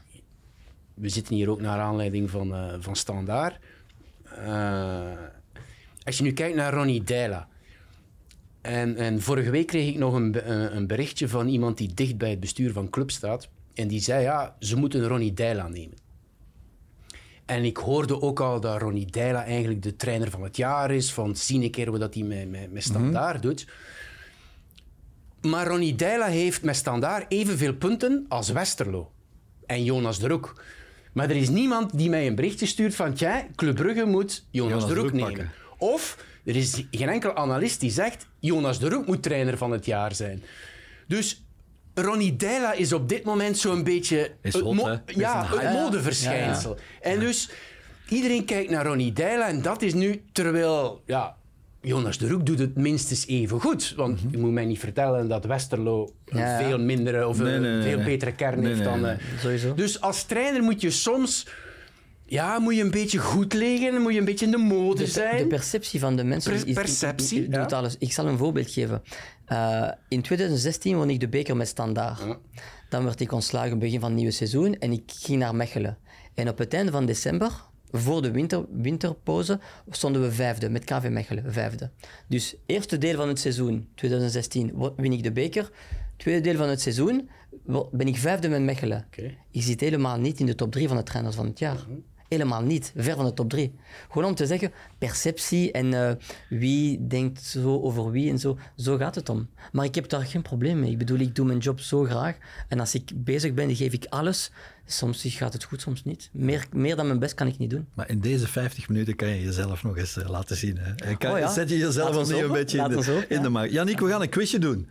We 0.94 1.10
zitten 1.10 1.36
hier 1.36 1.50
ook 1.50 1.62
naar 1.62 1.80
aanleiding 1.80 2.30
van, 2.30 2.54
eh, 2.54 2.74
van 2.80 2.96
Standaard. 2.96 3.60
Eh, 4.24 5.12
als 6.04 6.18
je 6.18 6.24
nu 6.24 6.32
kijkt 6.32 6.56
naar 6.56 6.74
Ronnie 6.74 7.04
Deila. 7.04 7.48
En, 8.62 8.96
en 8.96 9.22
vorige 9.22 9.50
week 9.50 9.68
kreeg 9.68 9.88
ik 9.88 9.98
nog 9.98 10.14
een, 10.14 10.52
een 10.76 10.88
berichtje 10.88 11.28
van 11.30 11.48
iemand 11.48 11.78
die 11.78 11.94
dicht 11.94 12.18
bij 12.18 12.30
het 12.30 12.40
bestuur 12.40 12.72
van 12.74 12.90
club 12.90 13.12
staat. 13.12 13.50
En 13.74 13.88
die 13.88 14.00
zei, 14.00 14.24
ja, 14.24 14.56
ze 14.60 14.78
moeten 14.78 15.08
Ronnie 15.08 15.34
Deila 15.34 15.68
nemen. 15.68 15.98
En 17.46 17.64
ik 17.64 17.78
hoorde 17.78 18.22
ook 18.22 18.40
al 18.40 18.60
dat 18.60 18.82
Ronnie 18.82 19.06
Deila 19.06 19.46
eigenlijk 19.46 19.82
de 19.82 19.96
trainer 19.96 20.30
van 20.30 20.44
het 20.44 20.58
jaar 20.58 20.92
is. 20.92 21.14
Van 21.14 21.36
zie 21.36 21.64
een 21.64 21.72
keer 21.72 21.92
wat 21.92 22.00
dat 22.00 22.14
hij 22.14 22.24
met, 22.24 22.50
met, 22.50 22.72
met 22.72 22.84
Standaard 22.84 23.42
doet. 23.42 23.68
Maar 25.42 25.68
Ronnie 25.68 25.96
Deila 25.96 26.28
heeft 26.28 26.64
met 26.64 26.76
Standaard 26.76 27.26
evenveel 27.32 27.74
punten 27.74 28.26
als 28.28 28.50
Westerlo. 28.50 29.12
En 29.66 29.84
Jonas 29.84 30.20
de 30.20 30.28
Roek. 30.28 30.64
Maar 31.14 31.30
er 31.30 31.36
is 31.36 31.50
niemand 31.50 31.98
die 31.98 32.10
mij 32.10 32.28
een 32.28 32.36
berichtje 32.36 32.66
stuurt 32.66 32.96
van... 32.96 33.14
Tja, 33.14 33.48
Club 33.56 33.76
Brugge 33.76 34.06
moet 34.06 34.46
Jonas, 34.50 34.72
Jonas 34.72 34.88
de 34.88 34.94
Roek 34.94 35.04
Roek 35.04 35.14
nemen. 35.14 35.34
pakken. 35.34 35.52
Of 35.84 36.18
er 36.46 36.56
is 36.56 36.86
geen 36.92 37.10
enkel 37.10 37.36
analist 37.36 37.80
die 37.80 37.92
zegt... 37.92 38.28
Jonas 38.40 38.80
de 38.80 38.90
Roek 38.90 39.06
moet 39.08 39.24
trainer 39.24 39.58
van 39.58 39.72
het 39.72 39.86
jaar 39.86 40.16
zijn. 40.16 40.44
Dus 41.08 41.44
Ronnie 41.94 42.36
Deila 42.36 42.74
is 42.74 42.94
op 42.94 43.10
dit 43.10 43.24
moment 43.24 43.58
zo'n 43.58 43.84
beetje... 43.84 44.32
Is 44.42 44.54
het 44.54 44.64
hot, 44.64 44.74
mo- 44.76 44.86
hè? 44.88 44.94
Is 45.06 45.16
Ja, 45.16 45.48
een 45.52 45.60
het 45.60 45.74
modeverschijnsel. 45.74 46.78
En 47.02 47.20
dus... 47.20 47.50
Iedereen 48.10 48.46
kijkt 48.46 48.70
naar 48.70 48.86
Ronnie 48.86 49.14
Deila 49.14 49.48
en 49.48 49.62
dat 49.62 49.82
is 49.82 49.94
nu 49.94 50.22
terwijl 50.32 51.02
ja, 51.06 51.36
Jonas 51.82 52.18
de 52.18 52.28
Roek 52.28 52.46
doet 52.46 52.60
het 52.60 52.76
minstens 52.76 53.28
even 53.28 53.60
goed. 53.62 53.94
Want 53.96 54.20
je 54.32 54.38
moet 54.38 54.52
mij 54.52 54.66
niet 54.66 54.80
vertellen 54.80 55.28
dat 55.28 55.46
Westerlo 55.46 56.14
een 56.26 56.38
Ja, 56.40 56.60
ja. 56.60 56.68
veel 56.68 56.80
mindere 56.80 57.28
of 57.28 57.40
Nee, 57.40 57.54
een 57.54 57.62
nee, 57.62 57.72
nee, 57.72 57.82
veel 57.82 57.98
nee. 57.98 58.06
betere 58.06 58.32
kern 58.32 58.60
Nee, 58.60 58.72
heeft 58.74 58.84
dan. 58.84 59.02
nee. 59.02 59.12
eh, 59.12 59.40
Sowieso. 59.40 59.74
Dus 59.74 60.02
als 60.02 60.24
trainer 60.24 60.64
moet 60.64 60.82
je 60.82 60.90
soms 60.92 61.48
ja, 62.26 62.60
moet 62.60 62.76
je 62.76 62.82
een 62.82 62.92
beetje 62.92 63.18
goed 63.18 63.54
liggen, 63.54 64.02
moet 64.02 64.14
je 64.14 64.20
een 64.20 64.26
beetje 64.26 64.46
in 64.46 64.52
de 64.52 64.58
mode 64.58 65.04
De, 65.04 65.08
zijn. 65.10 65.38
de 65.38 65.48
perceptie 65.48 66.00
van 66.00 66.16
de 66.16 66.24
mensen 66.24 66.52
Per- 66.54 66.68
is, 66.68 66.74
perceptie, 66.74 67.40
is- 67.42 67.50
doet 67.50 67.70
ja. 67.70 67.78
alles. 67.78 67.96
Ik 67.98 68.12
zal 68.12 68.28
een 68.28 68.38
voorbeeld 68.38 68.72
geven. 68.72 69.02
Eh, 69.46 69.90
in 70.08 70.22
2016 70.22 70.96
won 70.96 71.10
ik 71.10 71.20
de 71.20 71.28
beker 71.30 71.56
met 71.58 71.68
Standaard. 71.68 72.20
Ja. 72.20 72.38
Dan 72.90 73.04
werd 73.04 73.20
ik 73.20 73.32
ontslagen 73.32 73.80
begin 73.80 74.00
van 74.00 74.08
het 74.10 74.18
nieuwe 74.18 74.32
seizoen 74.34 74.80
en 74.80 74.92
ik 74.92 75.04
ging 75.06 75.40
naar 75.40 75.56
Mechelen. 75.56 75.98
En 76.34 76.50
op 76.50 76.58
het 76.58 76.74
einde 76.74 76.92
van 76.92 77.06
december, 77.06 77.52
voor 77.92 78.22
de 78.22 78.32
winter, 78.32 78.66
winterpauze, 78.72 79.60
stonden 79.90 80.22
we 80.22 80.32
vijfde 80.32 80.70
met 80.70 80.84
KV 80.84 81.08
Mechelen, 81.10 81.54
vijfde. 81.54 81.92
Dus 82.28 82.56
eerste 82.66 82.98
deel 82.98 83.16
van 83.16 83.28
het 83.28 83.40
seizoen, 83.40 83.88
2016, 83.96 84.72
wo- 84.74 84.94
win 84.98 85.12
ik 85.14 85.24
de 85.24 85.32
beker. 85.32 85.72
Tweede 86.18 86.42
deel 86.42 86.56
van 86.56 86.70
het 86.70 86.82
seizoen 86.82 87.30
ben 87.92 88.08
ik 88.08 88.18
vijfde 88.18 88.50
met 88.50 88.62
Mechelen. 88.62 89.06
Je 89.50 89.62
zit 89.62 89.80
helemaal 89.80 90.20
niet 90.20 90.40
in 90.40 90.46
de 90.46 90.56
top 90.56 90.72
3 90.72 90.88
van 90.88 90.98
de 90.98 91.04
trainers 91.04 91.36
van 91.36 91.46
het 91.46 91.60
jaar. 91.60 91.86
Helemaal 92.34 92.62
niet. 92.62 92.94
Ver 92.96 93.16
van 93.16 93.26
de 93.26 93.34
top 93.34 93.50
3. 93.50 93.74
Gewoon 94.10 94.28
om 94.28 94.36
te 94.36 94.46
zeggen, 94.46 94.72
perceptie 94.98 95.72
en 95.72 95.94
eh, 95.94 96.16
wie 96.50 97.08
denkt 97.08 97.44
zo 97.44 97.82
over 97.82 98.12
wie 98.12 98.30
en 98.30 98.40
zo. 98.40 98.58
Zo 98.78 98.98
gaat 98.98 99.16
het 99.16 99.30
om. 99.30 99.50
Maar 99.72 99.86
ik 99.86 99.96
heb 99.96 100.10
daar 100.10 100.26
geen 100.26 100.42
probleem 100.42 100.80
mee. 100.80 100.92
Ik 100.92 100.98
bedoel, 100.98 101.20
ik 101.20 101.36
doe 101.36 101.46
mijn 101.46 101.58
job 101.58 101.80
zo 101.80 102.04
graag. 102.04 102.38
En 102.68 102.80
als 102.80 102.96
ik 102.96 103.12
bezig 103.16 103.54
ben, 103.54 103.76
geef 103.76 103.94
ik 103.94 104.06
alles. 104.10 104.52
Soms 104.86 105.24
gaat 105.28 105.54
het 105.54 105.64
goed, 105.64 105.82
soms 105.82 106.04
niet. 106.04 106.30
Meer, 106.32 106.66
meer 106.72 106.96
dan 106.96 107.08
mijn 107.08 107.20
best 107.20 107.34
kan 107.34 107.48
ik 107.48 107.58
niet 107.58 107.70
doen. 107.70 107.88
Maar 107.94 108.10
in 108.10 108.20
deze 108.20 108.48
50 108.48 108.88
minuten 108.88 109.16
kan 109.16 109.28
je 109.28 109.42
jezelf 109.42 109.84
nog 109.84 109.98
eens 109.98 110.18
eh, 110.18 110.30
laten 110.30 110.56
zien. 110.56 110.78
Hè? 110.78 110.94
En 110.96 111.18
Kan, 111.18 111.32
Oh 111.32 111.40
ja. 111.40 111.52
Zet 111.52 111.70
je 111.70 111.78
jezelf 111.78 112.16
ons 112.16 112.30
opnieuw 112.30 112.46
een 112.46 112.52
beetje 112.52 112.78
in 112.78 112.90
de, 112.90 113.26
in 113.30 113.36
ja. 113.36 113.42
de 113.42 113.50
markt. 113.50 113.74
We 113.74 114.10
gaan 114.10 114.22
een 114.22 114.30
quizje 114.30 114.60
doen. 114.60 114.90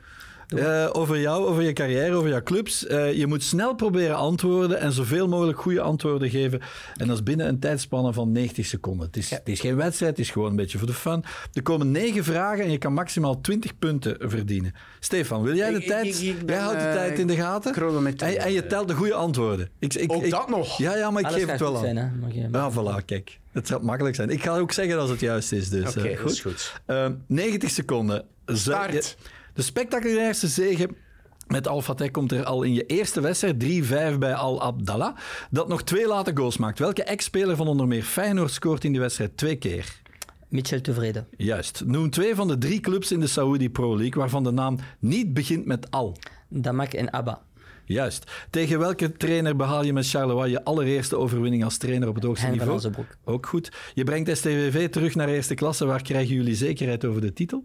Eh, 0.59 0.89
over 0.93 1.21
jou, 1.21 1.47
over 1.47 1.63
je 1.63 1.73
carrière, 1.73 2.15
over 2.15 2.29
jouw 2.31 2.43
clubs. 2.43 2.87
Eh, 2.87 3.13
je 3.13 3.27
moet 3.27 3.43
snel 3.43 3.75
proberen 3.75 4.17
antwoorden 4.17 4.79
en 4.81 4.93
zoveel 4.93 5.29
mogelijk 5.29 5.59
goede 5.59 5.81
antwoorden 5.81 6.31
geven. 6.31 6.61
En 6.97 7.07
dat 7.07 7.17
is 7.17 7.23
binnen 7.23 7.49
een 7.49 7.59
tijdspanne 7.59 8.13
van 8.13 8.33
90 8.33 8.67
seconden. 8.67 9.07
Het 9.07 9.17
is, 9.17 9.31
het 9.31 9.49
is 9.49 9.61
geen 9.61 9.77
wedstrijd, 9.77 10.11
het 10.17 10.21
is 10.27 10.31
gewoon 10.31 10.51
een 10.51 10.57
beetje 10.57 10.79
voor 10.79 10.87
de 10.87 10.93
fun. 10.95 11.25
Er 11.53 11.63
komen 11.63 11.91
negen 11.91 12.25
vragen 12.25 12.65
en 12.65 12.71
je 12.71 12.79
kan 12.79 12.93
maximaal 12.93 13.41
20 13.41 13.79
punten 13.79 14.17
verdienen. 14.21 14.75
Stefan, 15.01 15.43
wil 15.43 15.55
jij 15.55 15.71
de 15.71 15.79
Ik- 15.81 15.87
tijd? 15.87 16.07
ik- 16.07 16.15
ik 16.37 16.47
ben, 16.47 16.55
jij 16.55 16.65
houdt 16.65 16.81
de 16.81 16.87
eh, 16.87 16.93
tijd 16.95 17.19
in 17.19 17.27
de 17.27 17.37
gaten. 17.37 17.75
En, 18.17 18.39
en 18.39 18.53
je 18.53 18.67
telt 18.67 18.89
de 18.89 18.95
goede 18.95 19.15
antwoorden. 19.15 19.69
Ik, 19.79 19.95
ik, 19.95 20.13
Ook 20.13 20.23
ik- 20.25 20.31
dat 20.31 20.49
nog? 20.49 20.79
Ja, 20.79 20.97
ja, 20.97 21.11
maar 21.11 21.21
ik 21.21 21.27
Alles 21.29 21.41
geef 21.41 21.51
het 21.51 21.61
wel 21.61 21.77
aan. 21.77 21.83
zijn, 21.85 22.23
je- 22.33 22.49
Ja, 22.53 22.73
voilà, 22.73 23.05
kijk. 23.05 23.39
Het 23.53 23.67
zal 23.67 23.81
makkelijk 23.81 24.15
zijn. 24.17 24.31
Ik 24.31 24.43
ga 24.43 24.57
ook 24.59 24.73
zeggen 24.73 24.99
als 24.99 25.11
het 25.11 25.21
juist 25.21 25.53
is. 25.53 25.69
Dus, 25.69 25.97
Oké, 25.97 26.09
eh, 26.09 26.23
dat 26.23 26.31
is 26.31 26.41
goed. 26.41 26.81
Eh, 26.87 27.07
90 27.27 27.71
seconden. 27.71 28.25
Zou 28.47 28.59
Start. 28.59 29.17
De 29.55 29.63
spectaculairste 29.63 30.49
zege 30.49 30.89
met 31.47 31.69
Al 31.69 31.83
Fateh 31.83 32.11
komt 32.11 32.33
er 32.33 32.45
al 32.45 32.63
in 32.63 32.75
je 32.75 32.87
eerste 32.87 33.21
wedstrijd, 33.21 33.65
3-5 34.15 34.19
bij 34.19 34.35
Al 34.35 34.63
Abdallah, 34.63 35.17
dat 35.51 35.69
nog 35.69 35.83
twee 35.83 36.07
late 36.07 36.31
goals 36.35 36.57
maakt. 36.57 36.79
Welke 36.79 37.03
ex-speler 37.03 37.57
van 37.57 37.69
onder 37.69 37.87
meer 37.87 38.03
Feyenoord 38.03 38.51
scoort 38.51 38.85
in 38.85 38.93
die 38.93 39.01
wedstrijd 39.01 39.37
twee 39.37 39.57
keer? 39.57 40.01
Mitchell 40.49 40.81
tevreden. 40.81 41.27
Juist. 41.37 41.83
Noem 41.87 42.11
twee 42.11 42.35
van 42.35 42.49
de 42.49 42.59
drie 42.59 42.81
clubs 42.81 43.13
in 43.13 43.21
de 43.21 43.27
Saudi 43.27 43.71
Pro 43.71 43.97
League 43.97 44.21
waarvan 44.21 44.45
de 44.45 44.51
naam 44.51 44.79
niet 44.99 45.35
begint 45.35 45.67
met 45.67 45.91
Al. 45.91 46.17
Damak 46.49 46.93
en 46.93 47.11
Abba. 47.11 47.43
Juist. 47.85 48.31
Tegen 48.51 48.79
welke 48.79 49.13
trainer 49.13 49.57
behaal 49.57 49.85
je 49.85 49.93
met 49.93 50.09
Charleroi 50.09 50.51
je 50.51 50.65
allereerste 50.65 51.17
overwinning 51.17 51.65
als 51.65 51.77
trainer 51.77 52.09
op 52.09 52.15
het 52.15 52.25
hoogste 52.25 52.47
Hein 52.47 52.59
niveau? 52.59 52.93
Ook 53.25 53.47
goed. 53.47 53.73
Je 53.95 54.05
brengt 54.05 54.37
STVV 54.37 54.89
terug 54.89 55.15
naar 55.15 55.29
eerste 55.29 55.55
klasse. 55.55 55.85
Waar 55.85 56.03
krijgen 56.03 56.35
jullie 56.35 56.55
zekerheid 56.55 57.05
over 57.05 57.21
de 57.21 57.33
titel? 57.33 57.65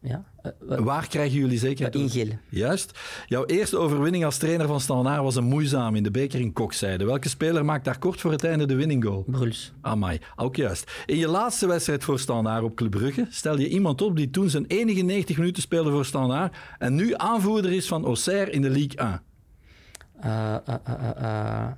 Ja. 0.00 0.24
Eh, 0.42 0.52
eh, 0.70 0.78
Waar 0.78 1.08
krijgen 1.08 1.38
jullie 1.38 1.58
zekerheid 1.58 1.94
in? 1.94 2.10
Geel. 2.10 2.28
Juist. 2.48 2.98
Jouw 3.26 3.44
eerste 3.44 3.76
overwinning 3.76 4.24
als 4.24 4.36
trainer 4.38 4.66
van 4.66 4.80
Standaard 4.80 5.22
was 5.22 5.36
een 5.36 5.44
moeizaam 5.44 5.94
in 5.94 6.02
de 6.02 6.10
beker 6.10 6.40
in 6.40 6.52
Kokzijde. 6.52 7.04
Welke 7.04 7.28
speler 7.28 7.64
maakt 7.64 7.84
daar 7.84 7.98
kort 7.98 8.20
voor 8.20 8.30
het 8.30 8.44
einde 8.44 8.66
de 8.66 8.74
winning 8.74 9.04
goal? 9.04 9.24
Bruls. 9.26 9.72
Amai, 9.80 10.18
ook 10.36 10.56
juist. 10.56 10.92
In 11.06 11.16
je 11.16 11.28
laatste 11.28 11.66
wedstrijd 11.66 12.04
voor 12.04 12.18
Standaard 12.18 12.62
op 12.62 12.74
Club 12.76 12.90
Brugge 12.90 13.26
stel 13.30 13.58
je 13.58 13.68
iemand 13.68 14.02
op 14.02 14.16
die 14.16 14.30
toen 14.30 14.50
zijn 14.50 14.64
enige 14.66 15.02
90 15.02 15.36
minuten 15.38 15.62
speelde 15.62 15.90
voor 15.90 16.04
Standaard 16.04 16.56
en 16.78 16.94
nu 16.94 17.12
aanvoerder 17.16 17.72
is 17.72 17.88
van 17.88 18.04
Auxerre 18.04 18.50
in 18.50 18.62
de 18.62 18.70
Ligue 18.70 18.96
1. 18.96 19.22
Eh, 20.20 20.54
eh, 20.54 20.60
eh, 20.66 20.74
eh, 20.84 21.62
eh. 21.62 21.68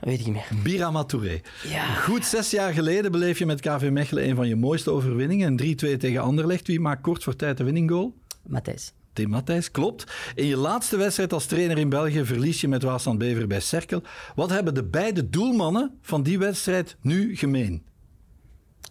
Weet 0.00 0.20
ik 0.20 0.26
niet 0.26 0.34
meer. 0.34 0.48
Birama 0.62 1.04
Touré. 1.04 1.40
Ja. 1.68 1.84
Goed 1.84 2.24
zes 2.24 2.50
jaar 2.50 2.72
geleden 2.72 3.12
beleef 3.12 3.38
je 3.38 3.46
met 3.46 3.60
KV 3.60 3.88
Mechelen 3.92 4.28
een 4.28 4.36
van 4.36 4.48
je 4.48 4.56
mooiste 4.56 4.90
overwinningen. 4.90 5.58
Een 5.58 5.76
3-2 5.96 5.96
tegen 5.98 6.20
Anderlecht. 6.20 6.66
Wie 6.66 6.80
maakt 6.80 7.02
kort 7.02 7.24
voor 7.24 7.36
tijd 7.36 7.56
de 7.56 7.64
winning 7.64 7.90
goal? 7.90 8.14
Matthijs. 8.42 8.92
Tim 9.12 9.28
Matthijs, 9.28 9.70
klopt. 9.70 10.04
In 10.34 10.46
je 10.46 10.56
laatste 10.56 10.96
wedstrijd 10.96 11.32
als 11.32 11.46
trainer 11.46 11.78
in 11.78 11.88
België 11.88 12.24
verlies 12.24 12.60
je 12.60 12.68
met 12.68 12.82
Waasland 12.82 13.18
Bever 13.18 13.46
bij 13.46 13.60
Cerkel. 13.60 14.02
Wat 14.34 14.50
hebben 14.50 14.74
de 14.74 14.84
beide 14.84 15.30
doelmannen 15.30 15.98
van 16.02 16.22
die 16.22 16.38
wedstrijd 16.38 16.96
nu 17.00 17.36
gemeen? 17.36 17.84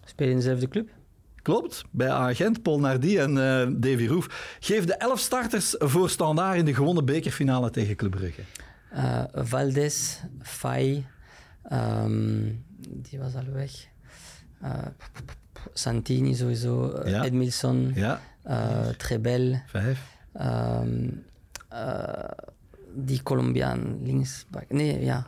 Spelen 0.04 0.32
in 0.32 0.38
dezelfde 0.38 0.68
club? 0.68 0.88
Klopt, 1.42 1.84
bij 1.90 2.10
Agent, 2.10 2.62
Paul 2.62 2.80
Nardi 2.80 3.18
en 3.18 3.30
eh, 3.30 3.66
Davy 3.76 4.06
Roef. 4.06 4.56
Geef 4.60 4.84
de 4.84 4.94
elf 4.94 5.18
starters 5.20 5.74
voor 5.78 6.10
Standaard 6.10 6.58
in 6.58 6.64
de 6.64 6.74
gewonnen 6.74 7.04
bekerfinale 7.04 7.70
tegen 7.70 7.96
Club 7.96 8.10
Brugge. 8.10 8.42
Eh, 8.90 9.24
Valdes, 9.32 10.20
Fay, 10.42 11.06
ehm, 11.62 12.52
die 12.78 13.18
was 13.18 13.34
al 13.34 13.46
weg. 13.52 13.88
Eh, 14.62 14.86
Santini 15.72 16.34
sowieso, 16.34 16.92
eh, 16.92 17.10
Ja. 17.10 17.24
Edmilson, 17.24 17.92
Ja, 17.94 18.20
eh, 18.42 18.88
Trebel, 18.88 19.60
vijf. 19.66 20.16
eh, 21.68 22.30
die 22.94 23.22
Colombiaan 23.22 23.98
linksbak. 24.02 24.64
Nee, 24.70 25.04
ja. 25.04 25.26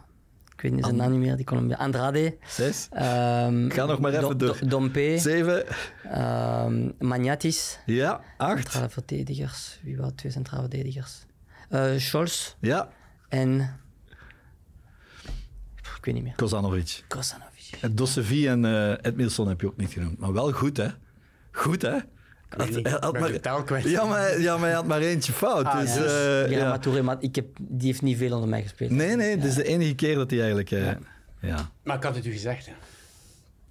Ik 0.55 0.65
weet 0.65 0.73
niet 0.73 0.85
zijn 0.85 0.97
naam 0.97 1.11
niet 1.11 1.21
meer, 1.21 1.37
die 1.37 1.45
Colombiaan. 1.45 1.81
Andrade. 1.81 2.37
Zes. 2.47 2.89
ehm, 2.91 3.69
Ga 3.71 3.85
nog 3.85 3.99
maar 4.01 4.11
even 4.13 4.23
Do- 4.23 4.37
door. 4.47 4.59
Do- 4.61 4.67
Dompe, 4.67 5.17
Zeven. 5.19 5.65
ehm, 6.03 6.91
Magnatis. 6.99 7.79
Ja, 7.87 8.21
acht. 8.37 8.59
Centrale 8.61 8.89
verdedigers. 8.89 9.81
Wie 9.83 9.97
waren 9.97 10.15
twee 10.15 10.33
centrale 10.33 10.61
verdedigers? 10.61 11.27
Scholz 11.97 12.55
Ja, 12.61 12.89
en... 13.29 13.61
Ik 15.97 16.05
weet 16.05 16.15
niet 16.15 16.25
meer. 16.25 16.35
Kozanovic. 16.37 17.05
Kosanovic. 17.09 17.71
En 17.81 17.95
Dossevi 17.95 18.49
en 18.49 18.65
eh 18.65 18.91
Edmilson 19.03 19.49
heb 19.49 19.61
je 19.61 19.67
ook 19.67 19.77
niet 19.77 19.93
genoemd. 19.93 20.19
Maar 20.19 20.33
wel 20.33 20.53
goed, 20.53 20.77
hè? 20.77 20.89
Goed, 21.53 21.83
hè? 21.83 21.99
de 22.57 23.39
tel 23.41 23.63
kwijt. 23.63 23.85
ja, 23.89 24.05
maar, 24.05 24.41
ja, 24.41 24.57
maar 24.57 24.67
hij 24.67 24.75
had 24.75 24.87
maar 24.87 25.01
eentje 25.01 25.33
fout. 25.33 25.65
Ah, 25.65 25.81
dus, 25.81 25.95
ja. 25.95 26.05
eh, 26.05 26.51
Ja, 26.51 26.59
ja. 26.59 26.69
maar 26.69 26.81
Touré, 26.81 27.03
maar 27.03 27.17
ik 27.21 27.35
heb, 27.35 27.47
die 27.61 27.87
heeft 27.87 28.03
niet 28.03 28.17
veel 28.17 28.33
onder 28.33 28.49
mij 28.49 28.63
gespeeld. 28.63 28.91
Nee, 28.91 29.17
nee, 29.17 29.37
dit 29.37 29.45
is 29.45 29.55
de 29.55 29.65
enige 29.65 29.95
keer 29.95 30.15
dat 30.15 30.31
hij 30.31 30.39
eigenlijk... 30.39 30.71
eh, 30.71 30.91
ja. 31.41 31.71
Maar 31.83 31.97
ik 31.97 32.03
had 32.03 32.15
het 32.15 32.27
u 32.27 32.33
gezegd. 32.33 32.67
Hè. 32.67 32.73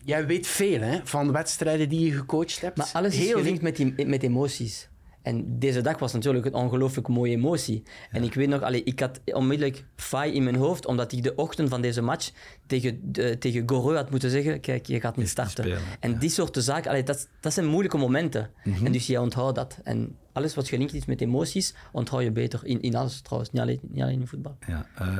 Jij 0.04 0.26
weet 0.28 0.48
veel 0.48 0.82
hè, 0.82 1.00
van 1.04 1.32
wedstrijden 1.32 1.89
die 1.89 2.06
je 2.06 2.12
gecoacht 2.12 2.62
hebt. 2.62 2.78
Maar 2.78 2.89
alles 2.93 3.13
is 3.13 3.20
Heel 3.20 3.38
gelinkt 3.38 3.62
met, 3.62 3.76
die, 3.76 4.06
met 4.08 4.24
emoties. 4.24 4.89
En 5.28 5.60
deze 5.60 5.82
dag 5.82 6.00
was 6.00 6.13
natuurlijk 6.13 6.46
een 6.46 6.54
ongelooflijk 6.54 7.08
mooie 7.08 7.36
emotie. 7.36 7.84
En 8.12 8.24
ik 8.24 8.34
weet 8.34 8.48
nog, 8.48 8.62
allee, 8.62 8.84
ik 8.84 9.00
had 9.00 9.20
onmiddellijk 9.26 9.86
Fai 9.96 10.34
in 10.34 10.44
mijn 10.44 10.56
hoofd, 10.56 10.86
omdat 10.86 11.12
ik 11.12 11.24
de 11.24 11.36
ochtend 11.36 11.70
van 11.70 11.82
deze 11.82 12.02
match 12.02 12.32
tegen, 12.66 13.00
de, 13.12 13.38
tegen 13.38 13.63
Goreu 13.70 13.96
had 13.96 14.10
moeten 14.10 14.30
zeggen, 14.30 14.60
kijk, 14.60 14.86
je 14.86 15.00
gaat 15.00 15.18
niet 15.18 15.30
starten. 15.30 15.63
spelen, 15.63 15.82
en 16.00 16.20
die 16.20 16.30
soort 16.30 16.58
zaken, 16.60 16.90
allee, 16.90 17.04
dat, 17.04 17.28
dat 17.40 17.54
zijn 17.54 17.66
moeilijke 17.66 17.98
momenten. 17.98 18.50
En 18.84 18.92
dus 18.92 19.08
jij 19.08 19.18
onthoudt 19.18 19.56
dat. 19.56 19.80
En 19.84 20.16
alles 20.32 20.56
wat 20.56 20.68
gelinkt 20.68 20.94
is 20.94 21.06
met 21.06 21.22
emoties, 21.22 21.74
onthoud 21.92 22.24
je 22.24 22.32
beter. 22.32 22.60
In, 22.63 22.82
in 22.82 22.96
alles 22.96 23.22
trouwens, 23.22 23.52
niet 23.52 23.62
alleen, 23.62 23.80
niet 23.82 24.02
alleen 24.02 24.20
in 24.20 24.28
voetbal. 24.28 24.58
ja 24.68 24.88
eh, 24.96 25.18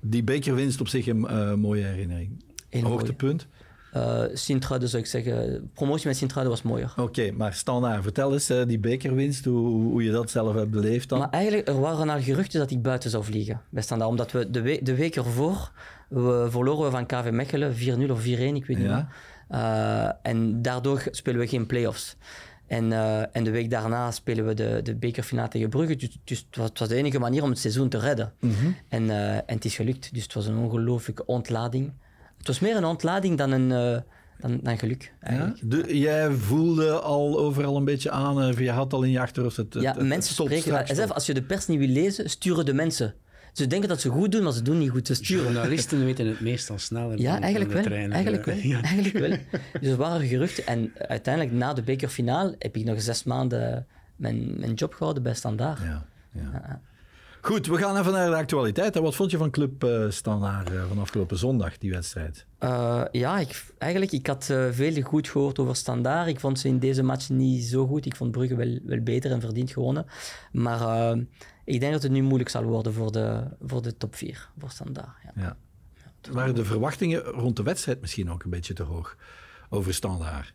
die 0.00 0.22
bekerwinst 0.22 0.80
op 0.80 0.88
zich 0.88 1.06
een 1.06 1.26
eh, 1.26 1.54
mooie 1.54 1.84
herinnering. 1.84 2.44
Heel 2.68 2.82
mooi. 2.82 3.14
Hoogtepunt. 3.92 4.30
Eh 4.30 4.36
Sint-Truiden 4.36 4.88
zou 4.88 5.02
ik 5.02 5.08
zeggen, 5.08 5.70
promotie 5.74 6.06
met 6.06 6.16
Sint-Truiden 6.16 6.54
was 6.54 6.62
mooier. 6.64 6.92
Oké, 6.96 7.30
maar 7.32 7.54
Standaard, 7.54 8.02
vertel 8.02 8.32
eens 8.32 8.50
eh, 8.50 8.66
die 8.66 8.78
bekerwinst, 8.78 9.44
hoe, 9.44 9.68
hoe 9.82 10.02
je 10.04 10.10
dat 10.10 10.30
zelf 10.30 10.54
hebt 10.54 10.70
beleefd 10.70 11.08
dan. 11.08 11.18
Maar 11.18 11.30
eigenlijk, 11.30 11.68
er 11.68 11.80
waren 11.80 12.08
al 12.08 12.20
geruchten 12.20 12.60
dat 12.60 12.70
ik 12.70 12.82
buiten 12.82 13.10
zou 13.10 13.24
vliegen 13.24 13.60
bij 13.70 13.82
Standaard. 13.82 14.10
Omdat 14.10 14.32
we 14.32 14.50
de, 14.50 14.60
we- 14.62 14.80
de 14.82 14.94
week 14.94 15.16
ervoor 15.16 15.70
we 16.08 16.46
verloren 16.50 16.84
we 16.84 16.90
van 16.90 17.06
KV 17.06 17.30
Mechelen 17.30 17.74
4-0 18.08 18.10
of 18.10 18.20
4-1, 18.22 18.24
ik 18.26 18.66
weet 18.66 18.66
niet 18.68 18.78
Ja. 18.78 18.94
meer. 18.94 19.06
Eh, 19.48 20.10
en 20.22 20.62
daardoor 20.62 21.02
spelen 21.10 21.40
we 21.40 21.46
geen 21.46 21.66
play-offs. 21.66 22.16
En, 22.66 22.92
en 23.32 23.44
de 23.44 23.50
week 23.50 23.70
daarna 23.70 24.10
spelen 24.10 24.46
we 24.46 24.54
de, 24.54 24.80
de 24.82 24.94
bekerfinale 24.94 25.48
tegen 25.48 25.68
Brugge. 25.68 25.96
Dus, 25.96 26.18
dus 26.24 26.38
het, 26.38 26.56
was, 26.56 26.68
het 26.68 26.78
was 26.78 26.88
de 26.88 26.94
enige 26.94 27.18
manier 27.18 27.42
om 27.42 27.48
het 27.50 27.58
seizoen 27.58 27.88
te 27.88 27.98
redden. 27.98 28.32
Mhm. 28.40 28.54
en, 28.88 29.10
en 29.10 29.42
het 29.46 29.64
is 29.64 29.74
gelukt. 29.76 30.14
Dus 30.14 30.22
het 30.22 30.34
was 30.34 30.46
een 30.46 30.56
ongelooflijke 30.56 31.26
ontlading. 31.26 31.92
Het 32.40 32.46
was 32.46 32.60
meer 32.60 32.76
een 32.76 32.84
ontlading 32.84 33.38
dan, 33.38 33.50
een, 33.50 33.72
eh, 33.72 34.00
dan, 34.38 34.60
dan 34.62 34.78
geluk, 34.78 35.12
Ja? 35.22 35.26
eigenlijk. 35.28 35.70
De- 35.70 35.98
jij 35.98 36.30
voelde 36.30 36.90
al 37.00 37.38
overal 37.38 37.76
een 37.76 37.84
beetje 37.84 38.10
aan, 38.10 38.42
eh, 38.42 38.58
je 38.58 38.70
had 38.70 38.92
al 38.92 39.02
in 39.02 39.10
je 39.10 39.20
achterhoofd 39.20 39.56
het, 39.56 39.74
het, 39.74 39.82
Ja, 39.82 39.88
het- 39.88 39.98
het 39.98 40.08
mensen 40.08 40.32
stopt 40.32 40.58
spreken. 40.58 40.96
Zelf, 40.96 41.10
als 41.10 41.26
je 41.26 41.34
de 41.34 41.42
pers 41.42 41.66
niet 41.66 41.78
wil 41.78 41.88
lezen, 41.88 42.30
sturen 42.30 42.64
de 42.64 42.74
mensen. 42.74 43.14
Ze 43.52 43.66
denken 43.66 43.88
dat 43.88 44.00
ze 44.00 44.08
goed 44.08 44.32
doen, 44.32 44.42
maar 44.42 44.52
ze 44.52 44.62
doen 44.62 44.78
niet 44.78 44.90
goed. 44.90 45.06
Ze 45.06 45.14
sturen. 45.14 45.52
Journalisten 45.52 46.04
weten 46.04 46.26
het 46.26 46.40
meestal 46.40 46.78
sneller 46.78 47.18
Ja, 47.20 47.32
dan, 47.32 47.42
eigenlijk 47.42 47.72
dan 47.82 47.82
wel. 47.92 48.10
Eigenlijk 48.10 48.44
wel. 48.44 48.56
Ja. 48.72 48.82
Eigenlijk 48.82 49.18
wel. 49.26 49.60
Dus 49.80 49.90
er 49.90 49.96
waren 49.96 50.26
geruchten. 50.26 50.66
En 50.66 50.92
uiteindelijk, 51.08 51.54
na 51.54 51.72
de 51.72 51.82
bekerfinaal, 51.82 52.54
heb 52.58 52.76
ik 52.76 52.84
nog 52.84 53.02
zes 53.02 53.24
maanden 53.24 53.86
mijn, 54.16 54.58
mijn 54.60 54.74
job 54.74 54.94
gehouden 54.94 55.22
bij 55.22 55.34
Standaard. 55.34 55.78
Ja, 55.82 56.06
ja. 56.32 56.80
Goed, 57.42 57.66
we 57.66 57.76
gaan 57.76 57.96
even 57.96 58.12
naar 58.12 58.30
de 58.30 58.36
actualiteit. 58.36 58.98
Wat 58.98 59.14
vond 59.14 59.30
je 59.30 59.36
van 59.36 59.50
Club 59.50 59.84
eh 59.84 60.10
Standaard 60.10 60.70
eh, 60.70 60.88
van 60.88 60.98
afgelopen 60.98 61.38
zondag, 61.38 61.78
die 61.78 61.90
wedstrijd? 61.90 62.46
Eh, 62.58 63.02
ja, 63.10 63.38
ik, 63.38 63.64
eigenlijk, 63.78 64.12
ik 64.12 64.26
had 64.26 64.44
veel 64.70 65.02
goed 65.02 65.28
gehoord 65.28 65.58
over 65.58 65.76
Standaard. 65.76 66.28
Ik 66.28 66.40
vond 66.40 66.58
ze 66.58 66.68
in 66.68 66.78
deze 66.78 67.02
match 67.02 67.28
niet 67.28 67.64
zo 67.64 67.86
goed. 67.86 68.06
Ik 68.06 68.16
vond 68.16 68.30
Brugge 68.30 68.56
wel, 68.56 68.78
wel 68.82 69.00
beter 69.00 69.30
en 69.30 69.40
verdiend 69.40 69.70
gewonnen. 69.70 70.06
Maar 70.52 71.16
ik 71.64 71.80
denk 71.80 71.92
dat 71.92 72.02
het 72.02 72.12
nu 72.12 72.22
moeilijk 72.22 72.50
zal 72.50 72.62
worden 72.62 72.92
voor 72.92 73.12
de, 73.12 73.44
voor 73.62 73.82
de 73.82 73.96
top 73.96 74.14
4, 74.14 74.48
voor 74.58 74.70
Standaard. 74.70 75.16
Ja. 75.24 75.32
Ja. 75.42 75.56
Waren 76.32 76.54
de 76.54 76.64
verwachtingen 76.64 77.20
rond 77.20 77.56
de 77.56 77.62
wedstrijd 77.62 78.00
misschien 78.00 78.30
ook 78.30 78.42
een 78.44 78.50
beetje 78.50 78.74
te 78.74 78.82
hoog 78.82 79.16
over 79.68 79.94
Standaard? 79.94 80.52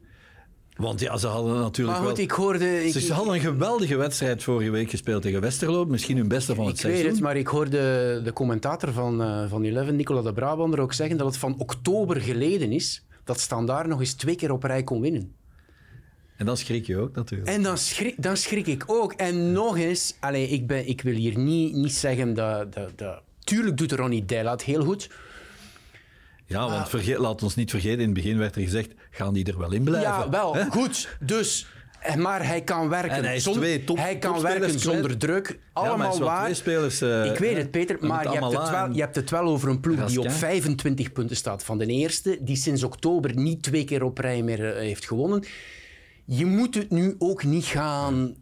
Want 0.75 0.99
ja, 0.99 1.17
ze 1.17 1.27
hadden 1.27 1.59
natuurlijk 1.59 1.97
Maar 1.97 2.07
goed, 2.07 2.17
wel... 2.17 2.25
ik 2.25 2.31
hoorde... 2.31 2.85
Ik, 2.85 2.93
Ze 2.93 3.13
hadden 3.13 3.33
een 3.33 3.39
geweldige 3.39 3.95
wedstrijd 3.95 4.43
vorige 4.43 4.69
week 4.69 4.89
gespeeld 4.89 5.21
tegen 5.21 5.41
Westerlo. 5.41 5.85
Misschien 5.85 6.17
hun 6.17 6.27
beste 6.27 6.55
van 6.55 6.65
het 6.65 6.73
ik 6.73 6.79
seizoen. 6.79 7.03
weet 7.03 7.11
het, 7.11 7.21
maar 7.21 7.37
ik 7.37 7.47
hoorde 7.47 8.21
de 8.23 8.33
commentator 8.33 8.91
van, 8.91 9.21
eh 9.21 9.49
van 9.49 9.63
Eleven, 9.63 9.95
Nicola 9.95 10.21
de 10.21 10.33
Brabander, 10.33 10.79
ook 10.79 10.93
zeggen 10.93 11.17
dat 11.17 11.27
het 11.27 11.37
van 11.37 11.55
oktober 11.57 12.21
geleden 12.21 12.71
is 12.71 13.05
dat 13.23 13.39
Standaard 13.39 13.87
nog 13.87 13.99
eens 13.99 14.13
twee 14.13 14.35
keer 14.35 14.51
op 14.51 14.63
rij 14.63 14.83
kon 14.83 15.01
winnen. 15.01 15.35
En 16.37 16.45
dan 16.45 16.57
schrik 16.57 16.85
je 16.85 16.97
ook 16.97 17.15
natuurlijk. 17.15 17.49
En 17.49 17.63
dan 17.63 17.77
schrik, 17.77 18.23
dan 18.23 18.37
schrik 18.37 18.67
ik 18.67 18.83
ook. 18.87 19.13
En 19.13 19.51
nog 19.51 19.77
eens, 19.77 20.15
allez, 20.19 20.51
ik, 20.51 20.67
ben, 20.67 20.87
ik 20.87 21.01
wil 21.01 21.13
hier 21.13 21.37
niet, 21.37 21.75
niet 21.75 21.93
zeggen 21.93 22.33
dat, 22.33 22.73
dat, 22.73 22.91
dat... 22.95 23.21
Tuurlijk 23.43 23.77
doet 23.77 23.91
Ronnie 23.91 24.25
Deila 24.25 24.51
het 24.51 24.63
heel 24.63 24.83
goed. 24.83 25.09
Ja, 26.47 26.69
want 26.69 26.89
vergeet, 26.89 27.17
laat 27.17 27.43
ons 27.43 27.55
niet 27.55 27.69
vergeten, 27.69 27.99
in 27.99 28.05
het 28.05 28.13
begin 28.13 28.37
werd 28.37 28.55
er 28.55 28.61
gezegd, 28.61 28.91
gaan 29.11 29.33
die 29.33 29.45
er 29.45 29.57
wel 29.57 29.71
in 29.71 29.83
blijven? 29.83 30.09
Ja, 30.11 30.29
wel, 30.29 30.55
Hè? 30.55 30.65
goed. 30.65 31.09
Dus, 31.19 31.67
eh, 31.99 32.15
maar 32.15 32.45
hij 32.47 32.61
kan 32.61 32.89
werken, 32.89 33.11
En 33.17 33.23
hij 33.23 33.35
is 33.35 33.43
zon- 33.43 33.53
twee 33.53 33.83
top- 33.83 33.97
hij 33.97 34.17
kan 34.17 34.41
werken 34.41 34.61
kwijt. 34.61 34.81
zonder 34.81 35.17
druk. 35.17 35.59
Allemaal 35.73 36.19
waar. 36.19 36.41
twee 36.43 36.53
spelers, 36.53 37.01
eh, 37.01 37.25
ik 37.25 37.37
weet 37.37 37.57
het, 37.57 37.71
Peter, 37.71 37.97
maar 38.01 38.23
je 38.23 38.29
hebt, 38.39 38.51
het 38.57 38.69
wel, 38.69 38.91
je 38.91 38.99
hebt 39.01 39.15
het 39.15 39.29
wel 39.29 39.43
over 39.47 39.69
een 39.69 39.79
ploeg 39.79 40.05
die 40.05 40.19
op 40.19 40.25
Raskin. 40.25 40.47
25 40.47 41.11
punten 41.11 41.35
staat 41.35 41.63
van 41.63 41.77
de 41.77 41.85
eerste, 41.85 42.37
die 42.41 42.55
sinds 42.55 42.83
oktober 42.83 43.35
niet 43.35 43.63
twee 43.63 43.83
keer 43.85 44.03
op 44.03 44.17
rij 44.17 44.41
meer 44.41 44.71
eh, 44.73 44.79
heeft 44.79 45.05
gewonnen. 45.07 45.43
Je 46.25 46.45
moet 46.45 46.75
het 46.75 46.89
nu 46.91 47.15
ook 47.19 47.43
niet 47.43 47.65
gaan... 47.65 48.35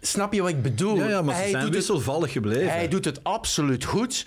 Snap 0.00 0.32
je 0.32 0.40
wat 0.40 0.50
ik 0.50 0.62
bedoel? 0.62 0.96
Ja, 0.96 1.08
ja, 1.08 1.22
maar 1.22 1.34
ze 1.34 1.40
Hij 1.40 1.50
zijn 1.50 1.64
doet 1.64 1.74
het- 1.74 1.86
wisselvallig 1.86 2.32
gebleven. 2.32 2.70
hij 2.70 2.88
doet 2.88 3.04
het 3.04 3.24
absoluut 3.24 3.84
goed. 3.84 4.26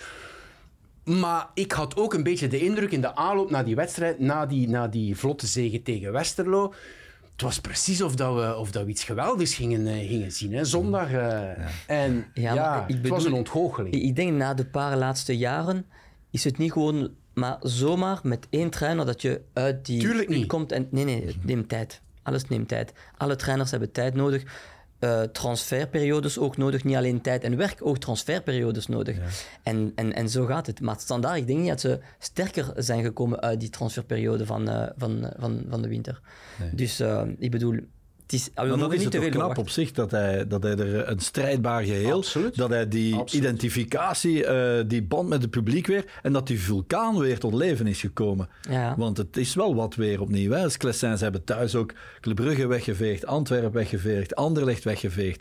Maar 1.04 1.48
ik 1.54 1.72
had 1.72 1.96
ook 1.96 2.14
een 2.14 2.22
beetje 2.22 2.48
de 2.48 2.60
indruk 2.60 2.90
in 2.92 3.00
de 3.00 3.14
aanloop 3.14 3.50
naar 3.50 3.64
die 3.64 3.74
wedstrijd, 3.74 4.18
na 4.18 4.46
die, 4.46 4.68
na 4.68 4.88
die 4.88 5.16
vlotte 5.16 5.46
zege 5.46 5.82
tegen 5.82 6.12
Westerlo. 6.12 6.74
Het 7.32 7.42
was 7.42 7.60
precies 7.60 8.02
of, 8.02 8.14
dat 8.16 8.34
we, 8.34 8.56
of 8.56 8.70
dat 8.70 8.84
we 8.84 8.90
iets 8.90 9.04
geweldigs 9.04 9.54
gingen, 9.54 9.86
eh, 9.86 10.08
gingen 10.08 10.32
zien. 10.32 10.52
Hè? 10.54 10.64
Zondag. 10.64 11.12
eh, 11.12 11.50
En 11.86 12.26
ja, 12.34 12.54
Ja, 12.54 12.70
maar 12.76 12.84
ik 12.90 12.96
het 12.96 13.08
was 13.08 13.24
een 13.24 13.32
ontgoocheling. 13.32 13.94
Ik 13.94 14.16
denk 14.16 14.32
na 14.32 14.54
de 14.54 14.64
paar 14.66 14.96
laatste 14.96 15.36
jaren 15.36 15.86
is 16.30 16.44
het 16.44 16.58
niet 16.58 16.72
gewoon 16.72 17.10
maar 17.34 17.56
zomaar 17.60 18.20
met 18.22 18.46
één 18.50 18.70
trainer 18.70 19.06
dat 19.06 19.22
je 19.22 19.40
uit 19.52 19.86
die 19.86 20.00
Tuurlijk 20.00 20.28
niet. 20.28 20.46
komt. 20.46 20.72
En, 20.72 20.86
nee, 20.90 21.04
nee, 21.04 21.26
het 21.26 21.44
neemt 21.44 21.68
tijd. 21.68 22.00
Alles 22.22 22.48
neemt 22.48 22.68
tijd. 22.68 22.92
Alle 23.16 23.36
trainers 23.36 23.70
hebben 23.70 23.92
tijd 23.92 24.14
nodig. 24.14 24.42
Eh, 25.02 25.22
transferperiodes 25.22 26.38
ook 26.38 26.56
nodig. 26.56 26.84
Niet 26.84 26.96
alleen 26.96 27.20
tijd 27.20 27.44
en 27.44 27.56
werk, 27.56 27.86
ook 27.86 27.98
transferperiodes 27.98 28.86
nodig. 28.86 29.16
En, 29.62 29.92
en, 29.94 30.12
en 30.12 30.28
zo 30.28 30.46
gaat 30.46 30.66
het. 30.66 30.80
Maar 30.80 30.96
standaard, 30.98 31.36
ik 31.36 31.46
denk 31.46 31.58
niet 31.58 31.68
dat 31.68 31.80
ze 31.80 32.00
sterker 32.18 32.72
zijn 32.76 33.02
gekomen 33.02 33.40
uit 33.40 33.60
die 33.60 33.68
transferperiode 33.68 34.46
van, 34.46 34.68
eh, 34.68 34.88
van, 34.96 35.24
eh, 35.24 35.30
van, 35.38 35.64
van 35.68 35.82
de 35.82 35.88
winter. 35.88 36.20
Dus 36.72 37.02
ik 37.38 37.50
bedoel, 37.50 37.78
is, 38.32 38.44
we 38.44 38.50
Maar 38.54 38.66
dan 38.68 38.78
mogen 38.78 38.96
is 38.96 39.04
niet 39.04 39.12
het 39.12 39.28
knap 39.28 39.58
op 39.58 39.68
zich 39.68 39.92
dat 39.92 40.10
hij, 40.10 40.46
dat 40.46 40.62
hij 40.62 40.76
er 40.76 41.08
een 41.08 41.18
strijdbaar 41.18 41.82
geheel, 41.82 42.16
Absoluut. 42.16 42.56
dat 42.56 42.70
hij 42.70 42.88
die 42.88 43.14
Absoluut. 43.14 43.44
identificatie, 43.44 44.46
eh, 44.46 44.84
die 44.86 45.02
band 45.02 45.28
met 45.28 45.42
het 45.42 45.50
publiek 45.50 45.86
weer, 45.86 46.04
en 46.22 46.32
dat 46.32 46.46
die 46.46 46.60
vulkaan 46.60 47.18
weer 47.18 47.38
tot 47.38 47.54
leven 47.54 47.86
is 47.86 48.00
gekomen. 48.00 48.48
Ja. 48.70 48.94
Want 48.96 49.16
het 49.16 49.36
is 49.36 49.54
wel 49.54 49.74
wat 49.74 49.94
weer 49.94 50.20
opnieuw. 50.20 50.50
Hè. 50.50 50.68
Sclessins 50.68 51.20
hebben 51.20 51.44
thuis 51.44 51.74
ook 51.74 51.92
Club 52.20 52.36
Brugge 52.36 52.66
weggeveegd, 52.66 53.26
Antwerpen 53.26 53.72
weggeveegd, 53.72 54.34
Anderlecht 54.34 54.84
weggeveegd. 54.84 55.40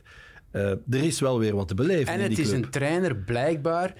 Eh, 0.51 0.69
er 0.69 1.03
is 1.03 1.19
wel 1.19 1.39
weer 1.39 1.55
wat 1.55 1.67
te 1.67 1.75
beleven 1.75 2.07
En 2.07 2.13
in 2.13 2.19
het 2.25 2.35
die 2.35 2.43
is 2.43 2.49
club. 2.51 2.63
een 2.63 2.69
trainer, 2.69 3.15
blijkbaar. 3.15 3.93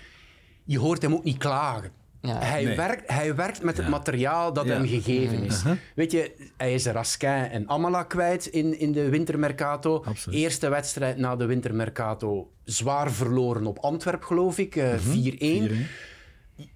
Je 0.66 0.80
hoort 0.80 1.02
hem 1.02 1.14
ook 1.14 1.24
niet 1.24 1.38
klagen. 1.38 1.92
Ja. 2.22 2.40
Hij, 2.40 2.64
Nee. 2.64 2.76
werkt, 2.76 3.12
hij 3.12 3.36
werkt 3.36 3.64
met 3.64 3.78
het 3.78 3.88
materiaal 3.88 4.54
dat 4.54 4.66
Ja. 4.66 4.72
hem 4.74 4.88
gegeven 4.88 5.44
is. 5.44 5.62
Weet 5.96 6.12
je, 6.12 6.32
hij 6.58 6.74
is 6.74 6.86
Raskin 6.86 7.30
en 7.30 7.70
Amala 7.70 8.04
kwijt 8.04 8.46
in, 8.46 8.80
in 8.80 8.92
de 8.92 9.10
wintermercato. 9.10 10.04
Absoluut. 10.06 10.40
Eerste 10.40 10.70
wedstrijd 10.70 11.18
na 11.18 11.36
de 11.36 11.46
wintermercato 11.46 12.52
zwaar 12.64 13.12
verloren 13.12 13.66
op 13.66 13.78
Antwerp, 13.80 14.24
geloof 14.24 14.58
ik. 14.58 14.76
eh, 14.76 14.94
4-1. 14.98 15.70
4-1. 15.70 15.88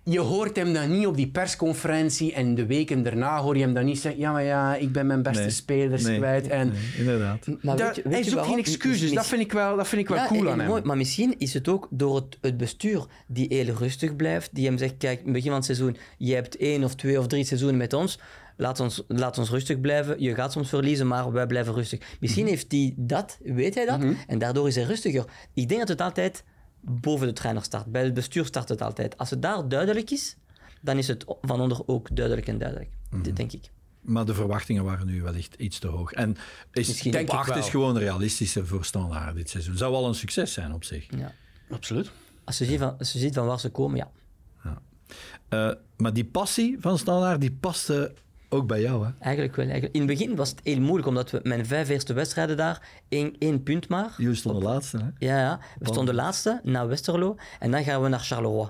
Je 0.03 0.19
hoort 0.19 0.55
hem 0.55 0.73
dan 0.73 0.91
niet 0.97 1.07
op 1.07 1.15
die 1.15 1.27
persconferentie 1.27 2.33
en 2.33 2.55
de 2.55 2.65
weken 2.65 3.03
daarna 3.03 3.41
hoor 3.41 3.55
je 3.57 3.61
hem 3.63 3.73
dan 3.73 3.85
niet 3.85 3.99
zeggen 3.99 4.21
ja, 4.21 4.31
maar 4.31 4.43
ja, 4.43 4.75
ik 4.75 4.91
ben 4.91 5.07
mijn 5.07 5.21
beste 5.23 5.41
Nee. 5.41 5.49
spelers 5.49 6.03
Nee. 6.03 6.17
kwijt. 6.17 6.47
En 6.47 6.67
Nee, 6.67 6.77
inderdaad. 6.97 7.47
Maar 7.61 7.77
daar- 7.77 7.85
weet 7.87 7.95
je- 7.95 8.01
weet 8.03 8.13
hij 8.13 8.23
zoekt 8.23 8.45
geen 8.45 8.57
excuses. 8.57 9.11
Dat 9.11 9.27
vind 9.27 9.41
ik 9.41 9.51
wel, 9.51 9.75
dat 9.77 9.87
vind 9.87 10.01
ik 10.01 10.07
wel 10.07 10.17
Ja, 10.17 10.27
cool 10.27 10.39
en- 10.39 10.45
aan 10.47 10.53
en 10.53 10.59
hem. 10.59 10.67
mooi, 10.69 10.81
maar 10.83 10.97
misschien 10.97 11.35
is 11.37 11.53
het 11.53 11.67
ook 11.67 11.87
door 11.91 12.15
het, 12.15 12.37
het 12.41 12.57
bestuur 12.57 13.05
die 13.27 13.45
heel 13.49 13.73
rustig 13.75 14.15
blijft, 14.15 14.49
die 14.55 14.65
hem 14.65 14.77
zegt, 14.77 14.93
kijk, 14.97 15.17
in 15.19 15.23
het 15.23 15.33
begin 15.33 15.47
van 15.47 15.55
het 15.57 15.65
seizoen, 15.65 15.97
je 16.17 16.33
hebt 16.33 16.57
één 16.57 16.83
of 16.83 16.95
twee 16.95 17.19
of 17.19 17.27
drie 17.27 17.43
seizoenen 17.43 17.77
met 17.77 17.93
ons, 17.93 18.19
laat 18.57 18.79
ons, 18.79 19.03
laat 19.07 19.37
ons 19.37 19.49
rustig 19.49 19.81
blijven. 19.81 20.21
Je 20.21 20.35
gaat 20.35 20.51
soms 20.51 20.69
verliezen, 20.69 21.07
maar 21.07 21.31
wij 21.31 21.47
blijven 21.47 21.73
rustig. 21.73 21.99
Misschien 22.19 22.43
Mhm. 22.43 22.51
heeft 22.53 22.71
hij 22.71 22.93
dat, 22.97 23.37
weet 23.43 23.75
hij 23.75 23.85
dat, 23.85 23.99
en 24.27 24.37
daardoor 24.39 24.67
is 24.67 24.75
hij 24.75 24.83
rustiger. 24.83 25.25
Ik 25.53 25.67
denk 25.67 25.79
dat 25.79 25.89
het 25.89 26.01
altijd 26.01 26.43
boven 26.85 27.27
de 27.27 27.33
trainer 27.33 27.63
start. 27.63 27.85
Bij 27.85 28.03
het 28.03 28.13
bestuur 28.13 28.45
start 28.45 28.69
het 28.69 28.81
altijd. 28.81 29.17
Als 29.17 29.29
het 29.29 29.41
daar 29.41 29.67
duidelijk 29.67 30.11
is, 30.11 30.35
dan 30.81 30.97
is 30.97 31.07
het 31.07 31.25
van 31.41 31.61
onder 31.61 31.87
ook 31.87 32.15
duidelijk 32.15 32.47
en 32.47 32.57
duidelijk. 32.57 32.89
Mhm. 33.09 33.21
Dit 33.21 33.35
denk 33.35 33.51
ik. 33.51 33.71
Maar 34.01 34.25
de 34.25 34.33
verwachtingen 34.33 34.83
waren 34.83 35.05
nu 35.05 35.21
wellicht 35.21 35.55
iets 35.55 35.79
te 35.79 35.87
hoog. 35.87 36.11
En 36.11 36.37
is, 36.71 36.87
Misschien 36.87 37.11
denk 37.11 37.27
ik 37.27 37.33
8 37.33 37.49
wel. 37.49 37.57
is 37.57 37.69
gewoon 37.69 37.97
realistischer 37.97 38.67
voor 38.67 38.85
Standaard 38.85 39.35
dit 39.35 39.49
seizoen. 39.49 39.77
Zou 39.77 39.91
wel 39.91 40.07
een 40.07 40.15
succes 40.15 40.53
zijn 40.53 40.73
op 40.73 40.83
zich. 40.83 41.07
Ja. 41.17 41.33
Absoluut. 41.69 42.11
Als 42.43 42.57
je 42.57 42.65
ziet 42.65 42.79
van, 42.79 42.97
als 42.97 43.11
je 43.13 43.19
ziet 43.19 43.33
van 43.33 43.45
waar 43.45 43.59
ze 43.59 43.69
komen, 43.69 43.97
ja. 43.97 44.11
Eh, 45.49 45.71
maar 45.97 46.13
die 46.13 46.25
passie 46.25 46.77
van 46.79 46.97
Standaard, 46.97 47.41
die 47.41 47.51
paste 47.51 48.13
ook 48.49 48.67
bij 48.67 48.81
jou, 48.81 49.05
hè? 49.05 49.11
Eigenlijk 49.19 49.55
wel. 49.55 49.65
Eigenlijk. 49.65 49.93
In 49.93 50.01
het 50.01 50.09
begin 50.09 50.35
was 50.35 50.49
het 50.49 50.59
heel 50.63 50.79
moeilijk, 50.79 51.07
omdat 51.07 51.31
we 51.31 51.39
mijn 51.43 51.65
vijf 51.65 51.89
eerste 51.89 52.13
wedstrijden 52.13 52.57
daar, 52.57 52.81
één, 53.09 53.35
één 53.39 53.63
punt 53.63 53.89
maar. 53.89 54.13
Jullie 54.17 54.35
stonden 54.35 54.63
laatste, 54.63 54.97
hè? 54.97 55.27
Ja, 55.27 55.39
ja. 55.39 55.59
We 55.79 55.85
stonden 55.87 56.15
laatste 56.15 56.59
na 56.63 56.87
Westerlo 56.87 57.35
en 57.59 57.71
dan 57.71 57.83
gaan 57.83 58.01
we 58.01 58.07
naar 58.07 58.19
Charleroi. 58.19 58.69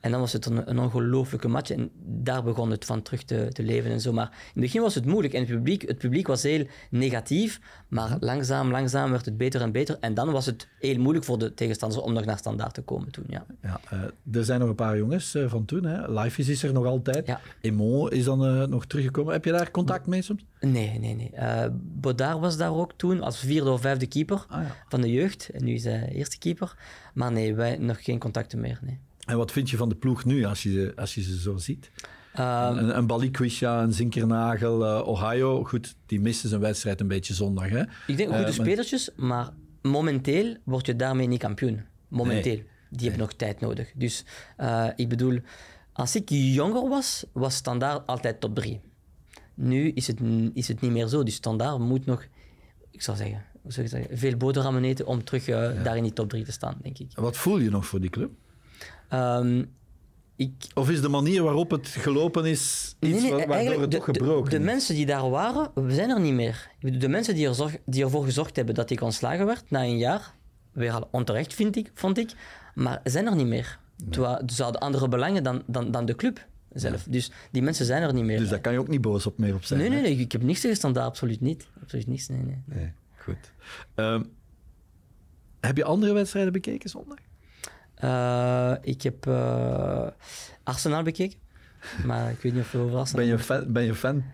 En 0.00 0.10
dan 0.10 0.20
was 0.20 0.32
het 0.32 0.46
een, 0.46 0.70
een 0.70 0.78
ongelooflijke 0.78 1.48
match 1.48 1.70
en 1.70 1.90
daar 2.04 2.42
begon 2.42 2.70
het 2.70 2.84
van 2.84 3.02
terug 3.02 3.22
te, 3.22 3.48
te 3.52 3.62
leven 3.62 3.90
en 3.90 4.00
zo. 4.00 4.12
Maar 4.12 4.26
in 4.30 4.36
het 4.52 4.60
begin 4.62 4.80
was 4.80 4.94
het 4.94 5.04
moeilijk 5.06 5.34
en 5.34 5.40
het 5.40 5.48
publiek, 5.50 5.82
het 5.88 5.98
publiek 5.98 6.26
was 6.26 6.42
heel 6.42 6.66
negatief, 6.90 7.60
maar 7.88 8.16
langzaam, 8.20 8.70
langzaam 8.70 9.10
werd 9.10 9.24
het 9.24 9.36
beter 9.36 9.60
en 9.60 9.72
beter. 9.72 9.96
En 10.00 10.14
dan 10.14 10.30
was 10.32 10.46
het 10.46 10.68
heel 10.78 10.98
moeilijk 10.98 11.24
voor 11.24 11.38
de 11.38 11.54
tegenstanders 11.54 12.02
om 12.02 12.12
nog 12.12 12.24
naar 12.24 12.38
standaard 12.38 12.74
te 12.74 12.82
komen 12.82 13.10
toen, 13.12 13.24
ja. 13.28 13.46
Ja, 13.62 13.80
eh, 13.90 14.36
er 14.36 14.44
zijn 14.44 14.60
nog 14.60 14.68
een 14.68 14.74
paar 14.74 14.96
jongens 14.96 15.34
eh, 15.34 15.48
van 15.50 15.64
toen. 15.64 15.84
Hè. 15.84 16.20
Life 16.20 16.40
is, 16.40 16.48
is 16.48 16.62
er 16.62 16.72
nog 16.72 16.84
altijd. 16.84 17.26
Ja. 17.26 17.40
Emo 17.60 18.06
is 18.06 18.24
dan 18.24 18.46
eh, 18.46 18.66
nog 18.66 18.86
teruggekomen. 18.86 19.32
Heb 19.32 19.44
je 19.44 19.52
daar 19.52 19.70
contact 19.70 20.06
mee 20.06 20.22
soms? 20.22 20.44
Nee, 20.60 20.98
nee, 20.98 21.14
nee. 21.14 21.32
Bodard 21.82 22.40
was 22.40 22.56
daar 22.56 22.74
ook 22.74 22.92
toen 22.96 23.22
als 23.22 23.38
vierde 23.38 23.70
of 23.70 23.80
vijfde 23.80 24.06
keeper 24.06 24.44
Ah, 24.48 24.62
ja. 24.62 24.76
van 24.88 25.00
de 25.00 25.12
jeugd. 25.12 25.48
En 25.48 25.64
nu 25.64 25.74
is 25.74 25.84
hij 25.84 26.08
eerste 26.08 26.38
keeper. 26.38 26.76
Maar 27.14 27.32
nee, 27.32 27.54
wij 27.54 27.76
nog 27.76 28.04
geen 28.04 28.18
contacten 28.18 28.60
meer, 28.60 28.78
nee. 28.82 28.98
En 29.26 29.36
wat 29.36 29.52
vind 29.52 29.70
je 29.70 29.76
van 29.76 29.88
de 29.88 29.94
ploeg 29.94 30.24
nu 30.24 30.44
als 30.44 30.62
je, 30.62 30.70
ze- 30.70 30.92
als 30.96 31.14
je 31.14 31.22
ze 31.22 31.40
zo 31.40 31.56
ziet? 31.56 31.90
Ehm, 32.34 32.76
een, 32.76 32.96
een 32.96 33.06
Balikwisha, 33.06 33.82
een 33.82 33.92
Zinkernagel, 33.92 34.86
eh, 34.86 35.08
Ohio. 35.08 35.64
Goed, 35.64 35.94
die 36.06 36.20
missen 36.20 36.48
zijn 36.48 36.60
wedstrijd 36.60 37.00
een 37.00 37.08
beetje 37.08 37.34
zondag. 37.34 37.68
Hè? 37.68 37.80
Ik 37.80 38.16
denk 38.16 38.18
goede 38.28 38.42
maar- 38.42 38.52
spelertjes, 38.52 39.10
maar 39.16 39.48
momenteel 39.82 40.56
word 40.64 40.86
je 40.86 40.96
daarmee 40.96 41.26
niet 41.26 41.38
kampioen. 41.38 41.80
Momenteel. 42.08 42.54
Nee. 42.54 42.64
Die 42.90 43.00
hebben 43.08 43.20
nog 43.20 43.32
tijd 43.32 43.60
nodig. 43.60 43.92
Dus 43.94 44.24
eh, 44.56 44.86
ik 44.96 45.08
bedoel, 45.08 45.38
als 45.92 46.16
ik 46.16 46.28
jonger 46.28 46.88
was, 46.88 47.24
was 47.32 47.54
standaard 47.54 48.06
altijd 48.06 48.40
top 48.40 48.54
3. 48.54 48.80
Nu 49.54 49.88
is 49.88 50.06
het, 50.06 50.18
is 50.54 50.68
het 50.68 50.80
niet 50.80 50.90
meer 50.90 51.06
zo. 51.06 51.22
Dus 51.22 51.34
standaard 51.34 51.78
moet 51.78 52.06
nog, 52.06 52.24
ik 52.90 53.02
zou 53.02 53.16
zeggen, 53.16 53.44
zou 53.66 53.86
ik 53.86 53.92
zeggen 53.92 54.18
veel 54.18 54.36
boterhammen 54.36 54.84
eten 54.84 55.06
om 55.06 55.24
terug 55.24 55.44
daar 55.82 55.96
in 55.96 56.02
die 56.02 56.12
top 56.12 56.28
3 56.28 56.44
te 56.44 56.52
staan, 56.52 56.76
denk 56.82 56.98
ik. 56.98 57.10
Wat 57.14 57.36
voel 57.36 57.58
je 57.58 57.70
nog 57.70 57.86
voor 57.86 58.00
die 58.00 58.10
club? 58.10 58.30
Ehm, 59.10 59.64
ik, 60.36 60.52
Of 60.74 60.90
is 60.90 61.00
de 61.00 61.08
manier 61.08 61.42
waarop 61.42 61.70
het 61.70 61.88
gelopen 61.88 62.44
is 62.44 62.94
iets 63.00 63.22
Nee, 63.22 63.30
nee, 63.30 63.30
wa- 63.40 63.46
waardoor 63.46 63.80
het 63.80 63.90
toch 63.90 64.04
gebroken 64.04 64.50
de, 64.50 64.58
de 64.58 64.64
mensen 64.64 64.94
die 64.94 65.06
daar 65.06 65.30
waren, 65.30 65.70
we 65.74 65.94
zijn 65.94 66.10
er 66.10 66.20
niet 66.20 66.32
meer. 66.34 66.70
De 66.80 67.08
mensen 67.08 67.34
die, 67.34 67.46
er 67.48 67.54
zorg, 67.54 67.76
die 67.86 68.04
ervoor 68.04 68.24
gezorgd 68.24 68.56
hebben 68.56 68.74
dat 68.74 68.90
ik 68.90 69.00
ontslagen 69.00 69.46
werd 69.46 69.70
na 69.70 69.82
een 69.82 69.98
jaar, 69.98 70.34
weer 70.72 70.92
al 70.92 71.08
onterecht 71.10 71.54
vind 71.54 71.76
ik, 71.76 71.90
vond 71.94 72.18
ik, 72.18 72.32
maar 72.74 73.00
zijn 73.04 73.26
er 73.26 73.34
niet 73.36 73.46
meer. 73.46 73.78
Ze 74.46 74.62
hadden 74.62 74.80
andere 74.80 75.08
belangen 75.08 75.42
dan, 75.42 75.62
dan, 75.66 75.90
dan 75.90 76.06
de 76.06 76.14
club 76.14 76.46
zelf. 76.72 77.02
Dus 77.08 77.30
die 77.50 77.62
mensen 77.62 77.86
zijn 77.86 78.02
er 78.02 78.14
niet 78.14 78.24
meer. 78.24 78.38
Dus 78.38 78.48
daar 78.48 78.60
kan 78.60 78.72
je 78.72 78.78
ook 78.78 78.88
niet 78.88 79.00
boos 79.00 79.26
op 79.26 79.38
meer 79.38 79.54
op 79.54 79.64
zijn. 79.64 79.80
nee, 79.80 79.88
nee, 79.88 80.00
nee, 80.00 80.16
ik 80.16 80.32
heb 80.32 80.42
niks 80.42 80.60
tegen 80.60 80.76
standaard, 80.76 81.06
absoluut 81.06 81.40
niet. 81.40 81.68
Absoluut 81.82 82.06
niks, 82.06 82.28
nee, 82.28 82.42
nee. 82.42 82.62
Nee, 82.64 82.92
goed. 83.16 83.52
Ehm, 83.94 84.22
heb 85.60 85.76
je 85.76 85.84
andere 85.84 86.12
wedstrijden 86.12 86.52
bekeken 86.52 86.90
zondag? 86.90 87.18
Eh, 88.00 88.72
ik 88.82 89.02
heb 89.02 89.26
eh, 89.26 90.06
Arsenal 90.62 91.02
bekeken, 91.02 91.38
maar 92.04 92.30
ik 92.30 92.40
weet 92.40 92.52
niet 92.52 92.62
of 92.62 92.72
we 92.72 92.78
over 92.78 92.98
Arsenal... 92.98 93.24
Ben 93.24 93.34
je 93.36 93.42
fan? 93.42 93.72
Ben 93.72 93.84
je 93.84 93.94
fan? 93.94 94.24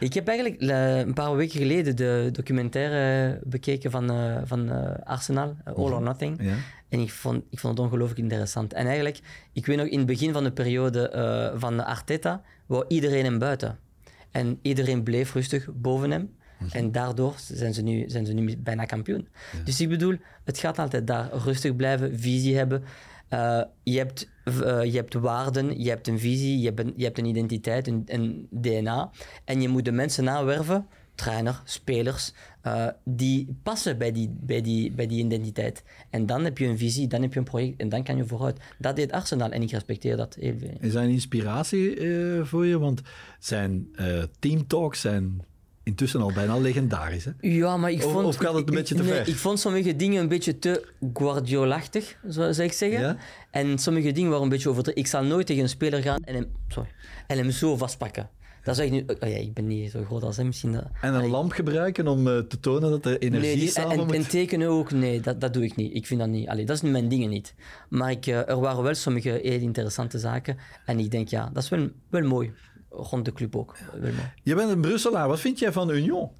Ik 0.00 0.14
heb 0.14 0.28
eigenlijk 0.28 0.60
een 1.06 1.14
paar 1.14 1.36
weken 1.36 1.58
geleden 1.58 1.96
de 1.96 2.28
documentaire 2.32 3.40
bekeken 3.44 3.90
van, 3.90 4.10
eh, 4.10 4.40
van 4.44 4.70
Arsenal, 5.04 5.56
All 5.64 5.92
or 5.92 6.02
Nothing. 6.02 6.42
Ja. 6.42 6.54
En 6.88 7.00
ik 7.00 7.10
vond, 7.10 7.44
ik 7.50 7.58
vond 7.58 7.78
het 7.78 7.86
ongelooflijk 7.86 8.20
interessant. 8.20 8.72
En 8.72 8.84
eigenlijk, 8.84 9.20
ik 9.52 9.66
weet 9.66 9.76
nog 9.76 9.86
in 9.86 9.98
het 9.98 10.06
begin 10.06 10.32
van 10.32 10.44
de 10.44 10.52
periode 10.52 11.10
van 11.56 11.84
Arteta, 11.84 12.42
wou 12.66 12.84
iedereen 12.88 13.24
hem 13.24 13.38
buiten. 13.38 13.78
En 14.30 14.58
iedereen 14.62 15.02
bleef 15.02 15.34
rustig 15.34 15.68
boven 15.74 16.10
hem. 16.10 16.30
En 16.72 16.92
daardoor 16.92 17.34
zijn 17.36 17.74
ze 17.74 17.82
nu, 17.82 18.04
zijn 18.06 18.26
ze 18.26 18.32
nu 18.32 18.56
bijna 18.56 18.84
kampioen. 18.84 19.28
Dus 19.64 19.80
ik 19.80 19.88
bedoel, 19.88 20.16
het 20.44 20.58
gaat 20.58 20.78
altijd 20.78 21.06
daar 21.06 21.28
rustig 21.32 21.76
blijven, 21.76 22.18
visie 22.18 22.56
hebben. 22.56 22.84
Eh, 23.28 23.60
je, 23.82 23.98
hebt, 23.98 24.28
eh, 24.44 24.84
je 24.84 24.96
hebt 24.96 25.14
waarden, 25.14 25.82
je 25.82 25.88
hebt 25.88 26.08
een 26.08 26.18
visie, 26.18 26.58
je 26.58 26.66
hebt 26.66 26.80
een, 26.80 26.92
je 26.96 27.04
hebt 27.04 27.18
een 27.18 27.24
identiteit, 27.24 27.86
een, 27.86 28.02
een 28.06 28.48
DNA. 28.50 29.10
En 29.44 29.62
je 29.62 29.68
moet 29.68 29.84
de 29.84 29.92
mensen 29.92 30.24
nawerven, 30.24 30.86
trainer, 31.14 31.62
spelers, 31.64 32.32
eh, 32.60 32.86
die 33.04 33.56
passen 33.62 33.98
bij 33.98 34.12
die, 34.12 34.36
bij, 34.40 34.60
die, 34.60 34.92
bij 34.92 35.06
die 35.06 35.24
identiteit. 35.24 35.82
En 36.10 36.26
dan 36.26 36.44
heb 36.44 36.58
je 36.58 36.66
een 36.66 36.78
visie, 36.78 37.06
dan 37.06 37.22
heb 37.22 37.32
je 37.32 37.38
een 37.38 37.44
project 37.44 37.80
en 37.80 37.88
dan 37.88 38.02
kan 38.02 38.16
je 38.16 38.24
vooruit. 38.24 38.60
Dat 38.78 38.96
deed 38.96 39.12
Arsenal 39.12 39.50
en 39.50 39.62
ik 39.62 39.70
respecteer 39.70 40.16
dat 40.16 40.34
heel 40.34 40.58
veel. 40.58 40.76
Is 40.80 40.92
dat 40.92 41.02
een 41.02 41.08
inspiratie 41.08 41.96
voor 42.42 42.66
je? 42.66 42.78
Want 42.78 43.02
zijn 43.38 43.88
teamtalks 44.38 45.00
zijn 45.00 45.42
intussen 45.84 46.20
al 46.20 46.32
bijna 46.32 46.58
legendarisch. 46.58 47.24
Hè? 47.24 47.30
Ja, 47.40 47.76
maar 47.76 47.90
ik 47.90 48.02
vond... 48.02 48.26
of 48.26 48.36
gaat 48.36 48.54
het 48.54 48.68
een 48.68 48.74
beetje 48.74 48.94
te 48.94 49.02
nee, 49.02 49.12
ver? 49.12 49.28
Ik 49.28 49.36
vond 49.36 49.60
sommige 49.60 49.96
dingen 49.96 50.20
een 50.20 50.28
beetje 50.28 50.58
te 50.58 50.86
Guardiolachtig, 51.14 52.16
zou 52.28 52.62
ik 52.62 52.72
zeggen. 52.72 53.00
Ja? 53.00 53.16
En 53.50 53.78
sommige 53.78 54.12
dingen 54.12 54.28
waren 54.28 54.44
een 54.44 54.50
beetje 54.50 54.68
overdreven. 54.68 55.00
Ik 55.00 55.06
zal 55.06 55.22
nooit 55.24 55.46
tegen 55.46 55.62
een 55.62 55.68
speler 55.68 56.02
gaan 56.02 56.22
en 56.24 56.34
hem, 56.34 56.46
sorry, 56.68 56.88
en 57.26 57.38
hem 57.38 57.50
zo 57.50 57.76
vastpakken. 57.76 58.30
Dat 58.62 58.76
zeg 58.76 58.86
ik 58.86 58.92
nu... 58.92 59.04
Oh 59.20 59.28
ja, 59.28 59.36
ik 59.36 59.54
ben 59.54 59.66
niet 59.66 59.90
zo 59.90 60.04
groot 60.04 60.22
als 60.22 60.36
hem 60.36 60.46
misschien. 60.46 60.72
Dat, 60.72 60.84
En 61.00 61.14
een 61.14 61.28
lamp 61.28 61.52
gebruiken 61.52 62.06
om 62.06 62.28
eh, 62.28 62.38
te 62.38 62.60
tonen 62.60 62.90
dat 62.90 63.04
er 63.04 63.18
energie 63.18 63.48
Nee, 63.48 63.58
die- 63.58 63.68
samen 63.68 63.90
en, 63.90 64.06
moet... 64.06 64.14
en 64.14 64.28
tekenen 64.28 64.68
ook, 64.68 64.90
nee, 64.90 65.20
dat, 65.20 65.40
dat 65.40 65.52
doe 65.52 65.64
ik 65.64 65.76
niet. 65.76 65.94
Ik 65.94 66.06
vind 66.06 66.20
dat 66.20 66.28
niet. 66.28 66.48
Allee, 66.48 66.64
dat 66.64 66.76
is 66.76 66.82
nu 66.82 66.90
mijn 66.90 67.08
dingen 67.08 67.30
niet. 67.30 67.54
Maar 67.88 68.10
ik, 68.10 68.26
eh, 68.26 68.48
er 68.48 68.60
waren 68.60 68.82
wel 68.82 68.94
sommige 68.94 69.28
heel 69.42 69.60
interessante 69.60 70.18
zaken. 70.18 70.56
En 70.86 70.98
ik 70.98 71.10
denk, 71.10 71.28
ja, 71.28 71.50
dat 71.52 71.62
is 71.62 71.68
wel, 71.68 71.88
wel 72.10 72.22
mooi. 72.22 72.52
Rond 72.96 73.24
de 73.24 73.32
club 73.32 73.56
ook. 73.56 73.76
Je 74.42 74.54
bent 74.54 74.70
een 74.70 74.80
Brusselaar. 74.80 75.28
Wat 75.28 75.40
vind 75.40 75.58
jij 75.58 75.72
van 75.72 75.90
Union? 75.90 76.30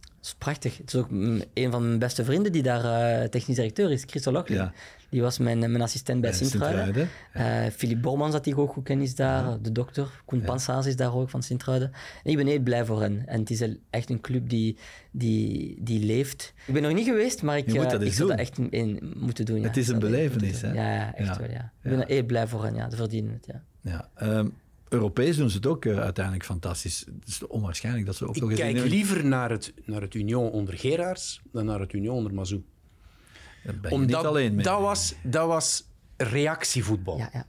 Dat 0.00 0.28
is 0.28 0.34
prachtig. 0.38 0.76
Het 0.78 0.94
is 0.94 1.00
ook 1.00 1.10
een 1.54 1.70
van 1.70 1.86
mijn 1.86 1.98
beste 1.98 2.24
vrienden 2.24 2.52
die 2.52 2.62
daar 2.62 2.84
eh, 3.20 3.28
technisch 3.28 3.56
directeur 3.56 3.90
is, 3.90 4.04
Christel. 4.06 4.42
Ja. 4.52 4.72
Die 5.10 5.22
was 5.22 5.38
mijn, 5.38 5.58
mijn 5.58 5.80
assistent 5.82 6.20
bij 6.20 6.32
Sint-Truiden. 6.32 6.84
Sint-Truiden, 6.94 7.66
Eh, 7.66 7.72
Philippe 7.72 8.00
Bormans, 8.02 8.32
dat 8.32 8.46
ik 8.46 8.58
ook 8.58 8.72
goed 8.72 8.84
ken, 8.84 9.00
is 9.00 9.14
daar. 9.14 9.62
De 9.62 9.72
dokter, 9.72 10.22
Koen 10.24 10.40
Pansaas 10.40 10.86
is 10.86 10.96
daar 10.96 11.14
ook 11.14 11.30
van 11.30 11.42
Sint-Truiden. 11.42 11.92
En 12.24 12.30
ik 12.30 12.36
ben 12.36 12.46
heel 12.46 12.58
blij 12.60 12.84
voor 12.84 13.00
hen. 13.00 13.22
En 13.26 13.40
het 13.40 13.50
is 13.50 13.64
echt 13.90 14.10
een 14.10 14.20
club 14.20 14.48
die, 14.48 14.76
die, 15.10 15.76
die 15.82 16.04
leeft. 16.04 16.52
Ik 16.66 16.74
ben 16.74 16.82
nog 16.82 16.92
niet 16.92 17.06
geweest, 17.06 17.42
maar 17.42 17.56
ik, 17.56 17.64
dat 17.66 17.74
ik 18.02 18.12
zou 18.12 18.28
doen. 18.28 18.28
dat 18.28 18.38
echt 18.38 18.58
in, 18.58 18.70
in 18.70 19.12
moeten 19.16 19.44
doen. 19.44 19.60
Ja. 19.60 19.66
Het 19.66 19.76
is 19.76 19.88
een 19.88 19.98
belevenis, 19.98 20.60
hè? 20.60 20.72
Ja, 20.72 20.94
ja, 20.94 21.14
echt 21.14 21.28
Ja. 21.28 21.38
wel, 21.38 21.50
ja. 21.50 21.72
Ik 21.82 21.90
ben 21.90 22.06
heel 22.06 22.24
blij 22.24 22.46
voor 22.46 22.64
hen, 22.64 22.74
ja. 22.74 22.90
Ze 22.90 22.96
verdienen 22.96 23.32
het, 23.32 23.46
ja. 23.46 23.62
Ja. 23.80 24.08
ehm, 24.14 24.48
Europees 24.90 25.36
doen 25.36 25.50
ze 25.50 25.56
het 25.56 25.66
ook 25.66 25.84
eh, 25.84 25.98
uiteindelijk 25.98 26.44
fantastisch. 26.44 27.04
Het 27.20 27.28
is 27.28 27.46
onwaarschijnlijk 27.46 28.06
dat 28.06 28.16
ze 28.16 28.28
ook 28.28 28.36
nog 28.40 28.50
Ik 28.50 28.56
kijk 28.56 28.76
liever 28.78 29.24
naar 29.24 29.50
het, 29.50 29.72
naar 29.84 30.00
het 30.00 30.14
Union 30.14 30.50
onder 30.50 30.74
Geraerts 30.78 31.40
dan 31.52 31.64
naar 31.64 31.80
het 31.80 31.92
Union 31.92 32.16
onder 32.16 32.34
Mazou. 32.34 32.62
Daar 33.64 33.80
ben 33.80 33.90
je 33.90 33.96
Omdat 33.96 34.16
niet 34.18 34.26
alleen 34.26 34.54
mee. 34.54 34.64
dat, 34.64 34.80
was, 34.80 35.14
dat 35.22 35.46
was 35.46 35.84
reactievoetbal. 36.16 37.18
Ja, 37.18 37.30
ja. 37.32 37.46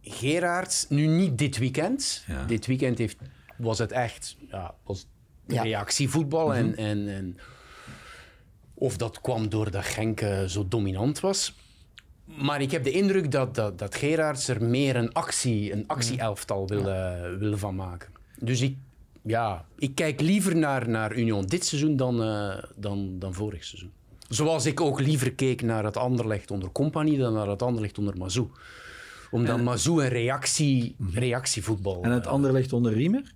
Geraerts, 0.00 0.86
nu 0.88 1.06
niet 1.06 1.38
dit 1.38 1.58
weekend. 1.58 2.24
Ja. 2.26 2.44
Dit 2.44 2.66
weekend 2.66 2.98
heeft, 2.98 3.16
was 3.56 3.78
het 3.78 3.92
echt 3.92 4.36
ja, 4.50 4.74
was 4.84 5.06
Ja. 5.46 5.62
reactievoetbal. 5.62 6.46
Mhm. 6.48 6.56
en, 6.56 6.76
en, 6.76 7.08
en 7.08 7.36
of 8.74 8.96
dat 8.96 9.20
kwam 9.20 9.48
doordat 9.48 9.84
Genk 9.84 10.20
zo 10.46 10.68
dominant 10.68 11.20
was. 11.20 11.54
Maar 12.24 12.60
ik 12.60 12.70
heb 12.70 12.84
de 12.84 12.90
indruk 12.90 13.30
dat, 13.30 13.54
dat, 13.54 13.78
dat 13.78 13.94
Geraerts 13.94 14.48
er 14.48 14.64
meer 14.64 14.96
een 14.96 15.12
actie, 15.12 15.72
een 15.72 15.84
actie-elftal 15.86 16.68
wil, 16.68 16.84
wil 17.38 17.58
van 17.58 17.74
maken. 17.74 18.12
Dus 18.38 18.60
ik, 18.60 18.76
ja, 19.22 19.64
ik 19.78 19.94
kijk 19.94 20.20
liever 20.20 20.56
naar, 20.56 20.88
naar 20.88 21.16
Union 21.16 21.46
dit 21.46 21.64
seizoen 21.64 21.96
dan, 21.96 22.22
eh, 22.22 22.62
dan, 22.76 23.18
dan 23.18 23.34
vorig 23.34 23.64
seizoen. 23.64 23.90
Zoals 24.28 24.66
ik 24.66 24.80
ook 24.80 25.00
liever 25.00 25.32
keek 25.32 25.62
naar 25.62 25.84
het 25.84 25.96
Anderlecht 25.96 26.50
onder 26.50 26.72
Compagnie 26.72 27.18
dan 27.18 27.32
naar 27.32 27.48
het 27.48 27.62
Anderlecht 27.62 27.98
onder 27.98 28.16
Mazou. 28.16 28.48
Omdat 29.30 29.60
Mazou 29.60 30.02
een 30.02 30.08
reactie, 30.08 30.96
reactievoetbal... 31.12 32.02
En 32.02 32.10
het 32.10 32.24
eh, 32.24 32.30
andere 32.30 32.52
ligt 32.52 32.72
onder 32.72 32.92
Riemer? 32.92 33.32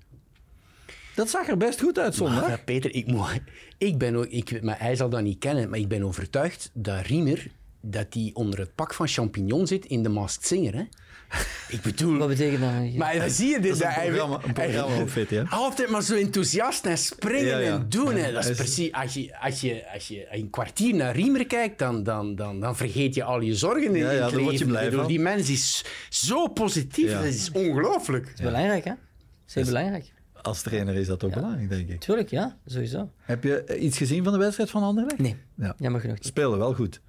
Dat 1.15 1.31
zag 1.31 1.49
er 1.49 1.57
best 1.57 1.81
goed 1.81 1.99
uit 1.99 2.15
zondag. 2.15 2.49
ja, 2.49 2.59
Peter, 2.65 2.95
ik, 2.95 3.07
moet, 3.07 3.41
ik 3.79 3.99
ben 3.99 4.17
ook, 4.17 4.27
ik, 4.27 4.63
maar 4.63 4.79
hij 4.79 4.97
zal 4.97 5.09
dat 5.09 5.23
niet 5.23 5.39
kennen, 5.39 5.71
maar 5.71 5.79
ik 5.79 5.89
ben 5.89 6.03
overtuigd 6.03 6.71
dat 6.73 7.07
Riemer 7.07 7.51
dat 7.91 8.13
die 8.13 8.35
onder 8.35 8.59
het 8.59 8.75
pak 8.75 8.95
van 8.95 9.09
champignon 9.09 9.67
zit 9.67 9.87
in 9.87 10.03
de 10.03 10.09
Masked 10.09 10.47
Singer. 10.47 10.75
Hè? 10.75 10.83
Ik 11.77 11.81
bedoel... 11.83 12.17
Wat 12.19 12.29
betekent 12.29 12.61
dat? 12.61 12.95
Maar 12.95 13.19
dan 13.19 13.31
zie 13.31 13.49
je 13.49 13.61
dit. 13.61 13.79
Dat 13.79 13.89
is 13.91 13.97
een 13.97 14.13
programma- 14.15 14.41
een 14.45 14.53
programma 14.53 15.25
ja. 15.29 15.43
Altijd 15.51 15.89
maar 15.89 16.03
zo 16.03 16.15
enthousiast 16.17 16.87
en 16.87 16.99
springen 16.99 17.47
Ja, 17.47 17.59
ja. 17.59 17.75
en 17.75 17.87
doen. 17.89 18.15
hè. 18.15 18.27
Ja, 18.27 18.33
Dat 18.33 18.45
is 18.45 18.57
precies... 18.57 18.93
Als 18.93 19.15
je, 19.15 19.39
als, 19.41 19.61
je, 19.61 19.85
als 19.93 20.09
je 20.09 20.27
een 20.31 20.51
kwartier 20.51 20.95
naar 20.95 21.15
Riemer 21.15 21.47
kijkt, 21.47 21.79
dan, 21.79 22.03
dan, 22.03 22.35
dan, 22.35 22.61
dan 22.61 22.77
vergeet 22.77 23.15
je 23.15 23.25
al 23.25 23.41
je 23.41 23.55
zorgen 23.55 23.85
in 23.95 23.97
Ja, 23.97 24.11
ja, 24.11 24.23
het 24.25 24.33
daar 24.33 24.43
word 24.43 24.59
je 24.59 24.65
blij 24.67 24.93
van. 24.93 25.07
Die 25.07 25.21
mens 25.21 25.51
is 25.51 25.85
zo 26.09 26.47
positief. 26.49 27.11
Ja. 27.11 27.17
Dat 27.17 27.25
is 27.25 27.51
ongelooflijk. 27.53 28.25
Dat 28.27 28.35
is 28.39 28.41
belangrijk, 28.45 28.85
hè? 28.85 28.91
Dat 28.91 28.99
is 29.47 29.55
heel 29.55 29.65
belangrijk. 29.65 30.13
Als 30.43 30.63
trainer 30.63 30.95
is 30.95 31.07
dat 31.07 31.25
ook 31.25 31.35
belangrijk, 31.35 31.69
denk 31.69 31.89
ik. 31.89 32.01
Tuurlijk, 32.01 32.31
ja, 32.31 32.57
sowieso. 32.67 33.11
Heb 33.21 33.43
je 33.45 33.63
eh, 33.65 33.83
iets 33.83 33.97
gezien 33.99 34.25
van 34.25 34.33
de 34.33 34.39
wedstrijd 34.39 34.71
van 34.71 34.83
Anderlecht? 34.83 35.19
Nee, 35.19 35.37
Ja. 35.57 35.75
jammer 35.79 36.01
genoeg 36.01 36.17
niet. 36.17 36.27
Speelden 36.27 36.59
wel 36.59 36.75
goed. 36.75 37.01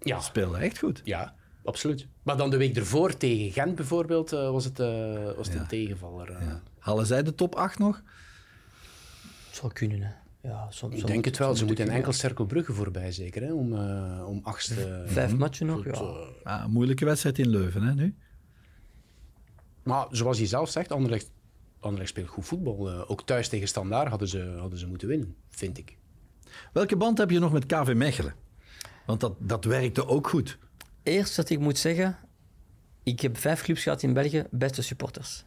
Ja, 0.00 0.20
Speelden 0.20 0.60
echt 0.60 0.78
goed. 0.78 1.00
ja, 1.04 1.34
absoluut. 1.64 2.06
Maar 2.22 2.36
dan 2.36 2.50
de 2.50 2.56
week 2.56 2.76
ervoor 2.76 3.16
tegen 3.16 3.52
Gent 3.52 3.74
bijvoorbeeld 3.74 4.32
eh, 4.32 4.50
was 4.50 4.64
het, 4.64 4.80
eh, 4.80 5.24
was 5.36 5.48
het 5.48 5.56
een 5.56 5.66
tegenvaller. 5.66 6.30
eh. 6.30 6.54
Halen 6.78 7.06
zij 7.06 7.22
de 7.22 7.34
top 7.34 7.54
8 7.54 7.78
nog? 7.78 8.02
Het 9.46 9.56
zou 9.56 9.72
kunnen, 9.72 10.00
hè. 10.02 10.10
Ja, 10.42 10.70
soms, 10.70 10.96
Ik 10.96 11.06
denk 11.06 11.24
het 11.24 11.38
wel. 11.38 11.54
Ze 11.56 11.64
moeten 11.64 11.86
een 11.86 11.92
enkel 11.92 12.12
cirkel 12.12 12.44
Brugge 12.46 12.72
voorbij, 12.72 13.12
zeker, 13.12 13.42
hè? 13.42 13.52
Om, 13.52 13.72
eh, 13.74 14.24
om 14.28 14.40
achtste... 14.42 15.02
Vijf 15.06 15.36
matchen 15.36 15.66
nog, 15.66 15.76
Goed, 15.82 15.96
ja. 16.44 16.52
Ah, 16.56 16.64
een 16.64 16.70
moeilijke 16.70 17.04
wedstrijd 17.04 17.38
in 17.38 17.48
Leuven, 17.48 17.82
hè, 17.82 17.94
nu? 17.94 18.14
Maar 19.82 20.06
zoals 20.10 20.38
je 20.38 20.46
zelf 20.46 20.70
zegt, 20.70 20.92
Anderlecht, 20.92 21.30
Anderlecht 21.80 22.10
speelt 22.10 22.28
goed 22.28 22.46
voetbal. 22.46 22.90
Eh, 22.90 23.10
ook 23.10 23.26
thuis 23.26 23.48
tegen 23.48 23.68
Standaard 23.68 24.08
hadden 24.08 24.28
ze, 24.28 24.54
hadden 24.58 24.78
ze 24.78 24.86
moeten 24.86 25.08
winnen, 25.08 25.34
vind 25.48 25.78
ik. 25.78 25.96
Welke 26.72 26.96
band 26.96 27.18
heb 27.18 27.30
je 27.30 27.38
nog 27.38 27.52
met 27.52 27.66
KV 27.66 27.92
Mechelen? 27.96 28.34
Want 29.06 29.20
dat, 29.20 29.32
dat 29.38 29.64
werkte 29.64 30.06
ook 30.06 30.28
goed. 30.28 30.58
Eerst 31.02 31.36
wat 31.36 31.50
ik 31.50 31.58
moet 31.58 31.78
zeggen, 31.78 32.18
ik 33.02 33.20
heb 33.20 33.38
vijf 33.38 33.62
clubs 33.62 33.82
gehad 33.82 34.02
in 34.02 34.12
België, 34.12 34.44
beste 34.50 34.82
supporters. 34.82 35.44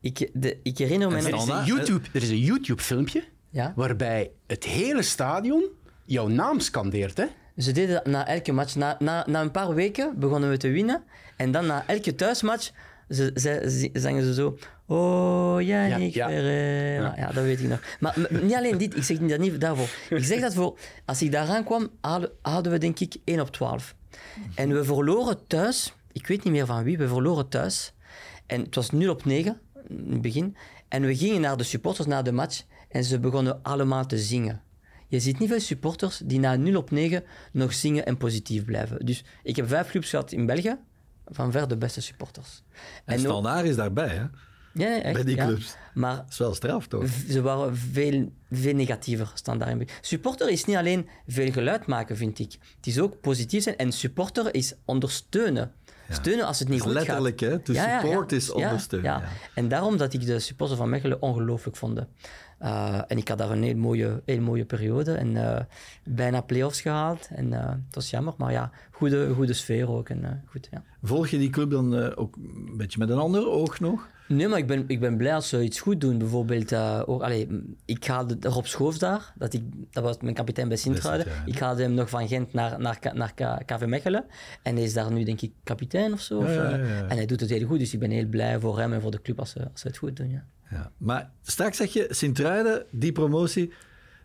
Ik, 0.00 0.30
de, 0.32 0.58
ik 0.62 0.78
herinner 0.78 1.08
me... 1.08 1.14
Er 1.16 1.34
is 1.34 1.46
een 1.46 1.64
YouTube- 1.64 2.08
er 2.12 2.22
is 2.22 2.28
een 2.30 2.38
YouTube-filmpje 2.38 3.24
Ja? 3.50 3.72
waarbij 3.76 4.30
het 4.46 4.64
hele 4.64 5.02
stadion 5.02 5.64
jouw 6.04 6.26
naam 6.28 6.60
scandeert. 6.60 7.16
Hè? 7.16 7.26
Ze 7.56 7.72
deden 7.72 7.94
dat 7.94 8.06
na 8.06 8.26
elke 8.26 8.52
match. 8.52 8.74
Na, 8.76 8.96
na, 8.98 9.24
na 9.26 9.40
een 9.40 9.50
paar 9.50 9.74
weken 9.74 10.18
begonnen 10.18 10.50
we 10.50 10.56
te 10.56 10.68
winnen. 10.68 11.02
En 11.36 11.50
dan 11.52 11.66
na 11.66 11.86
elke 11.86 12.14
thuismatch 12.14 12.70
ze, 13.08 13.30
ze, 13.34 13.70
ze- 13.70 14.00
zangen 14.00 14.22
ze 14.22 14.34
zo... 14.34 14.58
Oh, 14.90 15.60
Yannick 15.62 16.14
Ja, 16.14 16.28
ja. 16.28 16.34
Ferreira. 16.34 17.14
Ja. 17.16 17.26
dat 17.32 17.44
weet 17.44 17.60
ik 17.60 17.68
nog. 17.68 17.80
Maar 18.00 18.16
niet 18.42 18.54
alleen 18.54 18.78
dit, 18.78 18.96
ik 18.96 19.02
zeg 19.02 19.18
dat 19.18 19.38
niet 19.38 19.60
daarvoor. 19.60 19.88
Ik 20.10 20.24
zeg 20.24 20.40
dat 20.40 20.54
voor... 20.54 20.78
Als 21.04 21.22
ik 21.22 21.32
daar 21.32 21.48
aankwam, 21.48 21.90
hadden, 22.00 22.30
hadden 22.42 22.72
we 22.72 22.78
denk 22.78 22.98
ik 23.00 23.16
1 23.24 23.40
op 23.40 23.50
12. 23.50 23.94
En 24.54 24.72
we 24.72 24.84
verloren 24.84 25.46
thuis... 25.46 25.92
Ik 26.12 26.26
weet 26.26 26.44
niet 26.44 26.52
meer 26.52 26.66
van 26.66 26.82
wie, 26.82 26.98
we 26.98 27.08
verloren 27.08 27.48
thuis. 27.48 27.92
En 28.46 28.60
het 28.60 28.74
was 28.74 28.90
0 28.90 29.10
op 29.12 29.24
9 29.24 29.60
in 29.88 30.06
het 30.12 30.20
begin. 30.22 30.56
En 30.88 31.02
we 31.02 31.16
gingen 31.16 31.40
naar 31.40 31.56
de 31.56 31.64
supporters 31.64 32.06
na 32.06 32.22
de 32.22 32.32
match 32.32 32.62
en 32.88 33.04
ze 33.04 33.18
begonnen 33.20 33.62
allemaal 33.62 34.06
te 34.06 34.18
zingen. 34.18 34.62
Je 35.08 35.20
ziet 35.20 35.38
niet 35.38 35.48
veel 35.48 35.60
supporters 35.60 36.20
die 36.24 36.38
na 36.38 36.56
0 36.56 36.76
op 36.76 36.90
9 36.90 37.24
nog 37.52 37.72
zingen 37.74 38.06
en 38.06 38.16
positief 38.16 38.64
blijven. 38.64 39.06
Dus 39.06 39.24
ik 39.42 39.56
heb 39.56 39.68
vijf 39.68 39.90
clubs 39.90 40.10
gehad 40.10 40.32
in 40.32 40.46
België, 40.46 40.76
van 41.26 41.52
ver 41.52 41.68
de 41.68 41.76
beste 41.76 42.00
supporters. 42.00 42.62
En, 43.04 43.14
ook- 43.14 43.20
Standaard 43.24 43.64
is 43.66 43.76
daarbij, 43.76 44.08
hè? 44.08 44.24
Ja, 44.78 45.00
echt, 45.02 45.14
bij 45.14 45.24
die 45.24 45.36
clubs. 45.36 45.76
Maar 45.94 46.16
Dat 46.16 46.26
is 46.28 46.38
wel 46.38 46.54
straf, 46.54 46.86
toch? 46.86 47.04
ze 47.28 47.42
waren 47.42 47.76
veel, 47.76 48.32
veel 48.50 48.74
negatiever 48.74 49.30
standaard. 49.34 49.92
Supporter 50.00 50.48
is 50.50 50.64
niet 50.64 50.76
alleen 50.76 51.08
veel 51.26 51.52
geluid 51.52 51.86
maken, 51.86 52.16
vind 52.16 52.38
ik. 52.38 52.56
Het 52.76 52.86
is 52.86 52.98
ook 52.98 53.20
positief 53.20 53.62
zijn. 53.62 53.76
En 53.76 53.92
supporter 53.92 54.54
is 54.54 54.74
ondersteunen. 54.84 55.72
Steunen 56.10 56.46
als 56.46 56.58
het 56.58 56.68
niet 56.68 56.80
goed 56.80 56.92
letterlijk, 56.92 57.40
gaat. 57.40 57.50
Letterlijk, 57.50 57.76
hè? 57.76 57.90
To 57.98 58.00
support 58.00 58.32
is 58.32 58.50
ondersteunen. 58.50 59.10
Ja, 59.10 59.22
En 59.54 59.68
daarom 59.68 59.96
dat 59.96 60.12
ik 60.12 60.26
de 60.26 60.38
supporters 60.38 60.78
van 60.78 60.88
Mechelen 60.88 61.22
ongelooflijk 61.22 61.76
vond. 61.76 62.00
Uh, 62.62 63.00
en 63.06 63.18
ik 63.18 63.28
had 63.28 63.38
daar 63.38 63.50
een 63.50 63.62
heel 63.62 63.76
mooie, 63.76 64.22
heel 64.24 64.40
mooie 64.40 64.64
periode 64.64 65.12
en 65.12 65.34
uh, 65.34 65.58
bijna 66.04 66.40
play-offs 66.40 66.80
gehaald. 66.80 67.28
En 67.34 67.52
uh, 67.52 67.68
het 67.68 67.94
was 67.94 68.10
jammer, 68.10 68.34
maar 68.36 68.52
ja, 68.52 68.70
goede, 68.90 69.32
goede 69.34 69.52
sfeer 69.52 69.90
ook. 69.90 70.08
En, 70.08 70.42
goed, 70.46 70.68
ja. 70.70 70.82
Volg 71.02 71.28
je 71.28 71.38
die 71.38 71.50
club 71.50 71.70
dan 71.70 72.14
ook 72.16 72.36
een 72.36 72.76
beetje 72.76 72.98
met 72.98 73.08
een 73.08 73.18
ander 73.18 73.48
oog 73.48 73.80
nog? 73.80 74.08
Nee, 74.28 74.48
maar 74.48 74.58
ik 74.58 74.66
ben, 74.66 74.84
ik 74.86 75.00
ben 75.00 75.16
blij 75.16 75.34
als 75.34 75.48
ze 75.48 75.62
iets 75.62 75.80
goed 75.80 76.00
doen. 76.00 76.18
Bijvoorbeeld, 76.18 76.74
ook, 77.06 77.22
allez, 77.22 77.46
ik 77.84 78.06
haalde 78.06 78.36
Rob 78.40 78.64
Schoofs 78.64 78.98
daar, 78.98 79.32
dat, 79.36 79.52
ik, 79.52 79.62
dat 79.90 80.02
was 80.02 80.16
mijn 80.20 80.34
kapitein 80.34 80.68
bij 80.68 80.76
Sint-Truiden. 80.76 81.26
Ik 81.46 81.58
haalde 81.58 81.82
hem 81.82 81.94
nog 81.94 82.10
van 82.10 82.28
Gent 82.28 82.52
naar, 82.52 82.80
naar, 82.80 82.98
naar 83.14 83.32
KV 83.64 83.84
Mechelen. 83.86 84.24
En 84.62 84.74
hij 84.74 84.84
is 84.84 84.92
daar 84.92 85.12
nu, 85.12 85.24
denk 85.24 85.40
ik, 85.40 85.52
kapitein 85.64 86.12
of 86.12 86.20
zo. 86.20 86.44
Ja, 86.44 86.70
en 87.08 87.16
hij 87.16 87.26
doet 87.26 87.40
het 87.40 87.50
heel 87.50 87.66
goed, 87.66 87.78
dus 87.78 87.92
ik 87.92 88.00
ben 88.00 88.10
heel 88.10 88.26
blij 88.26 88.60
voor 88.60 88.78
hem 88.78 88.92
en 88.92 89.00
voor 89.00 89.10
de 89.10 89.22
club 89.22 89.38
als 89.38 89.50
ze, 89.50 89.68
als 89.72 89.80
ze 89.80 89.86
het 89.86 89.96
goed 89.96 90.16
doen. 90.16 90.30
Ja. 90.30 90.44
Ja. 90.70 90.90
Maar 90.96 91.30
straks 91.42 91.76
zeg 91.76 91.92
je, 91.92 92.06
Sint-Truiden, 92.10 92.86
die 92.90 93.12
promotie, 93.12 93.72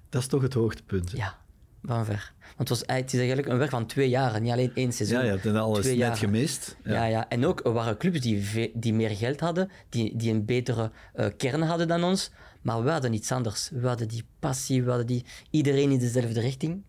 dat 0.10 0.22
is 0.22 0.28
toch 0.28 0.42
het 0.42 0.54
hoogtepunt. 0.54 1.12
Ja, 1.12 1.38
van 1.84 2.06
ver. 2.06 2.34
Want 2.40 2.70
het, 2.70 2.70
was, 2.70 2.96
het 2.98 3.14
is 3.14 3.20
eigenlijk 3.20 3.48
een 3.48 3.58
werk 3.58 3.70
van 3.70 3.86
twee 3.86 4.10
jaar, 4.10 4.42
niet 4.42 4.52
alleen 4.52 4.72
één 4.76 4.94
seizoen. 4.94 5.18
Ja, 5.18 5.24
je 5.24 5.30
hebt 5.30 5.56
alles 5.56 5.86
net 5.86 5.96
jaren. 5.96 6.18
gemist. 6.18 6.78
Ja. 6.84 6.94
ja. 6.94 7.06
Ja, 7.06 7.30
en 7.30 7.46
ook 7.46 7.66
er 7.66 7.72
waren 7.72 7.98
clubs 7.98 8.20
die, 8.20 8.72
die 8.74 8.94
meer 8.94 9.10
geld 9.10 9.40
hadden, 9.40 9.70
die, 9.90 10.18
die 10.18 10.32
een 10.32 10.46
betere 10.46 10.92
uh, 11.16 11.26
kern 11.38 11.62
hadden 11.62 11.88
dan 11.88 12.04
ons. 12.04 12.32
Maar 12.62 12.84
we 12.84 12.90
hadden 12.90 13.14
iets 13.14 13.32
anders. 13.32 13.70
We 13.74 13.88
hadden 13.88 14.08
die 14.08 14.26
passie, 14.40 14.84
we 14.84 14.90
hadden 14.90 15.08
die, 15.08 15.26
iedereen 15.50 15.92
in 15.92 16.00
dezelfde 16.00 16.40
richting. 16.40 16.84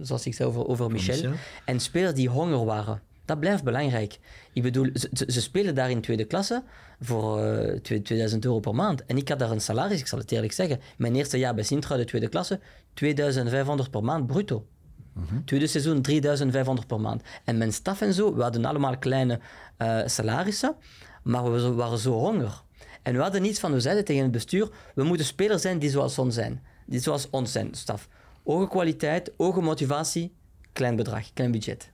Zoals 0.00 0.26
ik 0.26 0.34
zei 0.34 0.48
over, 0.48 0.66
over 0.66 0.90
Michel. 0.90 1.14
Michel. 1.14 1.32
En 1.64 1.80
spelers 1.80 2.14
die 2.14 2.28
honger 2.28 2.64
waren. 2.64 3.02
Dat 3.28 3.40
blijft 3.40 3.64
belangrijk. 3.64 4.18
Ik 4.52 4.62
bedoel, 4.62 4.90
ze, 4.94 5.24
ze 5.26 5.40
spelen 5.40 5.74
daar 5.74 5.90
in 5.90 6.00
tweede 6.00 6.24
klasse 6.24 6.62
voor 7.00 7.38
uh, 7.38 7.74
eh, 7.74 7.82
2000 7.82 8.44
euro 8.44 8.60
per 8.60 8.74
maand. 8.74 9.04
En 9.04 9.16
ik 9.16 9.28
had 9.28 9.38
daar 9.38 9.50
een 9.50 9.60
salaris, 9.60 10.00
ik 10.00 10.06
zal 10.06 10.18
het 10.18 10.32
eerlijk 10.32 10.52
zeggen. 10.52 10.80
Mijn 10.96 11.14
eerste 11.14 11.38
jaar 11.38 11.54
bij 11.54 11.64
Sintra, 11.64 11.96
de 11.96 12.04
tweede 12.04 12.28
klasse, 12.28 12.60
2500 12.94 13.90
per 13.90 14.04
maand 14.04 14.26
bruto. 14.26 14.66
Mm 15.12 15.44
Tweede 15.44 15.66
seizoen 15.66 16.02
3500 16.02 16.86
per 16.86 17.00
maand. 17.00 17.22
En 17.44 17.58
mijn 17.58 17.72
staf 17.72 18.00
en 18.00 18.12
zo, 18.14 18.34
we 18.34 18.42
hadden 18.42 18.64
allemaal 18.64 18.98
kleine 18.98 19.40
uh, 19.78 20.00
salarissen, 20.06 20.74
maar 21.22 21.52
we 21.52 21.72
waren 21.72 21.98
zo 21.98 22.12
honger. 22.12 22.62
En 23.02 23.14
we 23.14 23.20
hadden 23.20 23.42
niets 23.42 23.60
van, 23.60 23.72
we 23.72 23.80
zeiden 23.80 24.04
tegen 24.04 24.22
het 24.22 24.32
bestuur, 24.32 24.68
we 24.94 25.04
moeten 25.04 25.26
spelers 25.26 25.62
zijn 25.62 25.78
die 25.78 25.90
zoals 25.90 26.18
ons 26.18 26.34
zijn. 26.34 26.62
Die 26.86 27.00
zoals 27.00 27.30
ons 27.30 27.52
zijn, 27.52 27.74
staf. 27.74 28.08
Hoge 28.44 28.68
kwaliteit, 28.68 29.32
hoge 29.36 29.60
motivatie, 29.60 30.34
klein 30.72 30.96
bedrag, 30.96 31.32
klein 31.32 31.50
budget. 31.50 31.90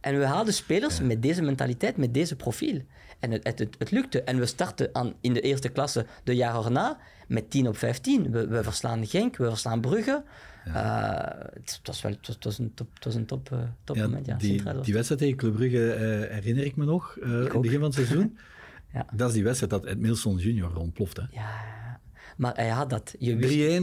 En 0.00 0.18
we 0.18 0.24
haalden 0.24 0.54
spelers 0.54 1.00
met 1.00 1.22
deze 1.22 1.42
mentaliteit, 1.42 1.96
met 1.96 2.14
deze 2.14 2.36
profiel. 2.36 2.82
En 3.18 3.30
het, 3.30 3.46
het, 3.46 3.76
het, 3.78 3.90
lukte. 3.90 4.22
En 4.22 4.38
we 4.38 4.46
starten 4.46 4.88
aan, 4.92 5.14
in 5.20 5.32
de 5.32 5.40
eerste 5.40 5.68
klasse 5.68 6.06
de 6.24 6.34
jaren 6.34 6.64
erna 6.64 6.98
met 7.28 7.50
10 7.50 7.68
op 7.68 7.76
15. 7.76 8.30
We, 8.30 8.46
we 8.46 8.62
verslaan 8.62 9.06
Genk, 9.06 9.36
we 9.36 9.48
verslaan 9.48 9.80
Brugge. 9.80 10.24
Ja. 10.64 11.36
Uh, 11.36 11.44
het, 11.54 11.80
was 11.82 12.02
wel, 12.02 12.12
het 12.20 12.44
was 12.44 12.58
een 12.58 12.74
top, 12.74 12.94
het 12.94 13.04
was 13.04 13.14
een 13.14 13.26
top, 13.26 13.50
uh, 13.52 13.58
top 13.84 13.96
ja, 13.96 14.02
moment. 14.02 14.26
Ja, 14.26 14.36
die, 14.36 14.62
die 14.82 14.94
wedstrijd 14.94 15.20
tegen 15.20 15.36
Club 15.36 15.54
Brugge 15.54 15.76
uh, 15.76 16.34
herinner 16.34 16.64
ik 16.64 16.76
me 16.76 16.84
nog, 16.84 17.16
in 17.16 17.30
het 17.30 17.60
begin 17.60 17.78
van 17.78 17.84
het 17.84 17.94
seizoen. 17.94 18.38
ja. 18.94 19.06
Dat 19.12 19.28
is 19.28 19.34
die 19.34 19.44
wedstrijd 19.44 19.72
dat 19.72 19.84
Edmilson 19.84 20.36
junior 20.36 20.76
ontplofte. 20.76 21.28
Ja, 21.30 21.97
maar 22.38 22.56
hij 22.56 22.68
had 22.68 22.90
dat. 22.90 23.14
3-1 23.14 23.20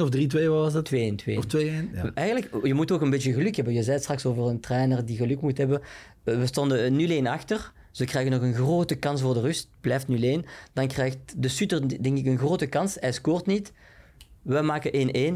of 0.01 0.09
3-2, 0.15 0.47
wat 0.47 0.47
was 0.47 0.73
dat? 0.73 0.91
2-1. 0.93 1.37
Of 1.37 1.45
2-1, 1.55 1.59
ja. 1.93 2.11
Eigenlijk, 2.13 2.65
je 2.65 2.73
moet 2.73 2.91
ook 2.91 3.01
een 3.01 3.09
beetje 3.09 3.33
geluk 3.33 3.55
hebben. 3.55 3.73
Je 3.73 3.83
zei 3.83 3.99
straks 3.99 4.25
over 4.25 4.43
een 4.43 4.59
trainer 4.59 5.05
die 5.05 5.17
geluk 5.17 5.41
moet 5.41 5.57
hebben. 5.57 5.81
We 6.23 6.45
stonden 6.45 7.23
0-1 7.23 7.27
achter. 7.27 7.71
Ze 7.91 8.05
krijgen 8.05 8.31
nog 8.31 8.41
een 8.41 8.53
grote 8.53 8.95
kans 8.95 9.21
voor 9.21 9.33
de 9.33 9.41
rust. 9.41 9.69
Blijft 9.81 10.07
0-1. 10.07 10.13
Dan 10.73 10.87
krijgt 10.87 11.17
de 11.37 11.47
Sutter, 11.47 12.01
denk 12.01 12.17
ik, 12.17 12.25
een 12.25 12.37
grote 12.37 12.65
kans. 12.65 12.97
Hij 12.99 13.11
scoort 13.11 13.45
niet. 13.45 13.71
We 14.41 14.61
maken 14.61 14.91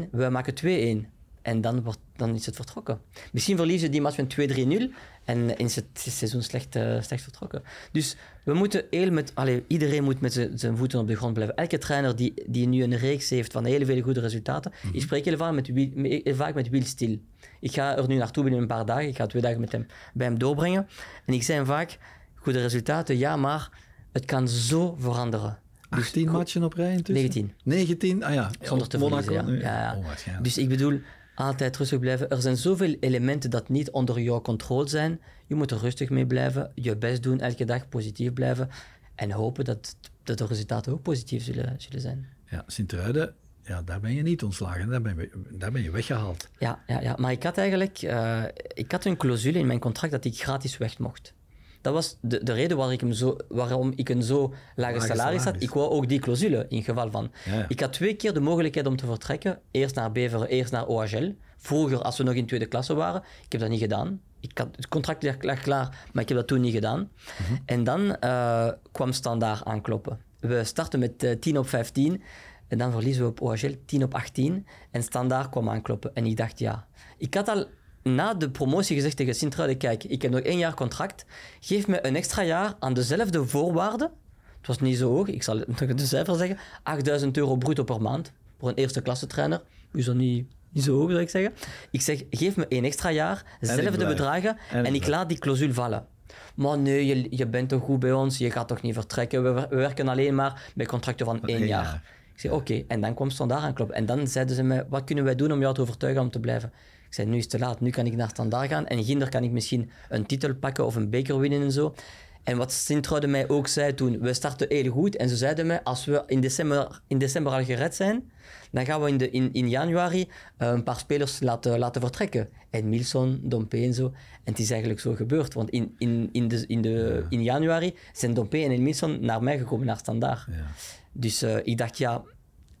1-1. 0.06 0.10
We 0.10 0.28
maken 0.28 1.04
2-1. 1.04 1.19
En 1.50 1.60
dan, 1.60 1.82
wordt, 1.82 1.98
dan 2.16 2.34
is 2.34 2.46
het 2.46 2.56
vertrokken. 2.56 3.00
Misschien 3.32 3.56
verliezen 3.56 3.90
die 3.90 4.00
match 4.00 4.16
met 4.16 4.36
2-3-0 4.40 4.94
en 5.24 5.56
is 5.56 5.76
het 5.76 5.86
seizoen 5.94 6.42
slecht, 6.42 6.76
uh, 6.76 7.02
slecht 7.02 7.22
vertrokken. 7.22 7.62
Dus 7.92 8.16
we 8.44 8.54
moeten 8.54 8.84
heel 8.90 9.10
met, 9.10 9.32
allez, 9.34 9.60
iedereen 9.66 10.04
moet 10.04 10.20
met 10.20 10.48
zijn 10.54 10.76
voeten 10.76 10.98
op 10.98 11.06
de 11.06 11.16
grond 11.16 11.34
blijven. 11.34 11.56
Elke 11.56 11.78
trainer 11.78 12.16
die, 12.16 12.34
die 12.46 12.66
nu 12.66 12.82
een 12.82 12.96
reeks 12.96 13.30
heeft 13.30 13.52
van 13.52 13.64
hele 13.64 13.84
veel 13.84 14.02
goede 14.02 14.20
resultaten, 14.20 14.72
mm 14.74 14.80
-hmm. 14.80 14.96
ik 14.96 15.02
spreek 15.02 15.24
heel 15.24 15.36
vaak 15.36 15.52
met, 15.52 15.66
heel 15.66 16.34
vaak 16.34 16.54
met 16.54 16.68
Will 16.68 16.82
Stil. 16.82 17.18
Ik 17.60 17.72
ga 17.72 17.96
er 17.96 18.08
nu 18.08 18.16
naartoe 18.16 18.42
binnen 18.42 18.60
een 18.60 18.66
paar 18.68 18.86
dagen. 18.86 19.08
Ik 19.08 19.16
ga 19.16 19.26
twee 19.26 19.42
dagen 19.42 19.60
met 19.60 19.72
hem, 19.72 19.86
bij 20.14 20.26
hem 20.26 20.38
doorbrengen. 20.38 20.88
En 21.26 21.34
ik 21.34 21.42
zei 21.42 21.58
hem 21.58 21.66
vaak, 21.66 21.98
goede 22.34 22.60
resultaten, 22.60 23.18
ja, 23.18 23.36
maar 23.36 23.70
het 24.12 24.24
kan 24.24 24.48
zo 24.48 24.96
veranderen. 24.98 25.58
18 25.88 26.24
dus, 26.24 26.32
matchen 26.32 26.62
op 26.62 26.72
rij 26.72 26.92
intussen? 26.92 27.14
19. 27.14 27.52
19? 27.62 28.24
Ah 28.24 28.34
ja, 28.34 28.50
zonder 28.60 28.88
te 28.88 28.98
verliezen. 28.98 29.32
Ja. 29.32 29.44
Ja, 29.46 29.98
ja. 30.24 30.40
Dus 30.40 30.58
ik 30.58 30.68
bedoel, 30.68 31.00
altijd 31.40 31.76
rustig 31.76 31.98
blijven. 31.98 32.30
Er 32.30 32.40
zijn 32.40 32.56
zoveel 32.56 32.96
elementen 33.00 33.50
dat 33.50 33.68
niet 33.68 33.90
onder 33.90 34.20
jouw 34.20 34.40
controle 34.40 34.88
zijn. 34.88 35.20
Je 35.46 35.54
moet 35.54 35.70
er 35.70 35.78
rustig 35.78 36.10
mee 36.10 36.26
blijven, 36.26 36.72
je 36.74 36.96
best 36.96 37.22
doen, 37.22 37.40
elke 37.40 37.64
dag 37.64 37.88
positief 37.88 38.32
blijven 38.32 38.68
en 39.14 39.30
hopen 39.30 39.64
dat, 39.64 39.96
dat 40.22 40.38
de 40.38 40.46
resultaten 40.46 40.92
ook 40.92 41.02
positief 41.02 41.44
zullen, 41.44 41.74
zullen 41.78 42.00
zijn. 42.00 42.28
Ja, 42.46 42.64
Sint-Truiden, 42.66 43.34
ja, 43.62 43.82
daar 43.82 44.00
ben 44.00 44.14
je 44.14 44.22
niet 44.22 44.42
ontslagen, 44.42 44.88
daar 44.88 45.02
ben 45.02 45.16
je, 45.16 45.30
daar 45.50 45.72
ben 45.72 45.82
je 45.82 45.90
weggehaald. 45.90 46.48
Ja, 46.58 46.82
ja, 46.86 47.00
ja, 47.00 47.14
maar 47.18 47.32
ik 47.32 47.42
had 47.42 47.58
eigenlijk 47.58 48.02
uh, 48.02 48.44
ik 48.74 48.92
had 48.92 49.04
een 49.04 49.16
clausule 49.16 49.58
in 49.58 49.66
mijn 49.66 49.78
contract 49.78 50.12
dat 50.12 50.24
ik 50.24 50.42
gratis 50.42 50.78
weg 50.78 50.98
mocht. 50.98 51.34
Dat 51.80 51.92
was 51.92 52.16
de, 52.20 52.44
de 52.44 52.52
reden 52.52 52.76
waarom 52.76 52.94
ik, 52.94 53.00
hem 53.00 53.12
zo, 53.12 53.36
waarom 53.48 53.92
ik 53.94 54.08
een 54.08 54.22
zo 54.22 54.54
lage, 54.76 55.00
salaris 55.00 55.44
had. 55.44 55.62
Ik 55.62 55.70
wou 55.70 55.90
ook 55.90 56.08
die 56.08 56.18
clausule 56.18 56.66
in 56.68 56.82
geval 56.82 57.10
van. 57.10 57.30
Ik 57.68 57.80
had 57.80 57.92
twee 57.92 58.14
keer 58.14 58.34
de 58.34 58.40
mogelijkheid 58.40 58.86
om 58.86 58.96
te 58.96 59.06
vertrekken. 59.06 59.60
Eerst 59.70 59.94
naar 59.94 60.12
Beveren, 60.12 60.48
eerst 60.48 60.72
naar 60.72 60.86
OHL. 60.86 61.34
Vroeger, 61.56 62.02
als 62.02 62.18
we 62.18 62.24
nog 62.24 62.34
in 62.34 62.46
tweede 62.46 62.66
klasse 62.66 62.94
waren. 62.94 63.22
Ik 63.44 63.52
heb 63.52 63.60
dat 63.60 63.70
niet 63.70 63.80
gedaan. 63.80 64.20
Ik 64.40 64.58
had, 64.58 64.68
het 64.76 64.88
contract 64.88 65.42
lag 65.42 65.58
klaar, 65.58 66.06
maar 66.12 66.22
ik 66.22 66.28
heb 66.28 66.38
dat 66.38 66.46
toen 66.46 66.60
niet 66.60 66.74
gedaan. 66.74 67.10
Mhm. 67.38 67.60
En 67.64 67.84
dan 67.84 68.16
uh, 68.24 68.68
kwam 68.92 69.12
Standaard 69.12 69.64
aankloppen. 69.64 70.20
We 70.40 70.64
starten 70.64 70.98
met 70.98 71.22
uh, 71.22 71.30
eh, 71.30 71.38
10 71.38 71.58
op 71.58 71.68
15. 71.68 72.22
En 72.68 72.78
dan 72.78 72.92
verliezen 72.92 73.22
we 73.22 73.28
op 73.28 73.40
OHL 73.40 73.74
10 73.86 74.02
op 74.02 74.14
18. 74.14 74.66
En 74.90 75.02
Standaard 75.02 75.48
kwam 75.48 75.68
aankloppen. 75.68 76.14
En 76.14 76.26
ik 76.26 76.36
dacht, 76.36 76.58
ja. 76.58 76.86
Ik 77.18 77.34
had 77.34 77.48
al 77.48 77.66
na 78.02 78.34
de 78.34 78.50
promotie 78.50 78.96
gezegd 78.96 79.16
tegen 79.16 79.34
Sint-Truiden, 79.34 79.76
kijk, 79.76 80.04
ik 80.04 80.22
heb 80.22 80.30
nog 80.30 80.40
één 80.40 80.58
jaar 80.58 80.74
contract, 80.74 81.24
geef 81.60 81.86
me 81.86 82.06
een 82.06 82.16
extra 82.16 82.42
jaar 82.42 82.74
aan 82.78 82.94
dezelfde 82.94 83.46
voorwaarden. 83.46 84.10
Het 84.58 84.66
was 84.66 84.80
niet 84.80 84.96
zo 84.96 85.08
hoog, 85.08 85.26
ik 85.26 85.42
zal 85.42 85.58
het 85.58 85.98
de 85.98 86.06
cijfer 86.06 86.36
zeggen, 86.36 86.58
8000 86.82 87.36
euro 87.36 87.56
bruto 87.56 87.84
per 87.84 88.02
maand 88.02 88.32
voor 88.58 88.68
een 88.68 88.74
eerste 88.74 89.00
klasse 89.00 89.26
trainer. 89.26 89.62
Is 89.92 90.04
dat 90.04 90.14
niet, 90.14 90.46
niet 90.70 90.84
zo 90.84 90.98
hoog, 90.98 91.10
zou 91.10 91.22
ik 91.22 91.30
zeggen. 91.30 91.52
Ik 91.90 92.00
zeg, 92.00 92.22
geef 92.30 92.56
me 92.56 92.66
één 92.68 92.84
extra 92.84 93.10
jaar, 93.10 93.44
dezelfde 93.60 94.06
bedragen 94.06 94.56
en, 94.70 94.94
ik 94.94 95.06
laat 95.06 95.28
die 95.28 95.38
clausule 95.38 95.74
vallen. 95.74 96.06
Maar 96.54 96.78
nee, 96.78 97.06
je, 97.06 97.26
je 97.30 97.46
bent 97.46 97.68
toch 97.68 97.82
goed 97.82 97.98
bij 97.98 98.12
ons, 98.12 98.38
je 98.38 98.50
gaat 98.50 98.68
toch 98.68 98.82
niet 98.82 98.94
vertrekken. 98.94 99.42
We, 99.42 99.66
we 99.68 99.76
werken 99.76 100.08
alleen 100.08 100.34
maar 100.34 100.70
met 100.74 100.86
contracten 100.86 101.26
van 101.26 101.42
één 101.44 101.66
jaar. 101.66 102.02
Ik 102.34 102.40
zeg, 102.40 102.52
oké. 102.52 102.84
En 102.88 103.00
dan 103.00 103.14
kwam 103.14 103.30
Standaard 103.30 103.62
aankloppen. 103.62 103.96
En 103.96 104.06
dan 104.06 104.28
zeiden 104.28 104.56
ze 104.56 104.62
me, 104.62 104.84
wat 104.88 105.04
kunnen 105.04 105.24
wij 105.24 105.34
doen 105.34 105.52
om 105.52 105.60
jou 105.60 105.74
te 105.74 105.80
overtuigen 105.80 106.22
om 106.22 106.30
te 106.30 106.40
blijven? 106.40 106.72
Ik 107.10 107.16
zei, 107.16 107.28
nu 107.28 107.36
is 107.36 107.42
het 107.42 107.50
te 107.50 107.58
laat, 107.58 107.80
nu 107.80 107.90
kan 107.90 108.06
ik 108.06 108.16
naar 108.16 108.28
Standaard 108.28 108.68
gaan. 108.68 108.86
En 108.86 109.04
Ginder 109.04 109.28
kan 109.28 109.42
ik 109.42 109.50
misschien 109.50 109.90
een 110.08 110.26
titel 110.26 110.54
pakken 110.54 110.86
of 110.86 110.94
een 110.94 111.10
beker 111.10 111.38
winnen 111.38 111.62
en 111.62 111.72
zo. 111.72 111.94
En 112.42 112.56
wat 112.56 112.72
sint 112.72 113.26
mij 113.26 113.48
ook 113.48 113.66
zei 113.66 113.94
toen, 113.94 114.18
we 114.18 114.32
starten 114.32 114.66
heel 114.68 114.90
goed. 114.90 115.16
En 115.16 115.28
ze 115.28 115.36
zeiden 115.36 115.66
mij, 115.66 115.82
als 115.82 116.04
we 116.04 116.22
in 116.26 116.40
december, 116.40 117.00
in 117.06 117.18
december 117.18 117.52
al 117.52 117.64
gered 117.64 117.94
zijn, 117.94 118.30
dan 118.70 118.84
gaan 118.84 119.02
we 119.02 119.08
in, 119.08 119.16
de, 119.16 119.30
in, 119.30 119.52
in 119.52 119.68
januari 119.68 120.20
uh, 120.20 120.68
een 120.68 120.82
paar 120.82 120.98
spelers 120.98 121.40
laten, 121.40 121.78
laten 121.78 122.00
vertrekken. 122.00 122.48
En 122.70 122.88
Milson, 122.88 123.40
Dompe 123.42 123.76
en 123.76 123.94
zo. 123.94 124.06
En 124.44 124.52
het 124.52 124.58
is 124.58 124.70
eigenlijk 124.70 125.00
zo 125.00 125.14
gebeurd. 125.14 125.54
Want 125.54 125.70
in, 125.70 125.94
in, 125.98 126.28
in, 126.32 126.48
de, 126.48 126.64
in, 126.66 126.80
de, 126.82 127.24
in 127.28 127.42
januari 127.42 127.94
zijn 128.12 128.34
Dompe 128.34 128.58
en 128.58 128.82
Milson 128.82 129.20
naar 129.20 129.42
mij 129.42 129.58
gekomen, 129.58 129.86
naar 129.86 129.98
Standaard. 129.98 130.46
Ja. 130.48 130.66
Dus 131.12 131.42
uh, 131.42 131.56
ik 131.62 131.78
dacht, 131.78 131.98
ja, 131.98 132.22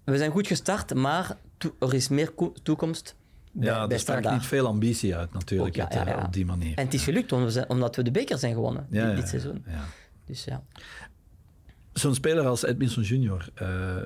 we 0.04 0.16
zijn 0.16 0.30
goed 0.30 0.46
gestart, 0.46 0.94
maar 0.94 1.36
er 1.78 1.94
is 1.94 2.08
meer 2.08 2.32
toekomst 2.62 3.14
ja, 3.52 3.88
er 3.88 3.98
staat 3.98 4.32
niet 4.32 4.46
veel 4.46 4.66
ambitie 4.66 5.16
uit 5.16 5.32
natuurlijk 5.32 5.76
ja, 5.76 5.88
het, 5.88 6.08
uh, 6.08 6.22
op 6.24 6.32
die 6.32 6.46
manier. 6.46 6.76
En 6.76 6.84
het 6.84 6.94
is 6.94 7.04
gelukt 7.04 7.32
omdat 7.68 7.96
we 7.96 8.02
de 8.02 8.10
beker 8.10 8.38
zijn 8.38 8.54
gewonnen 8.54 8.86
dit, 8.90 9.16
dit 9.16 9.28
seizoen. 9.28 9.64
Dus 10.26 10.44
ja. 10.44 10.62
Zo'n 11.92 12.14
speler 12.14 12.46
als 12.46 12.64
Edmilson 12.64 13.02
Junior, 13.02 13.48
uh, 13.62 13.96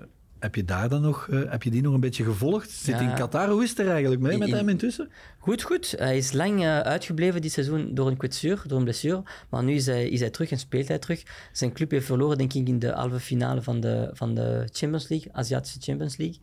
heb 0.45 0.55
je 0.55 0.64
daar 0.64 0.88
dan 0.88 1.03
nog, 1.03 1.26
uh, 1.30 1.51
heb 1.51 1.62
je 1.62 1.70
die 1.70 1.82
nog 1.82 1.95
een 1.95 2.01
beetje 2.01 2.24
gevolgd? 2.24 2.70
Zit 2.70 3.01
in 3.01 3.14
Qatar? 3.14 3.49
Hoe 3.49 3.62
is 3.62 3.70
het 3.70 3.78
er 3.78 3.88
eigenlijk 3.88 4.20
mee 4.20 4.38
met 4.38 4.51
hem 4.51 4.68
intussen? 4.68 5.09
Goed, 5.38 5.62
goed. 5.62 5.95
Hij 5.99 6.16
is 6.16 6.32
lang 6.32 6.61
uh, 6.61 6.78
uitgebleven 6.78 7.42
dit 7.42 7.53
seizoen 7.53 7.95
door 7.95 8.07
een 8.07 8.16
kwetsuur, 8.16 8.62
door 8.66 8.78
een 8.78 8.84
blessure. 8.84 9.22
Maar 9.49 9.64
nu 9.64 9.74
is 9.74 9.86
hij, 9.86 10.09
is 10.09 10.20
hij 10.20 10.30
terug 10.30 10.51
en 10.51 10.59
speelt 10.59 10.88
hij 10.88 10.99
terug. 10.99 11.22
Zijn 11.53 11.72
club 11.72 11.90
heeft 11.90 12.07
verloren, 12.07 12.38
denk 12.38 12.53
ik, 12.53 12.68
in 12.68 12.78
de 12.78 12.90
halve 12.90 13.20
finale 13.20 13.62
van 13.62 13.80
de, 13.80 14.11
van 14.12 14.34
de 14.34 14.68
Champions 14.72 15.09
League, 15.09 15.32
Aziatische 15.32 15.78
Champions 15.80 16.16
League. 16.16 16.38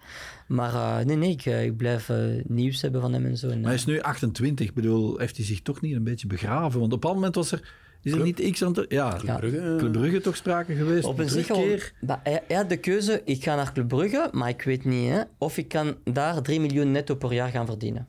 Maar 0.48 0.74
uh, 0.74 1.06
nee, 1.06 1.16
nee, 1.16 1.30
ik, 1.30 1.46
ik 1.46 1.78
blijf 1.78 2.12
nieuws 2.44 2.82
hebben 2.82 3.02
van 3.02 3.14
hem 3.14 3.26
en 3.26 3.38
zo. 3.38 3.50
En, 3.50 3.60
maar 3.60 3.66
hij 3.70 3.76
is 3.76 3.86
nu 3.86 4.00
28. 4.00 4.68
Ik 4.68 4.74
bedoel, 4.74 5.18
heeft 5.18 5.38
hij 5.38 5.46
zich 5.46 5.62
toch 5.62 5.82
niet 5.82 5.96
een 5.96 6.04
beetje 6.04 6.28
begraven? 6.28 6.80
Want 6.80 6.94
op 6.94 7.04
een 7.04 7.14
moment 7.14 7.36
was 7.36 7.52
er 7.52 7.62
Is 8.04 8.12
er 8.12 8.24
niet 8.24 8.52
x 8.52 8.64
aantal... 8.64 8.86
Ja, 8.88 9.16
Club 9.18 9.38
Brugge, 9.40 9.76
Club 9.78 9.92
Brugge 9.92 10.22
toch 10.22 10.36
sprake 10.36 10.76
geweest? 10.76 11.06
Op 11.06 11.20
een 11.20 11.30
zich 11.30 11.46
terugkeer. 11.46 11.94
Maar 12.02 12.20
hij, 12.24 12.44
hij 12.48 12.58
had 12.58 12.70
de 12.70 12.78
keuze, 12.78 13.22
ik 13.26 13.44
ga 13.44 13.56
naar 13.56 13.74
Club 13.74 13.88
Brugge, 13.88 14.30
maar 14.32 14.50
ik 14.50 14.62
weet 14.62 14.86
niet, 14.86 15.10
hè, 15.10 15.22
of 15.38 15.58
ik 15.58 15.68
kan 15.68 15.96
daar 16.04 16.42
3 16.42 16.60
miljoen 16.60 16.92
netto 16.92 17.16
per 17.16 17.34
jaar 17.34 17.50
gaan 17.50 17.66
verdienen. 17.66 18.08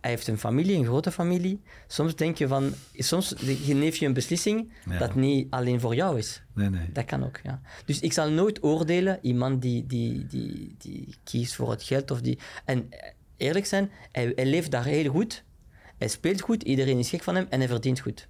Hij 0.00 0.10
heeft 0.10 0.26
een 0.26 0.38
familie, 0.38 0.76
een 0.76 0.84
grote 0.84 1.10
familie. 1.10 1.60
Soms 1.86 2.16
denk 2.16 2.36
je 2.38 2.48
van, 2.48 2.72
soms 2.92 3.34
neef 3.66 3.96
je 3.96 4.06
een 4.06 4.12
beslissing 4.12 4.72
Ja. 4.88 4.98
dat 4.98 5.14
niet 5.14 5.46
alleen 5.50 5.80
voor 5.80 5.94
jou 5.94 6.18
is. 6.18 6.42
Nee, 6.54 6.70
nee. 6.70 6.92
Dat 6.92 7.04
kan 7.04 7.24
ook, 7.24 7.40
ja. 7.42 7.60
Dus 7.84 8.00
ik 8.00 8.12
zal 8.12 8.30
nooit 8.30 8.62
oordelen, 8.62 9.18
iemand 9.22 9.62
die, 9.62 9.86
die, 9.86 10.26
die, 10.26 10.74
die 10.78 11.14
kiest 11.24 11.54
voor 11.54 11.70
het 11.70 11.82
geld 11.82 12.10
of 12.10 12.20
die... 12.20 12.38
En 12.64 12.88
eerlijk 13.36 13.66
zijn, 13.66 13.90
hij, 14.12 14.32
hij 14.34 14.46
leeft 14.46 14.70
daar 14.70 14.84
heel 14.84 15.10
goed. 15.10 15.44
Hij 15.98 16.08
speelt 16.08 16.40
goed, 16.40 16.62
iedereen 16.62 16.98
is 16.98 17.08
gek 17.08 17.22
van 17.22 17.34
hem 17.34 17.46
en 17.50 17.58
hij 17.58 17.68
verdient 17.68 18.00
goed. 18.00 18.28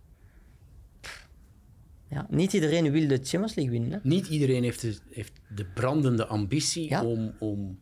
Ja, 2.09 2.27
niet 2.31 2.53
iedereen 2.53 2.91
wil 2.91 3.09
de 3.09 3.15
Champions 3.23 3.55
League 3.55 3.71
winnen. 3.71 3.91
Hè? 3.93 3.99
Niet 4.09 4.27
iedereen 4.27 4.63
heeft 4.63 4.81
de, 4.81 4.97
heeft 5.11 5.33
de 5.49 5.65
brandende 5.65 6.27
ambitie 6.27 6.89
Ja. 6.89 7.05
om, 7.05 7.33
om 7.39 7.79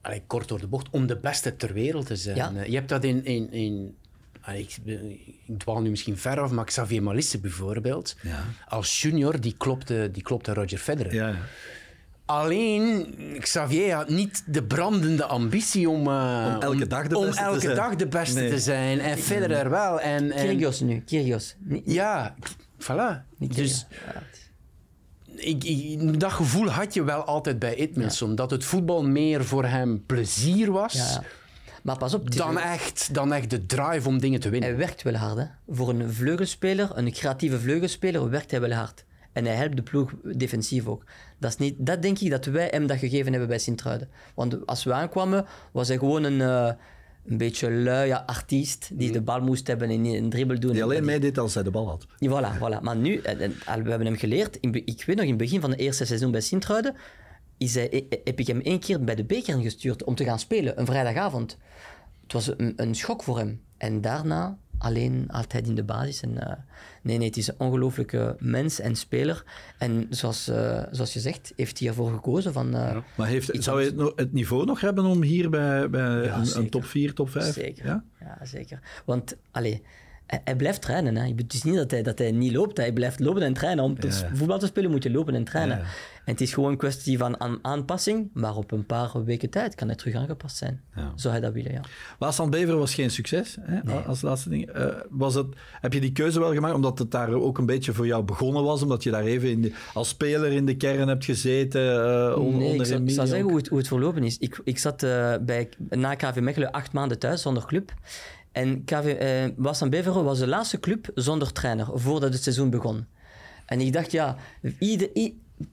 allee, 0.00 0.22
kort 0.26 0.48
door 0.48 0.60
de 0.60 0.66
bocht, 0.66 0.88
om 0.90 1.06
de 1.06 1.16
beste 1.18 1.56
ter 1.56 1.72
wereld 1.72 2.06
te 2.06 2.16
zijn. 2.16 2.36
Ja. 2.36 2.52
Eh, 2.54 2.66
Je 2.66 2.74
hebt 2.74 2.88
dat 2.88 3.04
in... 3.04 3.24
in, 3.24 3.52
in 3.52 3.94
allee, 4.40 4.60
ik, 4.62 4.76
ik 5.46 5.58
dwaal 5.58 5.80
nu 5.82 5.90
misschien 5.90 6.16
ver 6.18 6.40
af, 6.40 6.50
maar 6.50 6.64
Xavier 6.64 7.02
Malisse 7.02 7.38
bijvoorbeeld, 7.40 8.16
Ja. 8.22 8.44
als 8.68 9.02
junior, 9.02 9.40
die 9.40 9.54
klopte, 9.56 10.08
die 10.12 10.22
klopte 10.22 10.54
Roger 10.54 10.78
Federer. 10.78 11.14
Ja, 11.14 11.28
ja. 11.28 11.36
Alleen, 12.24 13.14
Xavier 13.40 13.94
had 13.94 14.08
niet 14.08 14.42
de 14.46 14.62
brandende 14.64 15.24
ambitie 15.24 15.88
om, 15.88 16.06
eh, 16.06 16.52
Om 16.56 16.62
elke 16.62 16.86
dag 16.86 17.06
de 17.06 17.18
om 17.18 17.24
beste 17.26 17.40
te 17.40 17.46
elke 17.48 17.60
zijn. 17.60 17.76
dag 17.76 17.94
de 17.96 18.06
beste 18.06 18.40
Nee. 18.40 18.50
te 18.50 18.58
zijn. 18.58 18.98
En 19.00 19.18
Federer 19.18 19.70
wel. 19.70 20.00
En, 20.00 20.30
en, 20.32 20.46
Kyrgios 20.46 20.80
nu, 20.80 21.00
Kyrgios. 21.00 21.56
Ja, 21.84 22.34
voilà. 22.78 23.24
Dus. 23.38 23.86
Ja, 24.06 24.22
ik, 25.34 25.64
ik- 25.64 26.20
dat 26.20 26.32
gevoel 26.32 26.68
had 26.68 26.94
je 26.94 27.04
wel 27.04 27.24
altijd 27.24 27.58
bij 27.58 27.74
Edmondson. 27.74 28.34
Dat 28.34 28.50
het 28.50 28.64
voetbal 28.64 29.02
meer 29.04 29.44
voor 29.44 29.64
hem 29.64 30.04
plezier 30.06 30.72
was 30.72 30.92
ja. 30.92 31.22
Maar 31.82 31.98
pas 31.98 32.14
op, 32.14 32.34
dan, 32.36 32.58
echt, 32.58 33.14
dan 33.14 33.32
echt 33.32 33.50
de 33.50 33.66
drive 33.66 34.08
om 34.08 34.20
dingen 34.20 34.40
te 34.40 34.48
winnen. 34.48 34.68
hij 34.68 34.78
werkt 34.78 35.02
wel 35.02 35.14
hard. 35.14 35.36
Hè? 35.36 35.44
Voor 35.68 35.88
een 35.88 36.12
vleugelspeler, 36.12 36.90
een 36.94 37.12
creatieve 37.12 37.60
vleugelspeler, 37.60 38.30
werkt 38.30 38.50
hij 38.50 38.60
wel 38.60 38.72
hard. 38.72 39.04
En 39.32 39.44
hij 39.44 39.54
helpt 39.54 39.76
de 39.76 39.82
ploeg 39.82 40.12
defensief 40.22 40.86
ook. 40.86 41.04
Dat, 41.38 41.50
is 41.50 41.56
niet, 41.56 41.74
dat 41.78 42.02
denk 42.02 42.18
ik 42.18 42.30
dat 42.30 42.44
wij 42.44 42.68
hem 42.70 42.86
dat 42.86 42.98
gegeven 42.98 43.30
hebben 43.30 43.48
bij 43.48 43.58
Sint-Truiden. 43.58 44.08
Want 44.34 44.66
als 44.66 44.84
we 44.84 44.92
aankwamen, 44.92 45.46
was 45.72 45.88
hij 45.88 45.98
gewoon 45.98 46.22
een, 46.22 46.40
eh, 46.40 46.72
een 47.26 47.38
beetje 47.38 47.70
luie 47.70 48.16
artiest 48.16 48.90
die 48.92 49.12
de 49.12 49.20
bal 49.20 49.40
moest 49.40 49.66
hebben 49.66 49.90
en 49.90 50.04
een 50.04 50.30
dribbel 50.30 50.58
doen. 50.58 50.70
Die 50.72 50.80
En 50.80 50.86
alleen 50.86 51.04
meedeed 51.04 51.38
als 51.38 51.54
hij 51.54 51.62
de 51.62 51.70
bal 51.70 51.88
had. 51.88 52.06
Voilà, 52.06 52.58
voilà. 52.58 52.82
Maar 52.82 52.96
nu, 52.96 53.20
we 53.22 53.50
hebben 53.66 54.06
hem 54.06 54.16
geleerd, 54.16 54.58
ik 54.60 55.04
weet 55.06 55.16
nog 55.16 55.24
in 55.24 55.28
het 55.28 55.36
begin 55.36 55.60
van 55.60 55.70
het 55.70 55.78
eerste 55.78 56.04
seizoen 56.04 56.30
bij 56.30 56.40
Sint-Truiden, 56.40 56.94
is 57.58 57.74
hij, 57.74 57.90
eh, 57.90 58.18
heb 58.24 58.40
ik 58.40 58.46
hem 58.46 58.60
één 58.60 58.80
keer 58.80 59.04
bij 59.04 59.14
de 59.14 59.24
beker 59.24 59.60
gestuurd 59.60 60.04
om 60.04 60.14
te 60.14 60.24
gaan 60.24 60.38
spelen, 60.38 60.80
een 60.80 60.86
vrijdagavond. 60.86 61.58
Het 62.22 62.32
was 62.32 62.50
een, 62.56 62.72
een 62.76 62.94
schok 62.94 63.22
voor 63.22 63.38
hem. 63.38 63.60
En 63.76 64.00
daarna 64.00 64.58
alleen 64.78 65.28
altijd 65.30 65.66
in 65.66 65.74
de 65.74 65.84
basis. 65.84 66.20
En, 66.22 66.48
eh, 66.48 66.56
nee, 67.02 67.18
nee, 67.18 67.26
het 67.26 67.36
is 67.36 67.48
een 67.48 67.54
ongelooflijke 67.58 68.36
mens 68.38 68.80
en 68.80 68.96
speler. 68.96 69.44
En 69.78 70.06
zoals, 70.10 70.48
eh, 70.48 70.82
zoals 70.90 71.12
je 71.12 71.20
zegt, 71.20 71.52
heeft 71.56 71.78
hij 71.78 71.88
ervoor 71.88 72.10
gekozen 72.12 72.52
van... 72.52 72.74
eh, 72.74 72.96
Maar 73.16 73.26
heeft, 73.26 73.50
zou 73.52 73.82
je 73.82 73.90
het, 73.90 74.12
het 74.16 74.32
niveau 74.32 74.64
nog 74.64 74.80
hebben 74.80 75.04
om 75.04 75.22
hier 75.22 75.50
bij, 75.50 75.90
bij 75.90 76.30
een, 76.54 76.70
top 76.70 76.84
4, 76.84 77.12
top 77.14 77.30
5? 77.30 77.54
Zeker. 77.54 77.86
Ja? 77.86 78.04
Ja, 78.20 78.44
zeker. 78.44 78.80
Want, 79.04 79.36
allee, 79.50 79.82
hij, 80.26 80.40
hij 80.44 80.56
blijft 80.56 80.82
trainen. 80.82 81.16
Hè. 81.16 81.32
Het 81.36 81.52
is 81.54 81.62
niet 81.62 81.74
dat 81.76 81.90
hij, 81.90 82.02
dat 82.02 82.18
hij 82.18 82.32
niet 82.32 82.52
loopt. 82.52 82.76
Hij 82.76 82.92
blijft 82.92 83.20
lopen 83.20 83.42
en 83.42 83.52
trainen. 83.52 83.84
Om 83.84 84.00
te- 84.00 84.06
Ja, 84.06 84.14
ja. 84.16 84.30
voetbal 84.36 84.58
te 84.58 84.66
spelen 84.66 84.90
moet 84.90 85.02
je 85.02 85.10
lopen 85.10 85.34
en 85.34 85.44
trainen. 85.44 85.76
Ja. 85.78 85.82
En 86.24 86.32
het 86.32 86.40
is 86.40 86.54
gewoon 86.54 86.70
een 86.70 86.76
kwestie 86.76 87.18
van 87.18 87.40
aan, 87.40 87.58
aanpassing. 87.62 88.30
Maar 88.32 88.56
op 88.56 88.72
een 88.72 88.86
paar 88.86 89.24
weken 89.24 89.50
tijd 89.50 89.74
kan 89.74 89.86
hij 89.86 89.96
terug 89.96 90.14
aangepast 90.14 90.56
zijn. 90.56 90.80
Ja. 90.96 91.12
Zou 91.14 91.32
hij 91.34 91.42
dat 91.42 91.52
willen, 91.52 91.72
ja. 91.72 91.80
Waasland 92.18 92.50
Bever 92.50 92.76
was 92.78 92.94
geen 92.94 93.10
succes, 93.10 93.56
hè, 93.60 93.92
als 94.06 94.22
laatste 94.22 94.48
ding. 94.48 94.66
Eh, 94.70 94.86
was 95.10 95.34
het, 95.34 95.46
heb 95.80 95.92
je 95.92 96.00
die 96.00 96.12
keuze 96.12 96.38
wel 96.40 96.52
gemaakt 96.54 96.74
omdat 96.74 96.98
het 96.98 97.10
daar 97.10 97.32
ook 97.32 97.58
een 97.58 97.66
beetje 97.66 97.92
voor 97.92 98.06
jou 98.06 98.22
begonnen 98.24 98.62
was? 98.64 98.82
Omdat 98.82 99.02
je 99.02 99.10
daar 99.10 99.24
even 99.24 99.50
in 99.50 99.62
de- 99.62 99.72
als 99.94 100.08
speler 100.08 100.52
in 100.52 100.66
de 100.66 100.76
kern 100.76 101.08
hebt 101.08 101.24
gezeten? 101.24 101.82
eh, 102.30 102.38
on- 102.38 102.56
Nee, 102.56 102.64
ik 102.66 102.70
onder 102.70 102.86
zal, 102.86 103.00
ik 103.00 103.10
zal 103.10 103.26
zeggen 103.26 103.48
hoe 103.48 103.56
het, 103.56 103.68
hoe 103.68 103.78
het 103.78 103.88
verlopen 103.88 104.22
is. 104.24 104.38
Ik, 104.38 104.60
ik 104.64 104.78
zat 104.78 105.02
eh, 105.02 105.34
bij, 105.40 105.68
na 105.90 106.14
KV 106.14 106.38
Mechelen 106.40 106.70
acht 106.70 106.92
maanden 106.92 107.18
thuis 107.18 107.42
zonder 107.42 107.66
club. 107.66 107.92
En 108.56 108.84
KV 108.84 109.16
eh 109.18 109.48
Waasland 109.56 109.92
Beveren 109.92 110.24
was 110.24 110.38
de 110.38 110.46
laatste 110.46 110.80
club 110.80 111.10
zonder 111.14 111.52
trainer 111.52 111.88
voordat 111.94 112.32
het 112.32 112.42
seizoen 112.42 112.70
begon. 112.70 113.06
En 113.66 113.80
ik 113.80 113.92
dacht, 113.92 114.12
ja, 114.12 114.36
ieder, 114.78 115.10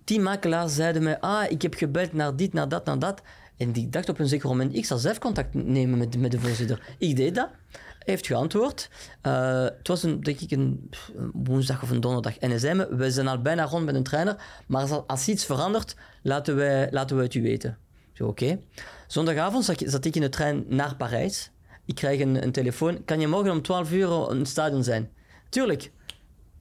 tien 0.03 0.23
makelaars 0.23 0.75
zeiden 0.75 1.03
mij, 1.03 1.19
ah, 1.19 1.51
ik 1.51 1.61
heb 1.61 1.73
gebeld 1.73 2.13
naar 2.13 2.35
dit, 2.35 2.53
naar 2.53 2.69
dat, 2.69 2.85
naar 2.85 2.99
dat. 2.99 3.21
En 3.57 3.73
ik 3.73 3.91
dacht 3.91 4.09
op 4.09 4.19
een 4.19 4.27
zeker 4.27 4.49
moment, 4.49 4.75
ik 4.75 4.85
zal 4.85 4.97
zelf 4.97 5.19
contact 5.19 5.53
nemen 5.53 5.97
met, 5.97 6.17
met 6.17 6.31
de 6.31 6.39
voorzitter. 6.39 6.95
Ik 6.97 7.15
deed 7.15 7.35
dat. 7.35 7.49
Hij 7.71 8.13
heeft 8.13 8.27
geantwoord. 8.27 8.89
Eh, 9.21 9.63
het 9.63 9.87
was 9.87 10.03
een, 10.03 10.21
denk 10.21 10.39
ik 10.39 10.51
een, 10.51 10.89
woensdag 11.33 11.83
of 11.83 11.89
een 11.89 12.01
donderdag. 12.01 12.37
En 12.37 12.49
hij 12.49 12.59
zei 12.59 12.85
we 12.89 13.11
zijn 13.11 13.27
al 13.27 13.41
bijna 13.41 13.63
rond 13.63 13.85
met 13.85 13.95
een 13.95 14.03
trainer, 14.03 14.35
maar 14.67 15.01
als, 15.01 15.27
iets 15.27 15.45
verandert, 15.45 15.95
laten 16.21 16.55
wij, 16.55 16.87
laten 16.91 17.17
we 17.17 17.23
het 17.23 17.33
u 17.33 17.41
weten. 17.41 17.77
Zei, 18.13 18.29
oké. 18.29 18.59
Zondagavond 19.07 19.65
zat 19.77 20.05
ik 20.05 20.15
in 20.15 20.21
de 20.21 20.29
trein 20.29 20.65
naar 20.67 20.95
Parijs. 20.95 21.51
Ik 21.85 21.95
krijg 21.95 22.19
een, 22.19 22.43
een 22.43 22.51
telefoon. 22.51 23.03
Kan 23.05 23.19
je 23.19 23.27
morgen 23.27 23.51
om 23.51 23.61
12 23.61 23.91
uur 23.91 24.31
in 24.31 24.37
het 24.37 24.47
stadion 24.47 24.83
zijn? 24.83 25.09
Tuurlijk. 25.49 25.91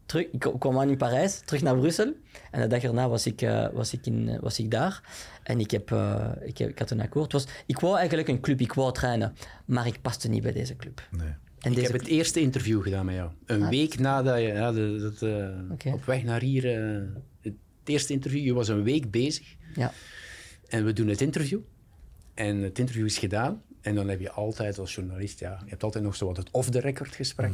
Terug, 0.07 0.27
ik 0.33 0.41
kom- 0.41 0.59
kwam 0.59 0.79
aan 0.79 0.89
in 0.89 0.97
Parijs, 0.97 1.41
terug 1.45 1.62
naar 1.62 1.77
Brussel. 1.79 2.12
En 2.51 2.61
de 2.61 2.66
dag 2.66 2.83
erna 2.83 3.09
was 3.09 3.27
ik, 3.27 3.43
eh, 3.43 3.68
was 3.73 3.93
ik, 3.93 4.07
in, 4.07 4.29
eh, 4.29 4.41
was 4.41 4.59
ik 4.59 4.70
daar. 4.70 5.03
En 5.43 5.61
ik, 5.61 5.70
heb, 5.70 5.91
eh, 5.93 6.29
ik, 6.45 6.59
heb, 6.59 6.68
ik 6.68 6.79
had 6.79 6.91
een 6.91 7.01
akkoord. 7.01 7.33
Het 7.33 7.43
was, 7.43 7.53
ik 7.66 7.79
wou 7.81 7.97
eigenlijk 7.99 8.29
een 8.29 8.41
club, 8.41 8.61
ik 8.61 8.73
wou 8.73 8.93
trainen. 8.93 9.35
Maar 9.64 9.87
ik 9.87 10.01
paste 10.03 10.29
niet 10.29 10.43
bij 10.43 10.53
deze 10.53 10.77
club. 10.77 11.09
Nee. 11.11 11.29
En 11.59 11.70
Ik 11.70 11.77
deze 11.77 11.91
heb 11.93 12.01
het 12.01 12.09
eerste 12.09 12.41
interview 12.41 12.83
gedaan 12.83 13.05
met 13.05 13.14
jou. 13.14 13.31
Een 13.47 13.68
week 13.68 13.99
nadat 13.99 14.37
je 14.39 14.47
ja, 14.47 14.73
dat, 14.73 15.23
eh, 15.23 15.93
op 15.95 16.05
weg 16.05 16.23
naar 16.23 16.41
hier... 16.41 16.64
het 17.41 17.55
eerste 17.85 18.12
interview, 18.12 18.45
je 18.45 18.53
was 18.55 18.68
een 18.68 18.83
week 18.83 19.11
bezig. 19.11 19.55
Ja. 19.75 19.93
En 20.68 20.85
we 20.85 20.93
doen 20.93 21.09
het 21.09 21.20
interview. 21.20 21.61
En 22.35 22.57
het 22.57 22.79
interview 22.79 23.05
is 23.07 23.18
gedaan. 23.18 23.62
En 23.83 23.95
dan 23.95 24.09
heb 24.09 24.20
je 24.20 24.30
altijd 24.30 24.78
als 24.78 24.95
journalist, 24.95 25.41
ja, 25.41 25.59
je 25.64 25.70
hebt 25.70 25.83
altijd 25.83 26.05
nog 26.05 26.16
zo 26.16 26.26
wat 26.26 26.37
het 26.37 26.49
off-the-record 26.51 27.14
gesprek. 27.14 27.53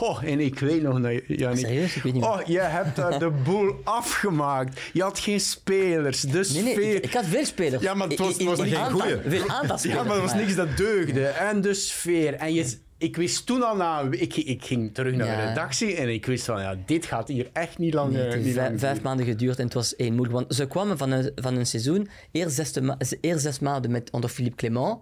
Oh, 0.00 0.22
en 0.24 0.40
ik 0.40 0.58
weet 0.58 0.82
nog 0.82 1.00
Jannik, 1.26 1.58
Serieus? 1.58 1.96
Ik 1.96 2.02
weet 2.02 2.12
niet. 2.12 2.22
Oh, 2.22 2.40
je 2.46 2.60
hebt 2.60 2.96
daar 2.96 3.18
de 3.18 3.30
boel 3.44 3.74
afgemaakt. 3.84 4.80
Je 4.92 5.02
had 5.02 5.18
geen 5.18 5.40
spelers, 5.40 6.20
de 6.20 6.28
Nee, 6.32 6.44
sfeer. 6.44 6.62
nee, 6.76 6.94
ik, 6.94 7.04
ik 7.04 7.12
had 7.12 7.24
veel 7.24 7.44
spelers. 7.44 7.82
Ja, 7.82 7.94
maar 7.94 8.08
het 8.08 8.18
was- 8.18 8.36
in- 8.36 8.46
was 8.46 8.60
geen 8.60 8.76
aantal- 8.76 9.00
goeie. 9.00 9.16
Veel 9.26 9.48
aantal 9.48 9.78
Ja, 9.82 10.02
maar 10.02 10.16
er 10.16 10.22
was 10.22 10.34
niks 10.34 10.54
dat 10.54 10.76
deugde. 10.76 11.26
En 11.26 11.60
de 11.60 11.74
sfeer. 11.74 12.34
En 12.34 12.54
je, 12.54 12.76
ik 12.98 13.16
wist 13.16 13.46
toen 13.46 13.62
al 13.62 13.76
na... 13.76 14.02
Ik, 14.10 14.36
ik 14.36 14.64
ging 14.64 14.94
terug 14.94 15.14
naar 15.14 15.36
de 15.36 15.46
redactie 15.48 15.94
en 15.94 16.08
ik 16.08 16.26
wist 16.26 16.44
van, 16.44 16.60
ja, 16.60 16.76
dit 16.86 17.06
gaat 17.06 17.28
hier 17.28 17.50
echt 17.52 17.78
niet 17.78 17.94
lang... 17.94 18.12
Nee, 18.12 18.18
eh, 18.20 18.24
het 18.24 18.34
heeft 18.34 18.46
niet 18.46 18.54
vijf, 18.54 18.68
lang 18.68 18.80
vijf 18.80 18.92
duren. 18.92 19.06
maanden 19.08 19.26
geduurd 19.26 19.58
en 19.58 19.64
het 19.64 19.74
was 19.74 19.96
één 19.96 20.14
moeilijk. 20.14 20.38
Want 20.38 20.54
ze 20.54 20.66
kwamen 20.66 20.98
van 20.98 21.10
een, 21.10 21.32
van 21.34 21.56
een 21.56 21.66
seizoen, 21.66 22.08
eerst 22.32 22.54
zes, 22.54 22.72
eerst 23.20 23.42
zes 23.42 23.58
maanden 23.58 23.90
met, 23.90 24.10
onder 24.10 24.30
Philippe 24.30 24.56
Clement, 24.56 24.98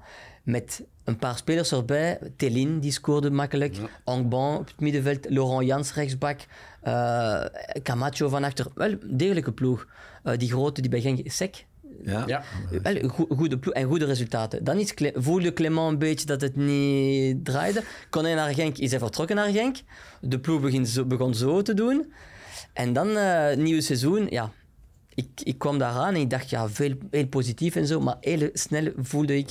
met 0.48 0.82
een 1.04 1.16
paar 1.18 1.36
spelers 1.36 1.72
erbij. 1.72 2.18
Telin, 2.36 2.80
die 2.80 2.92
scoorde 2.92 3.30
makkelijk. 3.30 3.76
Angban 4.04 4.56
op 4.58 4.66
het 4.66 4.80
middenveld. 4.80 5.26
Laurent 5.28 5.66
Jans, 5.66 5.94
rechtsbak. 5.94 6.40
eh, 6.82 7.44
Camacho 7.82 8.28
van 8.28 8.44
achter. 8.44 8.66
Wel, 8.74 8.94
degelijke 9.10 9.52
ploeg. 9.52 9.86
Eh, 10.22 10.38
die 10.38 10.50
grote, 10.50 10.80
die 10.80 10.90
bij 10.90 11.00
Genk... 11.00 11.20
Sek, 11.30 11.66
Ja. 12.04 12.24
Ja. 12.26 12.42
wel, 12.82 13.08
goede 13.08 13.58
ploeg 13.58 13.74
en 13.74 13.84
goede 13.86 14.04
resultaten. 14.04 14.64
Dan 14.64 14.78
is 14.78 14.94
Cle- 14.94 15.12
voelde 15.14 15.52
Clement 15.52 15.92
een 15.92 15.98
beetje 15.98 16.26
dat 16.26 16.40
het 16.40 16.56
niet 16.56 17.44
draaide. 17.44 17.82
Kon 18.10 18.24
hij 18.24 18.34
naar 18.34 18.54
Genk, 18.54 18.78
is 18.78 18.90
hij 18.90 18.98
vertrokken 18.98 19.36
naar 19.36 19.50
Genk. 19.50 19.76
De 20.20 20.38
ploeg 20.40 20.60
begin 20.60 20.86
zo, 20.86 21.04
begon 21.04 21.34
zo 21.34 21.62
te 21.62 21.74
doen. 21.74 22.12
En 22.72 22.92
dan, 22.92 23.16
eh 23.16 23.56
nieuwe 23.56 23.80
seizoen, 23.80 24.26
ja. 24.30 24.52
Ik, 25.14 25.28
ik 25.42 25.58
kwam 25.58 25.78
daar 25.78 25.92
aan 25.92 26.14
en 26.14 26.20
ik 26.20 26.30
dacht, 26.30 26.50
ja, 26.50 26.68
veel, 26.68 26.94
heel 27.10 27.26
positief 27.26 27.76
en 27.76 27.86
zo. 27.86 28.00
Maar 28.00 28.16
heel 28.20 28.48
snel 28.52 28.92
voelde 28.96 29.36
ik, 29.36 29.48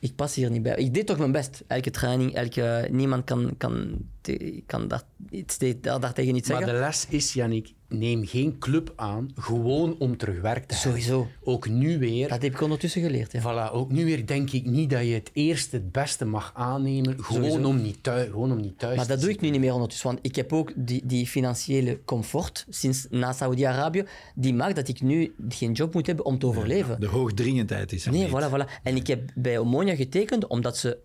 ik 0.00 0.16
pas 0.16 0.34
hier 0.34 0.50
niet 0.50 0.62
bij. 0.62 0.74
Ik 0.74 0.94
deed 0.94 1.06
toch 1.06 1.18
mijn 1.18 1.32
best. 1.32 1.62
Elke 1.66 1.90
training, 1.90 2.34
elke, 2.34 2.88
niemand 2.90 3.24
kan, 3.24 3.54
kan, 3.58 3.96
te- 4.20 4.62
kan 4.66 4.88
daar, 4.88 5.02
iets, 5.30 5.58
daar, 5.58 6.00
daar 6.00 6.12
tegen 6.12 6.34
iets 6.36 6.48
Maar 6.48 6.56
zeggen. 6.58 6.74
de 6.76 6.80
les 6.84 7.06
is, 7.08 7.32
Jannik, 7.32 7.72
neem 7.88 8.26
geen 8.26 8.58
club 8.58 8.92
aan, 8.96 9.30
gewoon 9.34 9.96
om 9.98 10.16
terug 10.16 10.40
werk 10.40 10.64
te 10.66 10.74
hebben. 10.74 11.02
Sowieso. 11.02 11.28
Ook 11.44 11.68
nu 11.68 11.98
weer... 11.98 12.28
Dat 12.28 12.42
heb 12.42 12.52
ik 12.52 12.60
ondertussen 12.60 13.02
geleerd, 13.02 13.32
ja. 13.32 13.40
Voilà, 13.40 13.72
ook 13.72 13.92
nu 13.92 14.04
weer 14.04 14.26
denk 14.26 14.50
ik 14.50 14.64
niet 14.66 14.90
dat 14.90 15.00
je 15.06 15.12
het 15.14 15.30
eerste 15.32 15.76
het 15.76 15.92
beste 15.92 16.24
mag 16.24 16.50
aannemen, 16.54 17.24
gewoon 17.24 17.44
Sowieso. 17.50 17.68
om 17.68 17.82
niet 17.82 18.02
thuis, 18.02 18.28
gewoon 18.30 18.52
om 18.52 18.60
niet 18.60 18.78
thuis 18.78 18.96
Maar 18.96 19.06
dat 19.06 19.20
doe 19.20 19.30
ik 19.30 19.40
nu 19.40 19.50
niet 19.50 19.60
meer 19.60 19.72
ondertussen, 19.72 20.06
want 20.08 20.18
ik 20.22 20.36
heb 20.36 20.52
ook 20.52 20.72
die, 20.76 21.06
die 21.06 21.26
financiële 21.26 22.00
comfort 22.04 22.66
sinds 22.68 23.06
na 23.10 23.32
Saudi-Arabië, 23.32 24.04
die 24.34 24.54
maakt 24.54 24.76
dat 24.76 24.88
ik 24.88 25.00
nu 25.02 25.34
geen 25.48 25.72
job 25.72 25.94
moet 25.94 26.06
hebben 26.06 26.24
om 26.24 26.38
te 26.38 26.46
overleven. 26.46 27.00
De 27.00 27.06
hoogdringendheid 27.06 27.92
is 27.92 28.06
er 28.06 28.12
Nee, 28.12 28.22
niet. 28.22 28.30
voilà, 28.30 28.50
voilà. 28.50 28.80
En 28.82 28.96
ik 28.96 29.06
heb 29.06 29.30
bij 29.34 29.58
Omonia 29.58 29.94
getekend 29.94 30.46
omdat 30.46 30.76
ze 30.78 30.98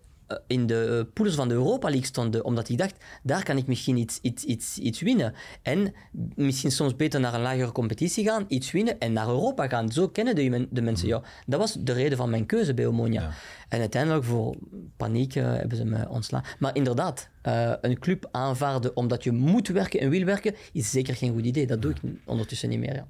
in 0.46 0.66
de 0.66 1.06
pools 1.14 1.34
van 1.34 1.48
de 1.48 1.54
Europa 1.54 1.88
League 1.88 2.06
stond, 2.06 2.42
omdat 2.42 2.68
ik 2.68 2.78
dacht, 2.78 2.94
daar 3.22 3.44
kan 3.44 3.56
ik 3.56 3.66
misschien 3.66 3.96
iets, 3.96 4.18
iets, 4.22 4.44
iets, 4.44 4.78
iets 4.78 5.00
winnen. 5.00 5.34
En 5.62 5.94
misschien 6.34 6.70
soms 6.70 6.96
beter 6.96 7.20
naar 7.20 7.34
een 7.34 7.40
lagere 7.40 7.72
competitie 7.72 8.24
gaan, 8.24 8.44
iets 8.48 8.70
winnen 8.70 8.98
en 8.98 9.12
naar 9.12 9.28
Europa 9.28 9.68
gaan. 9.68 9.92
Zo 9.92 10.08
kennen 10.08 10.34
de, 10.34 10.68
de 10.70 10.82
mensen 10.82 11.08
jou. 11.08 11.24
Dat 11.46 11.60
was 11.60 11.72
de 11.80 11.92
reden 11.92 12.18
van 12.18 12.30
mijn 12.30 12.46
keuze 12.46 12.74
bij 12.74 12.86
Omonia. 12.86 13.34
En 13.68 13.80
uiteindelijk 13.80 14.24
voor 14.24 14.56
paniek 14.96 15.34
uh, 15.34 15.44
hebben 15.44 15.76
ze 15.76 15.84
me 15.84 16.08
ontslagen. 16.08 16.56
Maar 16.58 16.76
inderdaad, 16.76 17.28
uh, 17.42 17.72
een 17.80 17.98
club 17.98 18.28
aanvaarden 18.30 18.96
omdat 18.96 19.24
je 19.24 19.32
moet 19.32 19.68
werken 19.68 20.00
en 20.00 20.10
wil 20.10 20.24
werken, 20.24 20.54
is 20.72 20.90
zeker 20.90 21.14
geen 21.14 21.32
goed 21.32 21.44
idee. 21.44 21.66
Dat 21.66 21.82
doe 21.82 21.90
ik 21.90 21.98
ondertussen 22.24 22.68
niet 22.68 22.78
meer. 22.78 22.94
Ja. 22.94 23.06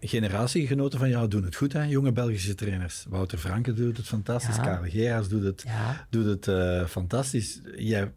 Generatiegenoten 0.00 0.98
van 0.98 1.08
jou 1.08 1.28
doen 1.28 1.44
het 1.44 1.56
goed, 1.56 1.72
hè? 1.72 1.82
jonge 1.82 2.12
Belgische 2.12 2.54
trainers. 2.54 3.04
Wouter 3.08 3.38
Franke 3.38 3.72
doet 3.72 3.96
het 3.96 4.06
fantastisch, 4.06 4.56
ja. 4.56 4.62
Karel 4.62 4.90
Geraas 4.90 5.28
doet 5.28 5.42
het, 5.42 5.64
doet 6.10 6.24
het 6.24 6.46
uh, 6.46 6.84
fantastisch. 6.86 7.60
Jij 7.76 8.12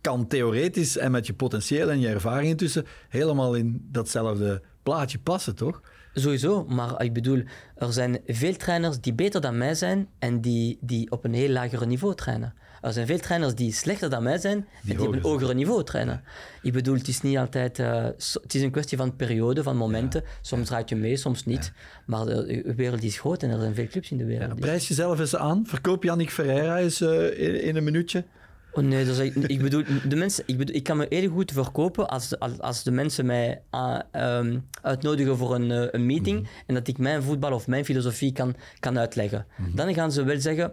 kan 0.00 0.26
theoretisch 0.26 0.96
en 0.96 1.10
met 1.10 1.26
je 1.26 1.34
potentieel 1.34 1.90
en 1.90 2.00
je 2.00 2.08
ervaring 2.08 2.48
intussen 2.48 2.86
helemaal 3.08 3.54
in 3.54 3.88
datzelfde 3.90 4.62
plaatje 4.82 5.18
passen, 5.18 5.54
toch? 5.54 5.80
Sowieso, 6.14 6.64
maar 6.64 7.02
ik 7.02 7.12
bedoel, 7.12 7.42
er 7.76 7.92
zijn 7.92 8.20
veel 8.26 8.56
trainers 8.56 9.00
die 9.00 9.12
beter 9.12 9.40
dan 9.40 9.58
mij 9.58 9.74
zijn 9.74 10.08
en 10.18 10.40
die, 10.40 10.78
die 10.80 11.10
op 11.10 11.24
een 11.24 11.34
heel 11.34 11.50
lager 11.50 11.86
niveau 11.86 12.14
trainen. 12.14 12.54
Er 12.80 12.92
zijn 12.92 13.06
veel 13.06 13.18
trainers 13.18 13.54
die 13.54 13.72
slechter 13.72 14.10
dan 14.10 14.22
mij 14.22 14.38
zijn 14.38 14.66
en 14.88 14.96
die 14.96 15.06
op 15.06 15.12
een 15.12 15.20
hogere 15.20 15.54
niveau 15.54 15.84
trainen. 15.84 16.22
Ik 16.62 16.72
bedoel, 16.72 16.94
het 16.94 17.08
is 17.08 17.20
niet 17.20 17.38
altijd... 17.38 17.78
Uh, 17.78 18.04
het 18.32 18.54
is 18.54 18.62
een 18.62 18.70
kwestie 18.70 18.98
van 18.98 19.16
periode, 19.16 19.62
van 19.62 19.76
momenten. 19.76 20.22
Soms 20.40 20.66
draait 20.66 20.88
je 20.88 20.96
mee, 20.96 21.16
soms 21.16 21.44
niet. 21.44 21.72
Maar 22.06 22.24
de 22.24 22.72
wereld 22.76 23.02
is 23.02 23.18
groot 23.18 23.42
en 23.42 23.50
er 23.50 23.60
zijn 23.60 23.74
veel 23.74 23.86
clubs 23.86 24.10
in 24.10 24.18
de 24.18 24.24
wereld. 24.24 24.48
Ja, 24.48 24.54
prijs 24.54 24.88
jezelf 24.88 25.18
eens 25.18 25.36
aan. 25.36 25.66
Verkoop 25.66 26.02
Yannick 26.02 26.30
Ferreira 26.30 26.78
eens 26.78 27.00
uh, 27.00 27.38
in, 27.38 27.62
in, 27.62 27.76
een 27.76 27.84
minuutje. 27.84 28.24
Oh 28.72 28.84
nee, 28.84 29.04
dus 29.04 29.18
ik, 29.18 29.34
ik, 29.34 29.62
bedoel, 29.62 29.84
de 30.08 30.16
mensen, 30.16 30.44
ik, 30.46 30.58
bedoel, 30.58 30.74
ik 30.76 30.82
kan 30.82 30.96
me 30.96 31.06
heel 31.08 31.30
goed 31.30 31.52
verkopen 31.52 32.08
als, 32.08 32.38
als, 32.38 32.58
als 32.58 32.82
de 32.82 32.90
mensen 32.90 33.26
mij 33.26 33.62
uh, 33.70 33.98
um, 34.38 34.68
uitnodigen 34.82 35.36
voor 35.36 35.54
een, 35.54 35.70
uh, 35.70 35.86
een 35.90 36.06
meeting 36.06 36.38
mm-hmm. 36.38 36.52
en 36.66 36.74
dat 36.74 36.88
ik 36.88 36.98
mijn 36.98 37.22
voetbal 37.22 37.52
of 37.52 37.66
mijn 37.66 37.84
filosofie 37.84 38.32
kan, 38.32 38.54
kan 38.80 38.98
uitleggen. 38.98 39.46
Mm-hmm. 39.56 39.76
Dan 39.76 39.94
gaan 39.94 40.12
ze 40.12 40.22
wel 40.22 40.40
zeggen, 40.40 40.72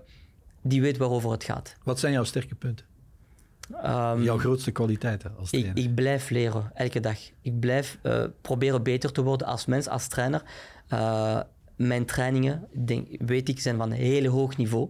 die 0.61 0.81
weet 0.81 0.97
waarover 0.97 1.31
het 1.31 1.43
gaat. 1.43 1.75
Wat 1.83 1.99
zijn 1.99 2.13
jouw 2.13 2.23
sterke 2.23 2.55
punten? 2.55 2.85
Um, 3.85 4.23
jouw 4.23 4.37
grootste 4.37 4.71
kwaliteiten 4.71 5.37
als 5.37 5.49
trainer? 5.49 5.77
Ik, 5.77 5.83
ik, 5.83 5.95
blijf 5.95 6.29
leren, 6.29 6.71
elke 6.73 6.99
dag. 6.99 7.17
Ik 7.41 7.59
blijf 7.59 7.97
uh, 8.03 8.23
proberen 8.41 8.83
beter 8.83 9.11
te 9.11 9.21
worden 9.21 9.47
als 9.47 9.65
mens, 9.65 9.87
als 9.87 10.07
trainer. 10.07 10.41
mijn 11.75 12.05
trainingen, 12.05 12.67
denk, 12.85 13.07
weet 13.25 13.49
ik, 13.49 13.59
zijn 13.59 13.77
van 13.77 13.91
een 13.91 13.97
heel 13.97 14.31
hoog 14.31 14.57
niveau. 14.57 14.89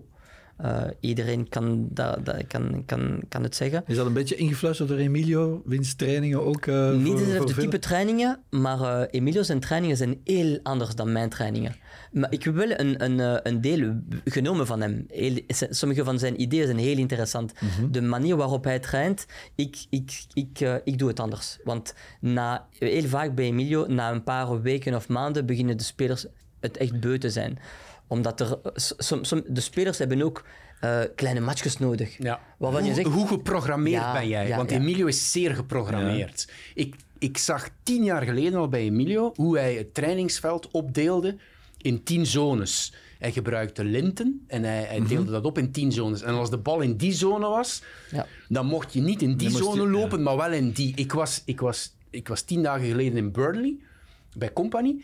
Uh, 0.61 0.83
iedereen 0.99 1.49
kan, 1.49 1.87
dat, 1.91 2.25
dat, 2.25 2.47
kan, 2.47 2.83
kan, 2.85 3.21
kan 3.29 3.43
het 3.43 3.55
zeggen. 3.55 3.83
Is 3.87 3.95
dat 3.95 4.05
een 4.05 4.13
beetje 4.13 4.35
ingefluisterd 4.35 4.89
door 4.89 4.97
Emilio? 4.97 5.61
Winsttrainingen 5.65 6.45
ook? 6.45 6.65
Uh, 6.65 6.91
Niet 6.91 7.17
dezelfde 7.17 7.53
type 7.53 7.79
trainingen, 7.79 8.39
maar 8.49 8.79
uh, 8.79 9.01
Emilio 9.11 9.43
zijn 9.43 9.59
trainingen 9.59 9.97
zijn 9.97 10.19
heel 10.23 10.59
anders 10.63 10.95
dan 10.95 11.11
mijn 11.11 11.29
trainingen. 11.29 11.75
Maar 12.11 12.31
ik 12.31 12.43
heb 12.43 12.55
wel 12.55 12.79
een, 12.79 13.03
een, 13.03 13.47
een 13.47 13.61
deel 13.61 13.95
genomen 14.25 14.67
van 14.67 14.81
hem. 14.81 15.05
Heel, 15.07 15.39
sommige 15.69 16.03
van 16.03 16.19
zijn 16.19 16.41
ideeën 16.41 16.65
zijn 16.65 16.77
heel 16.77 16.97
interessant. 16.97 17.53
Mm 17.59 17.69
-hmm. 17.69 17.91
De 17.91 18.01
manier 18.01 18.35
waarop 18.35 18.63
hij 18.63 18.79
traint, 18.79 19.25
ik, 19.55 19.85
ik, 19.89 20.23
ik, 20.33 20.79
ik 20.83 20.99
doe 20.99 21.07
het 21.07 21.19
anders. 21.19 21.57
Want 21.63 21.93
na, 22.19 22.67
heel 22.79 23.07
vaak 23.07 23.35
bij 23.35 23.45
Emilio, 23.45 23.85
na 23.87 24.11
een 24.11 24.23
paar 24.23 24.61
weken 24.61 24.95
of 24.95 25.07
maanden, 25.07 25.45
beginnen 25.45 25.77
de 25.77 25.83
spelers 25.83 26.25
het 26.59 26.77
echt 26.77 26.99
beu 26.99 27.17
te 27.17 27.29
zijn 27.29 27.59
omdat 28.07 28.39
er, 28.39 28.59
som, 28.97 29.23
som, 29.23 29.43
de 29.47 29.61
spelers 29.61 29.97
hebben 29.97 30.21
ook 30.21 30.45
uh, 30.83 30.99
kleine 31.15 31.39
matchjes 31.39 31.77
nodig. 31.77 32.17
Ja. 32.17 32.39
Hoe, 32.57 32.83
je 32.83 32.93
zegt, 32.93 33.07
hoe 33.07 33.27
geprogrammeerd 33.27 34.01
ja, 34.01 34.13
ben 34.13 34.27
jij? 34.27 34.47
Ja, 34.47 34.57
Want 34.57 34.71
Emilio 34.71 35.05
is 35.05 35.31
zeer 35.31 35.55
geprogrammeerd. 35.55 36.51
Ik, 36.73 36.95
ik 37.19 37.37
zag 37.37 37.69
tien 37.83 38.03
jaar 38.03 38.21
geleden 38.21 38.59
al 38.59 38.69
bij 38.69 38.81
Emilio 38.81 39.31
hoe 39.35 39.57
hij 39.57 39.75
het 39.75 39.93
trainingsveld 39.93 40.71
opdeelde 40.71 41.37
in 41.77 42.03
tien 42.03 42.25
zones. 42.25 42.93
Hij 43.19 43.31
gebruikte 43.31 43.83
linten 43.83 44.43
en 44.47 44.63
hij, 44.63 44.83
hij 44.83 44.97
deelde 44.97 45.15
mm 45.15 45.23
-hmm. 45.23 45.31
dat 45.31 45.45
op 45.45 45.57
in 45.57 45.71
tien 45.71 45.91
zones. 45.91 46.21
En 46.21 46.33
als 46.33 46.49
de 46.49 46.57
bal 46.57 46.81
in 46.81 46.97
die 46.97 47.13
zone 47.13 47.47
was, 47.47 47.83
dan 48.47 48.65
mocht 48.65 48.93
je 48.93 49.01
niet 49.01 49.21
in 49.21 49.37
die 49.37 49.49
dan 49.49 49.57
zone 49.57 49.81
je, 49.81 49.89
lopen, 49.89 50.23
maar 50.23 50.37
wel 50.37 50.51
in 50.51 50.71
die. 50.71 50.93
Ik 50.95 51.11
was, 51.11 51.41
ik, 51.45 51.59
was, 51.59 51.95
ik 52.09 52.27
was 52.27 52.41
tien 52.41 52.63
dagen 52.63 52.87
geleden 52.87 53.17
in 53.17 53.31
Burnley 53.31 53.77
bij 54.37 54.53
Company 54.53 55.03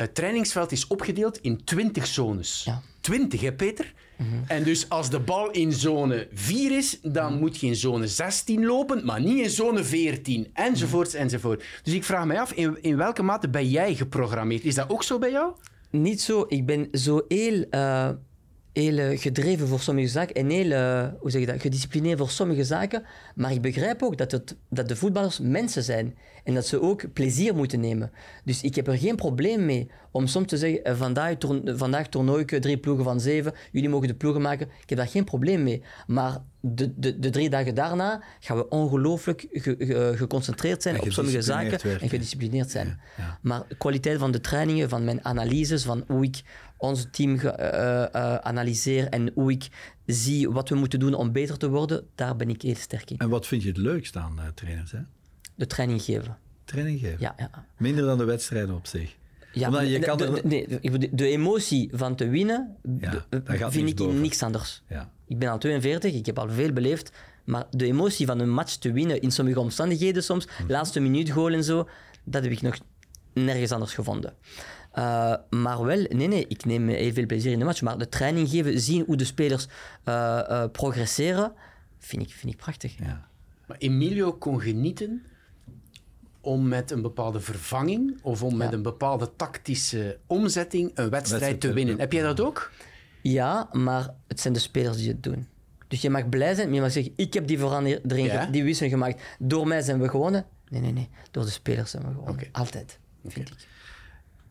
het 0.00 0.14
trainingsveld 0.14 0.72
is 0.72 0.86
opgedeeld 0.86 1.38
in 1.38 1.64
20 1.64 2.06
zones. 2.06 2.62
Ja. 2.64 2.82
20, 3.00 3.40
hè, 3.40 3.52
Peter? 3.52 3.92
Mm 4.16 4.26
-hmm. 4.30 4.44
En 4.46 4.62
dus 4.62 4.88
als 4.88 5.10
de 5.10 5.20
bal 5.20 5.50
in 5.50 5.72
zone 5.72 6.28
4 6.32 6.76
is, 6.76 6.98
dan 7.02 7.38
moet 7.38 7.60
je 7.60 7.66
in 7.66 7.76
zone 7.76 8.06
16 8.06 8.64
lopen, 8.64 9.04
maar 9.04 9.20
niet 9.20 9.38
in 9.38 9.50
zone 9.50 9.84
14, 9.84 10.50
enzovoorts, 10.52 11.14
mm 11.14 11.20
enzovoort. 11.20 11.64
Dus 11.82 11.94
ik 11.94 12.04
vraag 12.04 12.24
mij 12.24 12.40
af, 12.40 12.52
in, 12.52 12.78
in 12.82 12.96
welke 12.96 13.22
mate 13.22 13.48
ben 13.48 13.68
jij 13.68 13.94
geprogrammeerd? 13.94 14.64
Is 14.64 14.74
dat 14.74 14.90
ook 14.90 15.02
zo 15.02 15.18
bij 15.18 15.30
jou? 15.30 15.52
Niet 15.90 16.20
zo. 16.20 16.44
Ik 16.48 16.66
ben 16.66 16.88
zo 16.92 17.24
heel... 17.28 17.64
Uh 17.70 18.08
heel 18.72 19.16
gedreven 19.16 19.68
voor 19.68 19.80
sommige 19.80 20.08
zaken 20.08 20.34
en 20.34 20.50
heel 20.50 20.70
hoe 21.18 21.30
zeg 21.30 21.40
je 21.40 21.46
dat, 21.46 21.60
gedisciplineerd 21.60 22.18
voor 22.18 22.30
sommige 22.30 22.64
zaken. 22.64 23.04
Maar 23.34 23.52
ik 23.52 23.62
begrijp 23.62 24.02
ook 24.02 24.18
dat, 24.18 24.32
het, 24.32 24.56
dat 24.68 24.88
de 24.88 24.96
voetballers 24.96 25.38
mensen 25.38 25.82
zijn 25.82 26.16
en 26.44 26.54
dat 26.54 26.66
ze 26.66 26.80
ook 26.80 27.12
plezier 27.12 27.54
moeten 27.54 27.80
nemen. 27.80 28.12
Dus 28.44 28.62
ik 28.62 28.74
heb 28.74 28.86
er 28.86 28.98
geen 28.98 29.16
probleem 29.16 29.64
mee 29.64 29.90
om 30.10 30.26
soms 30.26 30.46
te 30.46 30.56
zeggen: 30.56 30.84
eh, 30.84 30.96
vandaag, 30.96 31.36
toern, 31.36 31.78
vandaag 31.78 32.08
toernooi 32.08 32.44
drie 32.44 32.78
ploegen 32.78 33.04
van 33.04 33.20
zeven, 33.20 33.54
jullie 33.72 33.88
mogen 33.88 34.08
de 34.08 34.14
ploegen 34.14 34.42
maken. 34.42 34.66
Ik 34.82 34.88
heb 34.88 34.98
daar 34.98 35.08
geen 35.08 35.24
probleem 35.24 35.62
mee. 35.62 35.82
Maar 36.06 36.38
de, 36.60 36.92
de, 36.96 37.18
de 37.18 37.30
drie 37.30 37.50
dagen 37.50 37.74
daarna 37.74 38.22
gaan 38.40 38.56
we 38.56 38.68
ongelooflijk 38.68 39.46
ge, 39.50 39.74
ge, 39.78 40.12
geconcentreerd 40.16 40.82
zijn 40.82 41.00
op 41.00 41.12
sommige 41.12 41.42
zaken 41.42 42.00
en 42.00 42.08
gedisciplineerd 42.08 42.70
zijn. 42.70 42.86
Ja, 42.86 43.24
ja. 43.24 43.38
Maar 43.42 43.62
de 43.68 43.76
kwaliteit 43.76 44.18
van 44.18 44.30
de 44.30 44.40
trainingen, 44.40 44.88
van 44.88 45.04
mijn 45.04 45.24
analyses, 45.24 45.82
van 45.82 46.04
hoe 46.06 46.24
ik 46.24 46.42
ons 46.80 47.06
team 47.10 47.30
uh, 47.32 47.42
uh, 47.42 48.34
analyseer 48.34 49.08
en 49.08 49.30
hoe 49.34 49.50
ik 49.50 49.68
zie 50.06 50.50
wat 50.50 50.68
we 50.68 50.74
moeten 50.74 50.98
doen 50.98 51.14
om 51.14 51.32
beter 51.32 51.56
te 51.56 51.68
worden, 51.68 52.06
daar 52.14 52.36
ben 52.36 52.48
ik 52.48 52.62
heel 52.62 52.74
sterk 52.74 53.10
in. 53.10 53.18
En 53.18 53.28
wat 53.28 53.46
vind 53.46 53.62
je 53.62 53.68
het 53.68 53.76
leukst 53.76 54.16
aan 54.16 54.36
uh, 54.38 54.44
trainers? 54.54 54.92
Hè? 54.92 54.98
De 55.54 55.66
training 55.66 56.02
geven. 56.02 56.38
Training 56.64 57.00
geven? 57.00 57.16
Ja, 57.20 57.34
ja. 57.36 57.66
Minder 57.76 58.04
dan 58.04 58.18
de 58.18 58.24
wedstrijden 58.24 58.74
op 58.74 58.86
zich? 58.86 59.18
Ja, 59.52 59.80
je 59.80 59.98
kan 59.98 60.18
de, 60.18 60.30
de, 60.30 60.40
nee, 60.44 60.66
de, 60.80 61.08
de, 61.12 61.26
emotie 61.26 61.90
van 61.92 62.14
te 62.14 62.28
winnen 62.28 62.76
ja, 63.00 63.70
vind 63.70 63.88
ik 63.88 64.00
in 64.00 64.20
niks 64.20 64.42
anders. 64.42 64.82
Ja. 64.88 65.10
Ik 65.26 65.38
ben 65.38 65.48
al 65.48 65.58
42, 65.58 66.14
ik 66.14 66.26
heb 66.26 66.38
al 66.38 66.50
veel 66.50 66.72
beleefd, 66.72 67.12
maar 67.44 67.66
de 67.70 67.84
emotie 67.84 68.26
van 68.26 68.38
een 68.38 68.50
match 68.50 68.76
te 68.76 68.92
winnen 68.92 69.20
in 69.20 69.30
sommige 69.30 69.60
omstandigheden 69.60 70.22
soms, 70.22 70.46
hm. 70.56 70.72
laatste 70.72 71.00
minuut 71.00 71.30
goal 71.30 71.52
en 71.52 71.64
zo, 71.64 71.88
dat 72.24 72.42
heb 72.42 72.52
ik 72.52 72.62
nog 72.62 72.78
nergens 73.32 73.72
anders 73.72 73.94
gevonden. 73.94 74.34
Uh, 74.98 75.34
maar 75.50 75.84
wel, 75.84 76.06
nee, 76.08 76.28
nee, 76.28 76.46
ik 76.48 76.64
neem 76.64 76.88
heel 76.88 77.12
veel 77.12 77.26
plezier 77.26 77.52
in 77.52 77.58
de 77.58 77.64
match. 77.64 77.82
Maar 77.82 77.98
de 77.98 78.08
training 78.08 78.48
geven, 78.48 78.80
zien 78.80 79.04
hoe 79.06 79.16
de 79.16 79.24
spelers 79.24 79.66
uh, 80.08 80.40
uh, 80.48 80.64
progresseren, 80.72 81.52
vind 81.98 82.22
ik, 82.22 82.30
vind 82.30 82.52
ik 82.52 82.58
prachtig. 82.58 82.98
Ja. 82.98 83.28
Maar 83.66 83.76
Emilio 83.76 84.32
kon 84.32 84.60
genieten 84.60 85.22
om 86.40 86.68
met 86.68 86.90
een 86.90 87.02
bepaalde 87.02 87.40
vervanging 87.40 88.18
of 88.22 88.42
om 88.42 88.50
ja. 88.50 88.56
met 88.56 88.72
een 88.72 88.82
bepaalde 88.82 89.30
tactische 89.36 90.18
omzetting 90.26 90.90
een 90.94 91.10
wedstrijd, 91.10 91.30
wedstrijd 91.30 91.60
te 91.60 91.72
winnen. 91.72 91.98
Heb 91.98 92.12
jij 92.12 92.22
dat 92.22 92.40
ook? 92.40 92.70
Ja, 93.22 93.68
maar 93.72 94.14
het 94.26 94.40
zijn 94.40 94.54
de 94.54 94.60
spelers 94.60 94.96
die 94.96 95.08
het 95.08 95.22
doen. 95.22 95.46
Dus 95.88 96.00
je 96.00 96.10
mag 96.10 96.28
blij 96.28 96.54
zijn, 96.54 96.66
maar 96.66 96.76
je 96.76 96.82
mag 96.82 96.92
zeggen: 96.92 97.12
Ik 97.16 97.34
heb 97.34 97.46
die 97.46 97.58
verandering, 97.58 98.32
ja? 98.32 98.46
die 98.46 98.64
wisseling 98.64 98.92
gemaakt. 98.92 99.22
Door 99.38 99.66
mij 99.66 99.80
zijn 99.82 100.00
we 100.00 100.08
gewonnen. 100.08 100.46
Nee, 100.68 100.80
nee, 100.80 100.92
nee. 100.92 101.08
Door 101.30 101.44
de 101.44 101.50
spelers 101.50 101.90
zijn 101.90 102.02
we 102.02 102.08
gewonnen. 102.08 102.34
Okay. 102.34 102.48
Altijd, 102.52 102.98
vind 103.22 103.50
okay. 103.50 103.58
ik. 103.58 103.68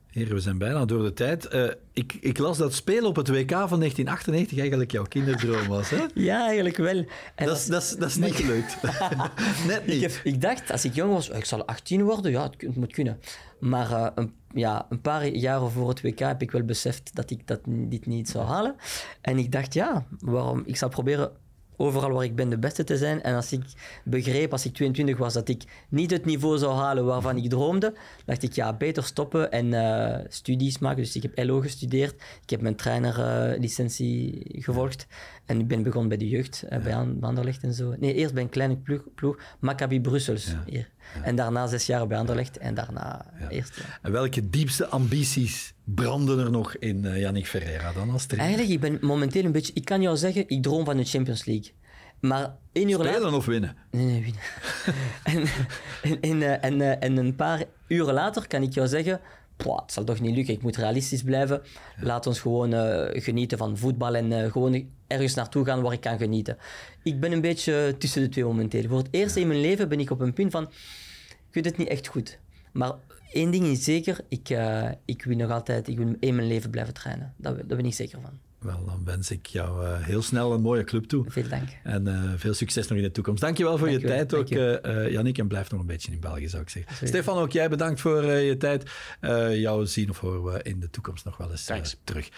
Heren, 0.10 0.34
we 0.34 0.40
zijn 0.40 0.58
bijna 0.58 0.86
door 0.86 1.04
de 1.04 1.14
tijd. 1.14 1.54
Uh, 1.54 1.70
ik, 1.94 2.18
ik, 2.22 2.38
las 2.38 2.58
dat 2.58 2.74
spelen 2.74 3.06
op 3.06 3.16
het 3.16 3.28
WK 3.28 3.50
van 3.50 3.80
1998 3.80 4.58
eigenlijk 4.60 4.92
jouw 4.92 5.04
kinderdroom 5.04 5.68
was. 5.68 5.90
Hè? 5.90 6.06
Ja, 6.30 6.46
eigenlijk 6.46 6.78
wel. 6.78 7.06
En 7.36 7.46
dat, 7.46 7.58
is, 7.58 7.66
dat, 7.66 7.82
is, 7.82 7.96
dat 7.96 8.10
is 8.10 8.16
niet 8.16 8.36
gelukt. 8.36 8.78
Net 9.68 9.86
niet. 9.86 9.96
Ik, 9.96 10.02
heb, 10.02 10.12
ik, 10.24 10.42
dacht, 10.42 10.72
als 10.72 10.86
ik 10.86 10.94
jong 10.94 11.14
was, 11.14 11.30
ik 11.30 11.46
zal 11.46 11.66
18 11.66 12.04
worden. 12.04 12.32
Ja, 12.32 12.44
het, 12.58 12.76
moet 12.76 12.94
kunnen. 12.94 13.20
Maar 13.60 13.92
uh, 13.92 14.08
een, 14.16 14.34
ja, 14.54 14.86
een 14.90 15.02
paar 15.02 15.28
jaren 15.28 15.72
voor 15.72 15.90
het 15.90 16.02
WK 16.02 16.20
heb 16.20 16.42
ik 16.42 16.52
wel 16.52 16.64
beseft 16.64 17.16
dat 17.16 17.30
ik 17.30 17.48
dat, 17.48 17.60
dit 17.66 18.06
niet 18.06 18.30
zou 18.30 18.46
halen. 18.46 18.76
En 19.22 19.38
ik 19.38 19.52
dacht, 19.52 19.74
ja, 19.74 20.06
waarom? 20.20 20.64
Ik 20.66 20.78
zal 20.78 20.90
proberen 20.90 21.32
overal 21.80 22.12
waar 22.12 22.24
ik 22.24 22.36
ben 22.36 22.50
de 22.50 22.58
beste 22.58 22.84
te 22.84 22.98
zijn. 22.98 23.22
En 23.24 23.36
als 23.36 23.52
ik 23.52 23.64
begreep, 24.04 24.52
als 24.52 24.66
ik 24.66 24.74
22 24.74 25.18
was, 25.18 25.34
dat 25.34 25.50
ik 25.50 25.64
niet 25.90 26.12
het 26.12 26.26
niveau 26.26 26.58
zou 26.58 26.74
halen 26.74 27.06
waarvan 27.06 27.38
ik 27.38 27.50
droomde, 27.50 27.94
dacht 28.26 28.44
ik, 28.44 28.54
ja, 28.54 28.74
beter 28.74 29.04
stoppen 29.04 29.52
en 29.52 29.66
uh, 29.66 30.18
studies 30.28 30.80
maken. 30.80 31.04
Dus 31.04 31.16
ik 31.16 31.22
heb 31.22 31.48
LO 31.48 31.60
gestudeerd. 31.60 32.14
Ik 32.44 32.50
heb 32.50 32.62
mijn 32.62 32.76
trainerlicentie 32.76 34.34
uh, 34.34 34.64
gevolgd. 34.64 35.08
En 35.50 35.60
ik 35.60 35.68
ben 35.68 35.84
begonnen 35.84 36.10
bij 36.10 36.18
de 36.18 36.30
jeugd, 36.30 36.64
uh, 36.70 36.80
bij 36.80 36.96
Anderlecht 37.22 37.64
en 37.64 37.74
zo. 37.74 37.96
Nee, 38.00 38.14
eerst 38.14 38.34
bij 38.34 38.44
een 38.44 38.50
kleine 38.50 38.78
ploeg, 38.78 39.04
ploeg 39.16 39.40
Maccabi 39.60 40.02
Brussels. 40.02 40.46
Ja. 40.46 40.64
Hier. 40.66 40.90
En 41.24 41.36
daarna 41.36 41.68
zes 41.68 41.86
jaar 41.86 42.08
bij 42.08 42.18
Anderlecht 42.18 42.58
en 42.58 42.74
daarna 42.74 43.26
eerst. 43.50 43.84
En 44.02 44.12
welke 44.12 44.50
diepste 44.50 44.88
ambities 44.88 45.74
branden 45.84 46.40
er 46.40 46.52
nog 46.52 46.76
in 46.76 47.04
uh, 47.04 47.20
Yannick 47.20 47.48
Ferreira 47.48 47.94
dan 47.94 48.10
als 48.10 48.26
trainer? 48.26 48.58
Eigenlijk, 48.58 48.84
ik 48.84 48.92
ben 48.92 49.08
momenteel 49.08 49.44
een 49.44 49.52
beetje... 49.52 49.74
Ik 49.74 49.86
kan 49.86 50.02
jou 50.02 50.18
zeggen, 50.18 50.44
ik 50.48 50.64
droom 50.64 50.86
van 50.86 50.98
de 50.98 51.04
Champions 51.04 51.46
League. 51.46 51.72
Maar 52.20 52.56
één 52.72 52.90
uur 52.90 52.98
later... 52.98 53.14
Spelen 53.14 53.34
of 53.34 53.46
winnen? 53.46 53.76
Nee, 53.92 54.06
nee, 54.06 54.22
winnen. 54.22 54.42
en, 55.24 55.44
en, 56.02 56.22
en, 56.22 56.42
eh, 56.42 56.70
en, 56.70 56.82
eh, 56.82 57.10
en 57.10 57.18
een 57.18 57.36
paar 57.36 57.64
uren 57.88 58.14
later 58.14 58.48
kan 58.48 58.62
ik 58.62 58.74
jou 58.74 58.88
zeggen... 58.88 59.20
"Pwa, 59.64 59.82
het 59.82 59.92
zal 59.92 60.04
toch 60.04 60.20
niet 60.20 60.36
lukken, 60.36 60.54
ik 60.54 60.62
moet 60.62 60.76
realistisch 60.76 61.24
blijven. 61.24 61.62
Laat 62.00 62.28
ons 62.28 62.40
gewoon 62.40 62.74
eh, 62.74 63.22
genieten 63.24 63.58
van 63.58 63.78
voetbal 63.78 64.16
en 64.16 64.32
eh, 64.32 64.52
gewoon 64.52 64.88
ergens 65.08 65.34
naartoe 65.34 65.66
gaan 65.66 65.82
waar 65.82 65.94
ik 65.94 66.02
kan 66.02 66.18
genieten. 66.18 66.58
Ik 67.04 67.20
ben 67.20 67.32
een 67.32 67.42
beetje 67.42 67.96
tussen 67.98 68.22
de 68.22 68.30
twee 68.30 68.44
momenteel. 68.44 68.88
Voor 68.88 68.98
het 68.98 69.08
eerst 69.12 69.36
in 69.36 69.48
mijn 69.48 69.62
leven 69.62 69.90
ben 69.90 70.00
ik 70.00 70.10
op 70.10 70.20
een 70.20 70.34
punt 70.34 70.52
van... 70.52 70.64
Ik 71.48 71.56
weet 71.56 71.66
het 71.66 71.78
niet 71.78 71.88
echt 71.88 72.08
goed. 72.08 72.40
Maar 72.72 72.92
één 73.32 73.52
ding 73.52 73.66
is 73.66 73.84
zeker, 73.84 74.20
ik, 74.28 74.50
eh, 74.50 74.90
ik 75.06 75.24
wil 75.24 75.38
nog 75.38 75.52
altijd... 75.52 75.88
Ik 75.88 75.98
wil 75.98 76.16
in 76.20 76.36
mijn 76.36 76.48
leven 76.48 76.70
blijven 76.70 76.94
trainen. 76.94 77.34
Daar, 77.38 77.56
daar 77.56 77.78
ben 77.78 77.86
ik 77.86 77.94
zeker 77.94 78.22
van. 78.22 78.49
Wel, 78.60 78.86
dan 78.86 79.02
wens 79.06 79.32
ik 79.32 79.46
jou 79.46 79.86
eh, 79.86 79.92
heel 80.00 80.22
snel 80.22 80.54
een 80.54 80.62
mooie 80.62 80.84
club 80.84 81.06
toe. 81.06 81.26
Veel 81.28 81.48
dank. 81.50 81.70
En 81.84 82.08
eh, 82.08 82.32
veel 82.38 82.54
succes 82.54 82.88
nog 82.88 82.98
in 82.98 83.04
de 83.04 83.12
toekomst. 83.12 83.42
Dankjewel 83.42 83.78
voor 83.78 83.90
je 83.90 84.00
tijd 84.00 84.34
ook, 84.34 84.50
eh 84.50 85.06
eh, 85.06 85.12
Yannick. 85.12 85.38
En 85.38 85.48
blijf 85.48 85.72
nog 85.72 85.80
een 85.80 85.86
beetje 85.86 86.12
in 86.12 86.20
België, 86.20 86.50
zou 86.50 86.62
ik 86.62 86.70
zeggen. 86.70 87.08
Stefan, 87.08 87.38
ook 87.38 87.52
jij 87.52 87.70
bedankt 87.70 88.02
voor 88.02 88.24
eh, 88.24 88.48
je 88.48 88.58
tijd. 88.58 88.92
Eh, 89.20 89.60
jou 89.60 89.86
zien 89.86 90.10
of 90.10 90.20
horen 90.20 90.44
we 90.44 90.64
in 90.64 90.80
de 90.80 90.90
toekomst 90.90 91.26
nog 91.26 91.38
wel 91.38 91.52
eens 91.52 91.72
terug. 92.04 92.30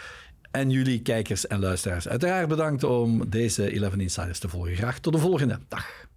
En 0.52 0.70
jullie 0.70 1.02
kijkers 1.02 1.48
en 1.48 1.60
luisteraars, 1.60 2.08
uiteraard 2.08 2.48
bedankt 2.48 2.84
om 2.84 3.30
deze 3.30 3.70
11 3.70 3.96
Insiders 3.96 4.40
te 4.40 4.50
volgen. 4.50 4.76
Graag 4.76 5.00
tot 5.00 5.14
de 5.14 5.20
volgende. 5.20 5.60
Dag. 5.68 6.10